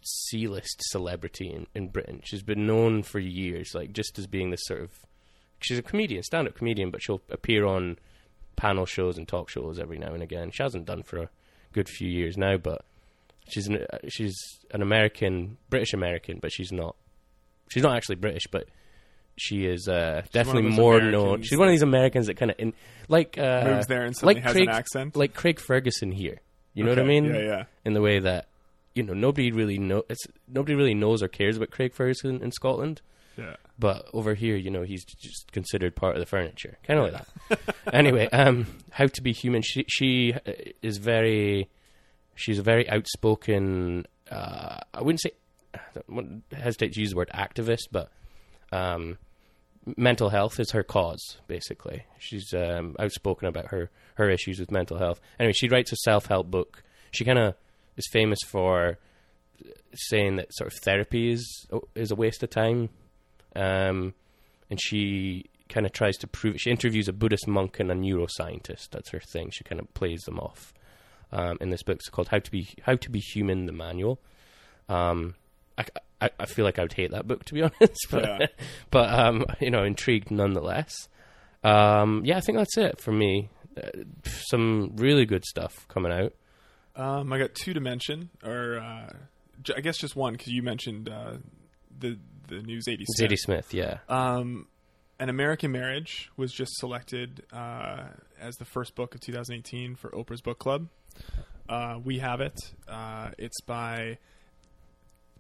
C-list 0.04 0.82
celebrity 0.90 1.50
in, 1.50 1.66
in 1.74 1.88
Britain. 1.88 2.20
She's 2.24 2.42
been 2.42 2.66
known 2.66 3.02
for 3.02 3.18
years, 3.18 3.72
like 3.74 3.92
just 3.92 4.18
as 4.18 4.26
being 4.26 4.50
this 4.50 4.64
sort 4.64 4.82
of. 4.82 4.90
She's 5.60 5.78
a 5.78 5.82
comedian, 5.82 6.22
stand-up 6.22 6.56
comedian, 6.56 6.90
but 6.90 7.02
she'll 7.02 7.22
appear 7.30 7.64
on 7.64 7.98
panel 8.56 8.84
shows 8.84 9.16
and 9.16 9.28
talk 9.28 9.48
shows 9.48 9.78
every 9.78 9.98
now 9.98 10.12
and 10.12 10.22
again. 10.22 10.50
She 10.50 10.62
hasn't 10.62 10.86
done 10.86 11.02
for 11.02 11.18
a 11.18 11.28
good 11.72 11.88
few 11.88 12.08
years 12.08 12.36
now, 12.36 12.56
but 12.56 12.84
she's 13.48 13.68
an, 13.68 13.78
uh, 13.92 13.98
she's 14.08 14.36
an 14.72 14.82
American, 14.82 15.56
British 15.70 15.92
American, 15.92 16.38
but 16.40 16.52
she's 16.52 16.72
not. 16.72 16.96
She's 17.70 17.82
not 17.82 17.96
actually 17.96 18.16
British, 18.16 18.42
but 18.50 18.66
she 19.36 19.64
is 19.64 19.88
uh, 19.88 20.22
definitely 20.32 20.70
more 20.70 21.00
known. 21.00 21.42
She's 21.42 21.59
one 21.59 21.68
of 21.68 21.72
these 21.72 21.82
Americans 21.82 22.26
that 22.26 22.36
kind 22.36 22.50
of 22.50 22.59
in 22.59 22.74
like 23.09 23.38
uh, 23.38 23.64
Moves 23.64 23.86
there 23.86 24.05
and 24.05 24.14
suddenly 24.14 24.34
like 24.34 24.42
has 24.44 24.53
Craig, 24.53 24.68
an 24.68 24.74
accent. 24.74 25.16
like 25.16 25.34
Craig 25.34 25.59
Ferguson 25.59 26.12
here. 26.12 26.40
You 26.74 26.84
know 26.84 26.90
what 26.90 26.98
I 26.98 27.05
mean? 27.05 27.26
Yeah, 27.26 27.40
yeah. 27.40 27.64
in 27.84 27.92
the 27.92 28.00
way 28.00 28.18
that 28.20 28.48
you 28.95 29.03
know 29.03 29.12
nobody 29.14 29.51
really 29.53 29.78
know 29.78 30.03
it's 30.09 30.26
nobody 30.49 30.74
really 30.74 30.95
knows 30.95 31.22
or 31.22 31.28
cares 31.28 31.57
about 31.57 31.70
Craig 31.70 31.95
Ferguson 31.95 32.43
in 32.43 32.53
Scotland, 32.53 33.01
Yeah. 33.38 33.57
but 33.78 34.09
over 34.12 34.34
here, 34.34 34.57
you 34.57 34.70
know, 34.70 34.82
he's 34.82 35.05
just 35.05 35.51
considered 35.53 35.97
part 35.97 36.14
of 36.16 36.20
the 36.20 36.26
furniture, 36.26 36.78
kind 36.86 37.01
of 37.01 37.12
like 37.12 37.24
that. 37.49 37.74
anyway, 37.95 38.28
um, 38.30 38.66
how 38.90 39.07
to 39.07 39.22
be 39.22 39.32
human? 39.32 39.62
She 39.62 39.84
she 39.88 40.34
uh, 40.34 40.53
is 40.82 40.99
very, 40.99 41.68
she's 42.34 42.59
a 42.59 42.62
very 42.62 42.88
outspoken. 42.88 44.07
Uh, 44.30 44.78
I 44.95 45.03
wouldn't 45.03 45.20
say, 45.20 45.30
I 45.74 46.57
hesitate 46.57 46.93
to 46.95 47.01
use 47.01 47.11
the 47.11 47.16
word 47.16 47.30
activist, 47.34 47.88
but 47.90 48.11
um, 48.72 49.18
mental 49.97 50.28
health 50.30 50.61
is 50.61 50.70
her 50.72 50.82
cause. 50.82 51.38
Basically, 51.47 52.05
she's 52.18 52.53
um, 52.55 52.97
outspoken 52.99 53.49
about 53.49 53.66
her 53.68 53.90
her 54.16 54.28
issues 54.30 54.59
with 54.61 54.70
mental 54.70 54.99
health. 54.99 55.20
Anyway, 55.38 55.53
she 55.55 55.68
writes 55.68 55.93
a 55.93 55.97
self 55.97 56.26
help 56.26 56.51
book. 56.51 56.82
She 57.11 57.24
kind 57.24 57.38
of 57.38 57.55
is 57.97 58.09
famous 58.12 58.38
for 58.47 58.99
saying 59.95 60.36
that 60.36 60.53
sort 60.55 60.72
of 60.72 60.78
therapy 60.80 61.32
is 61.32 61.66
is 61.95 62.11
a 62.11 62.14
waste 62.14 62.43
of 62.43 62.51
time, 62.51 62.88
um, 63.55 64.14
and 64.70 64.80
she 64.80 65.47
kind 65.68 65.86
of 65.86 65.93
tries 65.93 66.16
to 66.18 66.26
prove. 66.26 66.57
She 66.59 66.70
interviews 66.70 67.09
a 67.09 67.12
Buddhist 67.12 67.47
monk 67.49 67.80
and 67.80 67.90
a 67.90 67.95
neuroscientist. 67.95 68.90
That's 68.90 69.11
her 69.11 69.20
thing. 69.20 69.51
She 69.51 69.64
kind 69.64 69.80
of 69.80 69.93
plays 69.95 70.22
them 70.22 70.38
off. 70.38 70.74
Um, 71.32 71.57
in 71.61 71.70
this 71.70 71.82
book, 71.82 71.97
it's 71.97 72.09
called 72.09 72.28
"How 72.28 72.38
to 72.38 72.51
Be 72.51 72.68
How 72.82 72.97
to 72.97 73.11
Be 73.11 73.20
Human: 73.20 73.66
The 73.66 73.72
Manual." 73.72 74.20
Um, 74.88 75.34
I, 75.78 75.84
I, 76.20 76.30
I 76.40 76.47
feel 76.47 76.64
like 76.64 76.78
I 76.78 76.82
would 76.82 76.93
hate 76.93 77.12
that 77.12 77.26
book 77.26 77.45
to 77.47 77.55
be 77.55 77.62
honest, 77.80 78.07
but 78.11 78.22
Yeah. 78.24 78.47
but 78.90 79.12
um, 79.12 79.47
you 79.61 79.70
know, 79.70 79.84
intrigued 79.84 80.30
nonetheless. 80.30 81.09
Um, 81.64 82.22
yeah, 82.24 82.36
I 82.36 82.40
think 82.40 82.59
that's 82.59 82.76
it 82.76 83.01
for 83.01 83.12
me. 83.12 83.49
Uh, 83.76 83.88
some 84.26 84.93
really 84.97 85.24
good 85.24 85.45
stuff 85.45 85.86
coming 85.88 86.12
out. 86.12 86.34
Um, 86.97 87.32
I 87.32 87.38
got 87.38 87.55
two 87.55 87.72
to 87.74 87.80
mention, 87.80 88.30
or 88.45 88.78
uh, 88.78 89.12
j- 89.62 89.74
I 89.76 89.80
guess 89.80 89.97
just 89.99 90.14
one 90.16 90.32
because 90.34 90.49
you 90.53 90.62
mentioned 90.62 91.09
uh, 91.09 91.36
the 91.99 92.18
the 92.49 92.61
news 92.62 92.86
eighty. 92.88 93.05
Zadie 93.18 93.38
Smith, 93.38 93.72
yeah. 93.72 93.99
Um, 94.09 94.66
An 95.18 95.28
American 95.30 95.72
Marriage 95.72 96.30
was 96.36 96.53
just 96.53 96.72
selected 96.76 97.45
uh, 97.53 98.05
as 98.40 98.57
the 98.57 98.64
first 98.66 98.95
book 98.95 99.14
of 99.14 99.20
2018 99.22 99.95
for 99.97 100.11
Oprah's 100.11 100.40
Book 100.43 100.59
Club. 100.59 100.88
Uh, 101.68 101.99
we 102.05 102.18
have 102.18 102.40
it. 102.40 102.59
Uh, 102.88 103.30
it's 103.38 103.61
by 103.62 104.18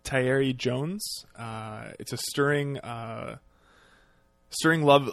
Tayari 0.04 0.56
Jones. 0.56 1.04
Uh, 1.36 1.88
it's 1.98 2.12
a 2.12 2.16
stirring, 2.16 2.78
uh, 2.78 3.36
stirring 4.50 4.82
love. 4.84 5.10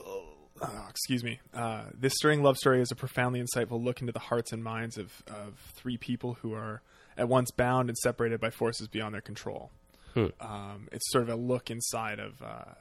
Uh, 0.62 0.68
excuse 0.90 1.24
me. 1.24 1.40
Uh, 1.54 1.84
this 1.98 2.14
stirring 2.16 2.44
love 2.44 2.58
story 2.58 2.82
is 2.82 2.92
a 2.92 2.96
profoundly 2.96 3.42
insightful 3.42 3.84
look 3.84 4.02
into 4.02 4.12
the 4.12 4.20
hearts 4.20 4.52
and 4.52 4.64
minds 4.64 4.98
of, 4.98 5.24
of 5.28 5.56
three 5.76 5.98
people 5.98 6.36
who 6.42 6.54
are 6.54 6.82
at 7.18 7.28
once 7.28 7.52
bound 7.52 7.90
and 7.90 7.98
separated 7.98 8.40
by 8.40 8.50
forces 8.50 8.88
beyond 8.88 9.14
their 9.14 9.22
control. 9.22 9.72
Hmm. 10.14 10.28
Um, 10.42 10.88
it's 10.92 11.10
sort 11.12 11.24
of 11.24 11.30
a 11.30 11.36
look 11.36 11.70
inside 11.70 12.20
of, 12.20 12.42
uh, 12.42 12.74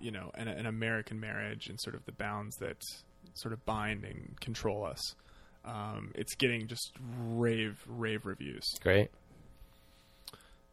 you 0.00 0.10
know, 0.10 0.30
an, 0.34 0.48
an 0.48 0.66
American 0.66 1.18
marriage 1.18 1.68
and 1.68 1.80
sort 1.80 1.96
of 1.96 2.04
the 2.04 2.12
bounds 2.12 2.56
that 2.56 2.76
sort 3.34 3.52
of 3.52 3.64
bind 3.64 4.04
and 4.04 4.38
control 4.40 4.84
us. 4.84 5.14
Um, 5.64 6.12
it's 6.14 6.34
getting 6.34 6.66
just 6.66 6.92
rave, 7.18 7.82
rave 7.86 8.24
reviews, 8.26 8.64
Great. 8.80 9.10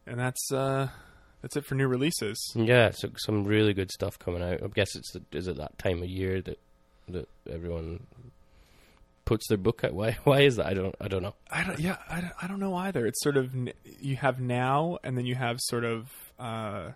and 0.05 0.19
that's 0.19 0.51
uh, 0.51 0.89
that's 1.45 1.55
it 1.55 1.63
for 1.63 1.75
new 1.75 1.87
releases. 1.87 2.39
Yeah, 2.55 2.89
so 2.89 3.11
some 3.17 3.43
really 3.43 3.75
good 3.75 3.91
stuff 3.91 4.17
coming 4.17 4.41
out. 4.41 4.63
I 4.63 4.67
guess 4.69 4.95
it's 4.95 5.11
the, 5.11 5.21
is 5.31 5.47
it 5.47 5.57
that 5.57 5.77
time 5.77 6.01
of 6.01 6.09
year 6.09 6.41
that 6.41 6.59
that 7.07 7.29
everyone 7.47 8.07
puts 9.25 9.47
their 9.47 9.59
book 9.59 9.83
out. 9.83 9.93
Why? 9.93 10.17
Why 10.23 10.41
is 10.41 10.55
that? 10.55 10.65
I 10.65 10.73
don't. 10.73 10.95
I 10.99 11.07
don't 11.07 11.21
know. 11.21 11.35
I 11.51 11.63
don't, 11.63 11.79
yeah, 11.79 11.97
I 12.09 12.21
don't, 12.21 12.33
I 12.41 12.47
don't 12.47 12.59
know 12.59 12.73
either. 12.73 13.05
It's 13.05 13.21
sort 13.21 13.37
of 13.37 13.53
you 13.99 14.15
have 14.15 14.39
now, 14.39 14.97
and 15.03 15.15
then 15.15 15.27
you 15.27 15.35
have 15.35 15.59
sort 15.59 15.83
of 15.83 16.09
uh, 16.39 16.93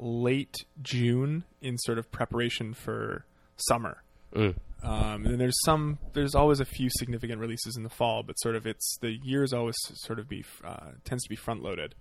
late 0.00 0.56
June 0.82 1.44
in 1.62 1.78
sort 1.78 1.98
of 1.98 2.10
preparation 2.10 2.74
for 2.74 3.24
summer. 3.58 4.02
Mm. 4.34 4.56
Um, 4.82 5.24
and 5.24 5.26
then 5.26 5.38
there's 5.38 5.62
some, 5.64 6.00
there's 6.14 6.34
always 6.34 6.58
a 6.58 6.64
few 6.64 6.90
significant 6.90 7.40
releases 7.40 7.76
in 7.76 7.84
the 7.84 7.88
fall, 7.88 8.24
but 8.24 8.34
sort 8.40 8.56
of 8.56 8.66
it's 8.66 8.98
the 9.00 9.12
years 9.12 9.52
always 9.52 9.76
sort 9.78 10.18
of 10.18 10.28
be 10.28 10.44
uh, 10.64 10.90
tends 11.04 11.22
to 11.22 11.28
be 11.30 11.36
front 11.36 11.62
loaded. 11.62 11.94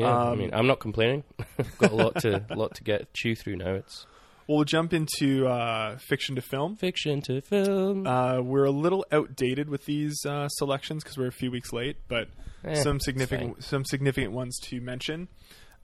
Yeah, 0.00 0.16
I 0.16 0.30
Um, 0.32 0.38
mean, 0.38 0.50
I'm 0.52 0.66
not 0.66 0.80
complaining. 0.80 1.24
I've 1.58 1.78
got 1.78 1.92
a 1.92 1.94
lot 1.96 2.16
to 2.22 2.44
lot 2.56 2.74
to 2.76 2.82
get 2.84 3.12
chew 3.14 3.34
through 3.34 3.56
now. 3.56 3.74
It's 3.74 4.06
Well, 4.46 4.56
we'll 4.58 4.64
jump 4.64 4.92
into 4.92 5.46
uh, 5.46 5.98
fiction 5.98 6.34
to 6.36 6.42
film. 6.42 6.76
fiction 6.76 7.20
to 7.22 7.40
film. 7.40 8.06
Uh, 8.06 8.40
we're 8.40 8.64
a 8.64 8.70
little 8.70 9.04
outdated 9.12 9.68
with 9.68 9.84
these 9.84 10.16
uh, 10.26 10.48
selections 10.48 11.02
because 11.04 11.16
we're 11.18 11.28
a 11.28 11.32
few 11.32 11.50
weeks 11.50 11.72
late, 11.72 11.96
but 12.08 12.28
Eh, 12.64 12.74
some 12.74 13.00
significant 13.00 13.64
some 13.64 13.84
significant 13.86 14.32
ones 14.32 14.58
to 14.64 14.80
mention. 14.82 15.28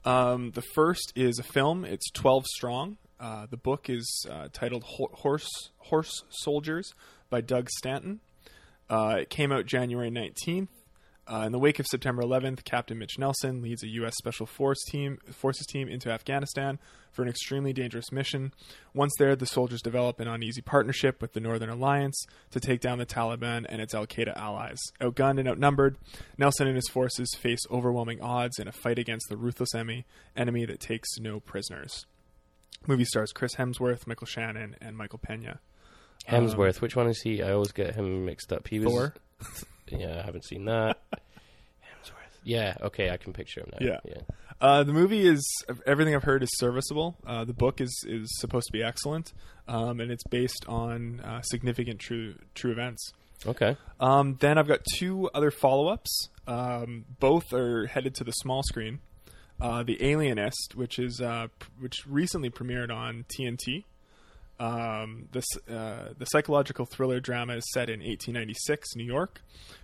Um, 0.05 0.51
the 0.51 0.61
first 0.75 1.11
is 1.15 1.39
a 1.39 1.43
film. 1.43 1.83
It's 1.85 2.09
Twelve 2.11 2.45
Strong. 2.45 2.97
Uh, 3.19 3.47
the 3.49 3.57
book 3.57 3.89
is 3.89 4.25
uh, 4.29 4.47
titled 4.53 4.83
Ho- 4.85 5.09
Horse 5.11 5.49
Horse 5.77 6.23
Soldiers 6.29 6.93
by 7.31 7.41
Doug 7.41 7.67
Stanton. 7.71 8.19
Uh, 8.91 9.15
it 9.21 9.29
came 9.31 9.51
out 9.51 9.65
January 9.65 10.11
nineteenth. 10.11 10.69
Uh, 11.29 11.41
in 11.41 11.51
the 11.51 11.59
wake 11.59 11.77
of 11.77 11.85
September 11.85 12.23
11th, 12.23 12.63
Captain 12.63 12.97
Mitch 12.97 13.19
Nelson 13.19 13.61
leads 13.61 13.83
a 13.83 13.87
U.S. 13.87 14.15
Special 14.17 14.45
Force 14.45 14.81
team, 14.85 15.17
Forces 15.33 15.65
team 15.65 15.89
into 15.89 16.09
Afghanistan 16.09 16.79
for 17.11 17.21
an 17.21 17.27
extremely 17.27 17.73
dangerous 17.73 18.13
mission. 18.13 18.53
Once 18.93 19.11
there, 19.19 19.35
the 19.35 19.45
soldiers 19.45 19.81
develop 19.81 20.21
an 20.21 20.29
uneasy 20.29 20.61
partnership 20.61 21.21
with 21.21 21.33
the 21.33 21.41
Northern 21.41 21.69
Alliance 21.69 22.25
to 22.51 22.61
take 22.61 22.79
down 22.79 22.97
the 22.97 23.05
Taliban 23.05 23.65
and 23.67 23.81
its 23.81 23.93
Al 23.93 24.07
Qaeda 24.07 24.37
allies. 24.37 24.79
Outgunned 25.01 25.37
and 25.37 25.49
outnumbered, 25.49 25.97
Nelson 26.37 26.67
and 26.67 26.77
his 26.77 26.87
forces 26.87 27.35
face 27.37 27.59
overwhelming 27.69 28.21
odds 28.21 28.57
in 28.57 28.69
a 28.69 28.71
fight 28.71 28.97
against 28.97 29.27
the 29.27 29.35
ruthless 29.35 29.75
enemy, 29.75 30.05
enemy 30.35 30.65
that 30.65 30.79
takes 30.79 31.17
no 31.19 31.41
prisoners. 31.41 32.05
Movie 32.87 33.05
stars 33.05 33.33
Chris 33.33 33.55
Hemsworth, 33.55 34.07
Michael 34.07 34.27
Shannon, 34.27 34.77
and 34.79 34.95
Michael 34.95 35.19
Pena. 35.19 35.59
Hemsworth. 36.29 36.79
Which 36.79 36.95
one 36.95 37.07
is 37.07 37.21
he? 37.21 37.43
I 37.43 37.51
always 37.51 37.73
get 37.73 37.95
him 37.95 38.25
mixed 38.25 38.53
up. 38.53 38.67
He 38.69 38.79
was. 38.79 38.93
Thor. 38.93 39.13
Yeah, 39.91 40.19
I 40.19 40.25
haven't 40.25 40.45
seen 40.45 40.65
that. 40.65 40.99
Hemsworth. 41.13 42.37
Yeah. 42.43 42.75
Okay, 42.81 43.09
I 43.09 43.17
can 43.17 43.33
picture 43.33 43.61
him 43.61 43.69
now. 43.79 43.85
Yeah. 43.85 43.99
Yeah. 44.05 44.21
Uh, 44.59 44.83
the 44.83 44.93
movie 44.93 45.27
is 45.27 45.45
everything 45.85 46.15
I've 46.15 46.23
heard 46.23 46.41
is 46.41 46.49
serviceable. 46.57 47.15
Uh, 47.25 47.45
the 47.45 47.53
book 47.53 47.79
is 47.79 48.03
is 48.07 48.27
supposed 48.39 48.65
to 48.67 48.71
be 48.73 48.81
excellent, 48.83 49.31
um, 49.67 49.99
and 49.99 50.11
it's 50.11 50.23
based 50.29 50.65
on 50.67 51.19
uh, 51.19 51.41
significant 51.41 51.99
true 51.99 52.35
true 52.55 52.71
events. 52.71 53.11
Okay. 53.45 53.77
Um, 53.99 54.37
then 54.39 54.57
I've 54.57 54.67
got 54.67 54.79
two 54.95 55.29
other 55.33 55.51
follow 55.51 55.89
ups. 55.89 56.29
Um, 56.47 57.05
both 57.19 57.53
are 57.53 57.85
headed 57.85 58.15
to 58.15 58.23
the 58.23 58.31
small 58.31 58.63
screen. 58.63 58.99
Uh, 59.61 59.83
the 59.83 59.97
Alienist, 60.03 60.75
which 60.75 60.97
is 60.97 61.21
uh, 61.21 61.47
which 61.79 62.05
recently 62.07 62.49
premiered 62.49 62.91
on 62.91 63.25
TNT. 63.37 63.83
Um, 64.59 65.27
this 65.33 65.45
uh, 65.69 66.13
the 66.17 66.25
psychological 66.25 66.85
thriller 66.85 67.19
drama 67.19 67.55
is 67.57 67.63
set 67.73 67.89
in 67.89 67.99
1896 67.99 68.95
New 68.95 69.03
York, 69.05 69.41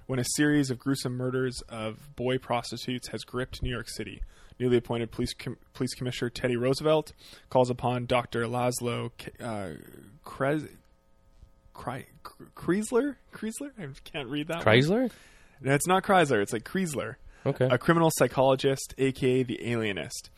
when 0.08 0.20
a 0.20 0.26
series 0.36 0.70
of 0.72 0.80
gruesome 0.80 1.16
murders 1.16 1.62
of 1.70 2.16
boy 2.16 2.38
prostitutes 2.40 3.10
has 3.10 3.24
gripped 3.24 3.62
New 3.62 3.70
York 3.70 3.88
City. 3.90 4.22
Newly 4.60 4.78
appointed 4.78 5.12
police 5.12 5.34
com- 5.34 5.58
police 5.74 5.94
commissioner 5.94 6.30
Teddy 6.30 6.56
Roosevelt 6.58 7.14
calls 7.50 7.70
upon 7.70 8.06
Dr. 8.06 8.44
Laszlo 8.46 9.12
uh, 9.42 9.70
Krez- 10.26 10.70
Kreizler. 11.76 13.16
Kreizler. 13.34 13.72
I 13.80 13.88
can't 14.04 14.30
read 14.30 14.48
that. 14.48 14.58
one. 14.66 15.10
No, 15.62 15.74
it's 15.74 15.88
not 15.88 16.04
Chrysler. 16.04 16.42
It's 16.42 16.54
like 16.54 16.64
Kreizler, 16.64 17.16
Okay. 17.46 17.68
a 17.70 17.78
criminal 17.78 18.12
psychologist, 18.12 18.94
aka 18.98 19.44
the 19.44 19.72
alienist, 19.72 20.30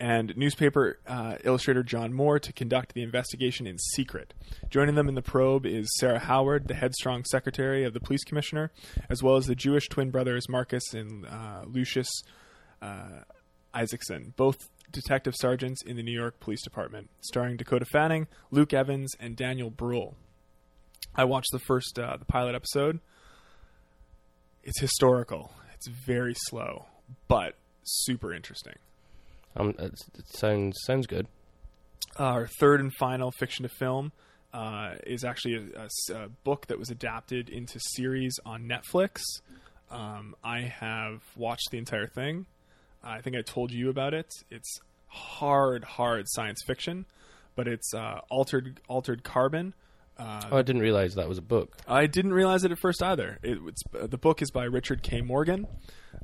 and 0.00 0.36
newspaper 0.36 0.98
uh, 1.06 1.36
illustrator 1.44 1.82
John 1.82 2.12
Moore 2.12 2.38
to 2.38 2.52
conduct 2.52 2.94
the 2.94 3.02
investigation 3.02 3.66
in 3.66 3.78
secret. 3.78 4.34
Joining 4.68 4.94
them 4.94 5.08
in 5.08 5.14
the 5.14 5.22
probe 5.22 5.66
is 5.66 5.88
Sarah 5.98 6.18
Howard, 6.18 6.68
the 6.68 6.74
headstrong 6.74 7.24
secretary 7.24 7.84
of 7.84 7.94
the 7.94 8.00
police 8.00 8.24
commissioner, 8.24 8.72
as 9.08 9.22
well 9.22 9.36
as 9.36 9.46
the 9.46 9.54
Jewish 9.54 9.88
twin 9.88 10.10
brothers 10.10 10.48
Marcus 10.48 10.94
and 10.94 11.26
uh, 11.26 11.62
Lucius 11.66 12.08
uh, 12.82 13.20
Isaacson, 13.72 14.34
both 14.36 14.68
detective 14.90 15.34
sergeants 15.36 15.82
in 15.84 15.96
the 15.96 16.02
New 16.02 16.12
York 16.12 16.40
Police 16.40 16.62
Department, 16.62 17.10
starring 17.20 17.56
Dakota 17.56 17.84
Fanning, 17.84 18.26
Luke 18.50 18.72
Evans, 18.72 19.12
and 19.18 19.36
Daniel 19.36 19.70
Bruhl. 19.70 20.16
I 21.14 21.24
watched 21.24 21.50
the 21.52 21.60
first 21.60 21.98
uh, 21.98 22.16
the 22.16 22.24
pilot 22.24 22.54
episode. 22.54 23.00
It's 24.62 24.80
historical. 24.80 25.52
It's 25.74 25.88
very 25.88 26.34
slow, 26.48 26.86
but 27.28 27.56
super 27.84 28.32
interesting. 28.32 28.74
Um, 29.56 29.74
it, 29.78 30.00
sounds 30.26 30.76
sounds 30.84 31.06
good. 31.06 31.26
Our 32.16 32.46
third 32.46 32.80
and 32.80 32.92
final 32.94 33.30
fiction 33.32 33.64
to 33.64 33.68
film 33.68 34.12
uh, 34.52 34.94
is 35.06 35.24
actually 35.24 35.72
a 36.12 36.28
book 36.44 36.66
that 36.68 36.78
was 36.78 36.90
adapted 36.90 37.48
into 37.48 37.78
series 37.80 38.38
on 38.46 38.68
Netflix. 38.68 39.20
Um, 39.90 40.34
I 40.42 40.60
have 40.60 41.22
watched 41.36 41.70
the 41.70 41.78
entire 41.78 42.06
thing. 42.06 42.46
I 43.02 43.20
think 43.20 43.36
I 43.36 43.42
told 43.42 43.70
you 43.70 43.90
about 43.90 44.14
it. 44.14 44.28
It's 44.50 44.80
hard, 45.08 45.84
hard 45.84 46.24
science 46.28 46.62
fiction, 46.66 47.04
but 47.54 47.68
it's 47.68 47.92
uh, 47.94 48.20
altered 48.30 48.80
altered 48.88 49.24
carbon. 49.24 49.74
Uh, 50.18 50.40
Oh, 50.52 50.58
I 50.58 50.62
didn't 50.62 50.82
realize 50.82 51.14
that 51.16 51.28
was 51.28 51.38
a 51.38 51.42
book. 51.42 51.76
I 51.88 52.06
didn't 52.06 52.32
realize 52.34 52.64
it 52.64 52.70
at 52.72 52.78
first 52.78 53.02
either. 53.02 53.38
It, 53.42 53.58
it's, 53.66 53.82
uh, 54.00 54.06
the 54.06 54.18
book 54.18 54.42
is 54.42 54.50
by 54.50 54.64
Richard 54.64 55.02
K. 55.02 55.20
Morgan, 55.22 55.66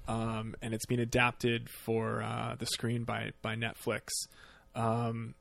um, 0.06 0.54
and 0.62 0.72
it's 0.74 0.86
been 0.86 1.00
adapted 1.00 1.68
for 1.68 2.22
uh, 2.22 2.54
the 2.58 2.66
screen 2.66 3.04
by 3.04 3.32
by 3.42 3.56
Netflix. 3.56 4.02
Um, 4.74 5.34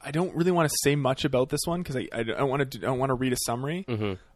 I 0.00 0.10
don't 0.12 0.34
really 0.36 0.52
want 0.52 0.68
to 0.68 0.74
say 0.84 0.94
much 0.94 1.24
about 1.24 1.48
this 1.48 1.60
one 1.64 1.82
because 1.82 1.96
I, 1.96 2.06
I 2.12 2.22
don't 2.22 2.48
want 2.50 2.70
to 2.70 2.78
don't 2.78 2.98
want 2.98 3.10
to 3.10 3.14
read 3.14 3.32
a 3.32 3.36
summary. 3.46 3.84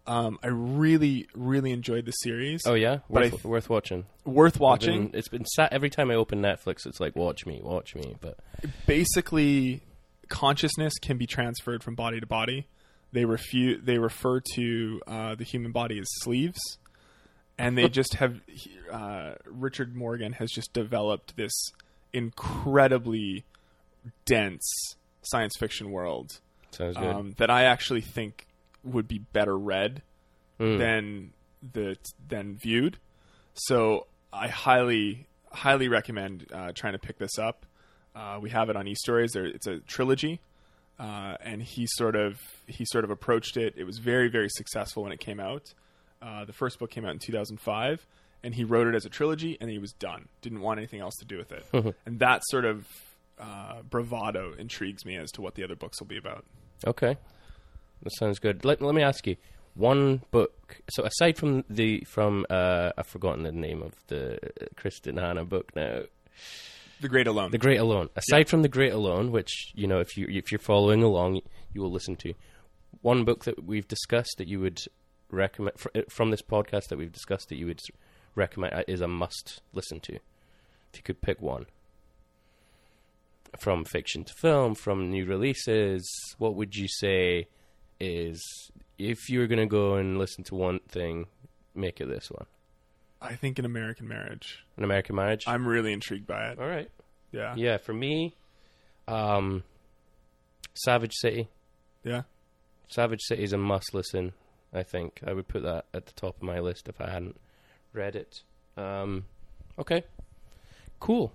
Um, 0.04 0.38
I 0.42 0.48
really 0.48 1.28
really 1.34 1.70
enjoyed 1.70 2.06
the 2.06 2.10
series. 2.12 2.62
Oh 2.66 2.74
yeah, 2.74 2.98
But 3.08 3.22
I 3.24 3.28
worth, 3.28 3.44
worth 3.44 3.70
watching. 3.70 4.06
Worth 4.24 4.58
watching. 4.58 5.08
been- 5.08 5.18
it's 5.18 5.28
been 5.28 5.44
sat 5.44 5.72
every 5.72 5.90
time 5.90 6.10
I 6.10 6.14
open 6.14 6.40
Netflix. 6.42 6.86
It's 6.86 6.98
like 6.98 7.14
watch 7.14 7.46
me, 7.46 7.60
watch 7.62 7.94
me. 7.94 8.16
But 8.20 8.38
basically 8.86 9.82
consciousness 10.28 10.94
can 11.00 11.18
be 11.18 11.26
transferred 11.26 11.82
from 11.84 11.94
body 11.94 12.18
to 12.18 12.26
body. 12.26 12.66
They 13.12 13.24
refute. 13.24 13.84
They 13.84 13.98
refer 13.98 14.40
to 14.54 15.00
uh, 15.06 15.34
the 15.34 15.44
human 15.44 15.72
body 15.72 15.98
as 15.98 16.06
sleeves, 16.22 16.60
and 17.58 17.76
they 17.76 17.88
just 18.00 18.14
have 18.14 18.40
uh, 18.90 19.32
Richard 19.46 19.94
Morgan 19.94 20.32
has 20.34 20.50
just 20.50 20.72
developed 20.72 21.36
this 21.36 21.52
incredibly 22.12 23.44
dense 24.24 24.62
science 25.22 25.54
fiction 25.58 25.90
world 25.90 26.40
um, 26.96 27.34
that 27.38 27.50
I 27.50 27.64
actually 27.64 28.00
think 28.00 28.46
would 28.82 29.06
be 29.08 29.18
better 29.18 29.56
read 29.56 30.02
Mm. 30.60 30.78
than 30.78 31.32
the 31.72 31.96
than 32.28 32.56
viewed. 32.56 32.98
So 33.54 34.06
I 34.32 34.48
highly 34.48 35.26
highly 35.50 35.88
recommend 35.88 36.46
uh, 36.52 36.72
trying 36.74 36.92
to 36.92 36.98
pick 36.98 37.18
this 37.18 37.38
up. 37.38 37.64
Uh, 38.14 38.38
we 38.40 38.50
have 38.50 38.68
it 38.68 38.76
on 38.76 38.84
eStories. 38.84 39.32
There, 39.32 39.46
it's 39.46 39.66
a 39.66 39.78
trilogy, 39.80 40.40
uh, 40.98 41.36
and 41.40 41.62
he 41.62 41.86
sort 41.86 42.16
of 42.16 42.38
he 42.66 42.84
sort 42.84 43.04
of 43.04 43.10
approached 43.10 43.56
it. 43.56 43.74
It 43.76 43.84
was 43.84 43.98
very 43.98 44.28
very 44.28 44.48
successful 44.48 45.02
when 45.02 45.12
it 45.12 45.20
came 45.20 45.40
out. 45.40 45.72
Uh, 46.20 46.44
the 46.44 46.52
first 46.52 46.78
book 46.78 46.90
came 46.90 47.04
out 47.04 47.10
in 47.10 47.18
2005, 47.18 48.06
and 48.44 48.54
he 48.54 48.62
wrote 48.64 48.86
it 48.86 48.94
as 48.94 49.04
a 49.04 49.08
trilogy, 49.08 49.58
and 49.60 49.68
he 49.68 49.78
was 49.78 49.92
done. 49.92 50.28
Didn't 50.40 50.60
want 50.60 50.78
anything 50.78 51.00
else 51.00 51.14
to 51.16 51.24
do 51.24 51.36
with 51.36 51.50
it. 51.50 51.96
and 52.06 52.20
that 52.20 52.42
sort 52.46 52.64
of 52.64 52.86
uh, 53.40 53.82
bravado 53.82 54.54
intrigues 54.56 55.04
me 55.04 55.16
as 55.16 55.32
to 55.32 55.42
what 55.42 55.56
the 55.56 55.64
other 55.64 55.74
books 55.74 56.00
will 56.00 56.06
be 56.06 56.16
about. 56.16 56.44
Okay, 56.86 57.16
that 58.02 58.12
sounds 58.18 58.38
good. 58.38 58.64
Let 58.64 58.80
Let 58.80 58.94
me 58.94 59.02
ask 59.02 59.26
you 59.26 59.36
one 59.74 60.22
book. 60.30 60.80
So 60.90 61.04
aside 61.04 61.36
from 61.36 61.64
the 61.68 62.00
from 62.06 62.46
uh, 62.50 62.90
I've 62.96 63.06
forgotten 63.06 63.42
the 63.42 63.52
name 63.52 63.82
of 63.82 63.94
the 64.08 64.38
Kristin 64.76 65.20
Hannah 65.20 65.44
book 65.44 65.74
now. 65.74 66.02
The 67.02 67.08
Great 67.08 67.26
Alone. 67.26 67.50
The 67.50 67.58
Great 67.58 67.80
Alone. 67.80 68.08
Aside 68.14 68.48
from 68.48 68.62
The 68.62 68.68
Great 68.68 68.92
Alone, 68.92 69.32
which 69.32 69.72
you 69.74 69.88
know, 69.88 69.98
if 69.98 70.16
you 70.16 70.26
if 70.30 70.52
you're 70.52 70.60
following 70.60 71.02
along, 71.02 71.40
you 71.72 71.82
will 71.82 71.90
listen 71.90 72.14
to. 72.16 72.32
One 73.00 73.24
book 73.24 73.44
that 73.44 73.64
we've 73.64 73.88
discussed 73.88 74.36
that 74.38 74.46
you 74.46 74.60
would 74.60 74.80
recommend 75.28 75.76
uh, 75.94 76.02
from 76.08 76.30
this 76.30 76.42
podcast 76.42 76.88
that 76.88 76.98
we've 76.98 77.12
discussed 77.12 77.48
that 77.48 77.56
you 77.56 77.66
would 77.66 77.80
recommend 78.36 78.72
uh, 78.72 78.84
is 78.86 79.00
a 79.00 79.08
must 79.08 79.62
listen 79.72 79.98
to. 80.00 80.14
If 80.14 80.98
you 80.98 81.02
could 81.02 81.20
pick 81.20 81.42
one 81.42 81.66
from 83.58 83.84
fiction 83.84 84.22
to 84.24 84.32
film, 84.34 84.76
from 84.76 85.10
new 85.10 85.26
releases, 85.26 86.08
what 86.38 86.54
would 86.54 86.76
you 86.76 86.86
say 86.86 87.48
is 87.98 88.70
if 88.96 89.28
you 89.28 89.40
were 89.40 89.48
going 89.48 89.58
to 89.58 89.66
go 89.66 89.94
and 89.94 90.18
listen 90.18 90.44
to 90.44 90.54
one 90.54 90.78
thing, 90.88 91.26
make 91.74 92.00
it 92.00 92.08
this 92.08 92.30
one? 92.30 92.46
I 93.22 93.34
think 93.36 93.58
an 93.58 93.64
American 93.64 94.08
Marriage. 94.08 94.64
An 94.76 94.84
American 94.84 95.16
Marriage. 95.16 95.44
I'm 95.46 95.66
really 95.66 95.92
intrigued 95.92 96.26
by 96.26 96.48
it. 96.50 96.58
All 96.58 96.66
right. 96.66 96.90
Yeah. 97.30 97.54
Yeah, 97.56 97.78
for 97.78 97.92
me, 97.92 98.34
um, 99.08 99.62
Savage 100.74 101.14
City. 101.14 101.48
Yeah. 102.04 102.22
Savage 102.88 103.22
City 103.22 103.42
is 103.42 103.52
a 103.52 103.58
must 103.58 103.94
listen. 103.94 104.32
I 104.74 104.82
think 104.82 105.20
I 105.26 105.32
would 105.32 105.48
put 105.48 105.62
that 105.62 105.86
at 105.94 106.06
the 106.06 106.12
top 106.12 106.36
of 106.36 106.42
my 106.42 106.58
list 106.58 106.88
if 106.88 107.00
I 107.00 107.10
hadn't 107.10 107.38
read 107.92 108.16
it. 108.16 108.40
Um, 108.76 109.26
okay, 109.78 110.04
cool. 110.98 111.32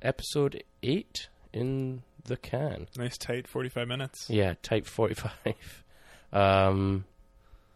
Episode 0.00 0.64
eight 0.82 1.28
in 1.52 2.02
the 2.24 2.36
can. 2.36 2.88
Nice 2.96 3.16
tight 3.16 3.46
45 3.46 3.86
minutes. 3.86 4.28
Yeah, 4.28 4.54
tight 4.62 4.86
forty 4.86 5.14
five. 5.14 5.84
um, 6.32 7.04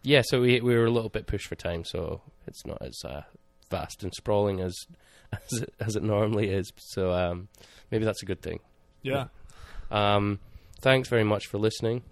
yeah, 0.03 0.23
so 0.25 0.41
we 0.41 0.61
we 0.61 0.77
were 0.77 0.87
a 0.87 0.91
little 0.91 1.11
bit 1.11 1.27
pushed 1.27 1.47
for 1.47 1.55
time, 1.55 1.85
so 1.85 2.21
it's 2.47 2.65
not 2.67 2.79
as 2.81 3.01
uh, 3.05 3.23
vast 3.71 4.03
and 4.03 4.15
sprawling 4.15 4.61
as 4.61 4.75
as 5.33 5.63
it, 5.63 5.75
as 5.81 5.97
it 5.97 6.03
normally 6.03 6.51
is. 6.51 6.73
So 6.77 7.13
um, 7.13 7.49
maybe 7.91 8.05
that's 8.05 8.23
a 8.23 8.27
good 8.27 8.43
thing. 8.43 8.61
Yeah. 9.03 9.27
Um, 9.91 10.41
thanks 10.81 11.09
very 11.09 11.25
much 11.25 11.47
for 11.47 11.59
listening. 11.59 12.03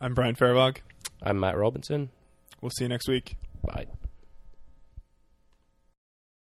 I'm 0.00 0.14
Brian 0.14 0.36
Fairvog. 0.36 0.78
I'm 1.22 1.40
Matt 1.40 1.56
Robinson. 1.56 2.10
We'll 2.60 2.70
see 2.70 2.84
you 2.84 2.88
next 2.88 3.08
week. 3.08 3.36
Bye. 3.64 3.86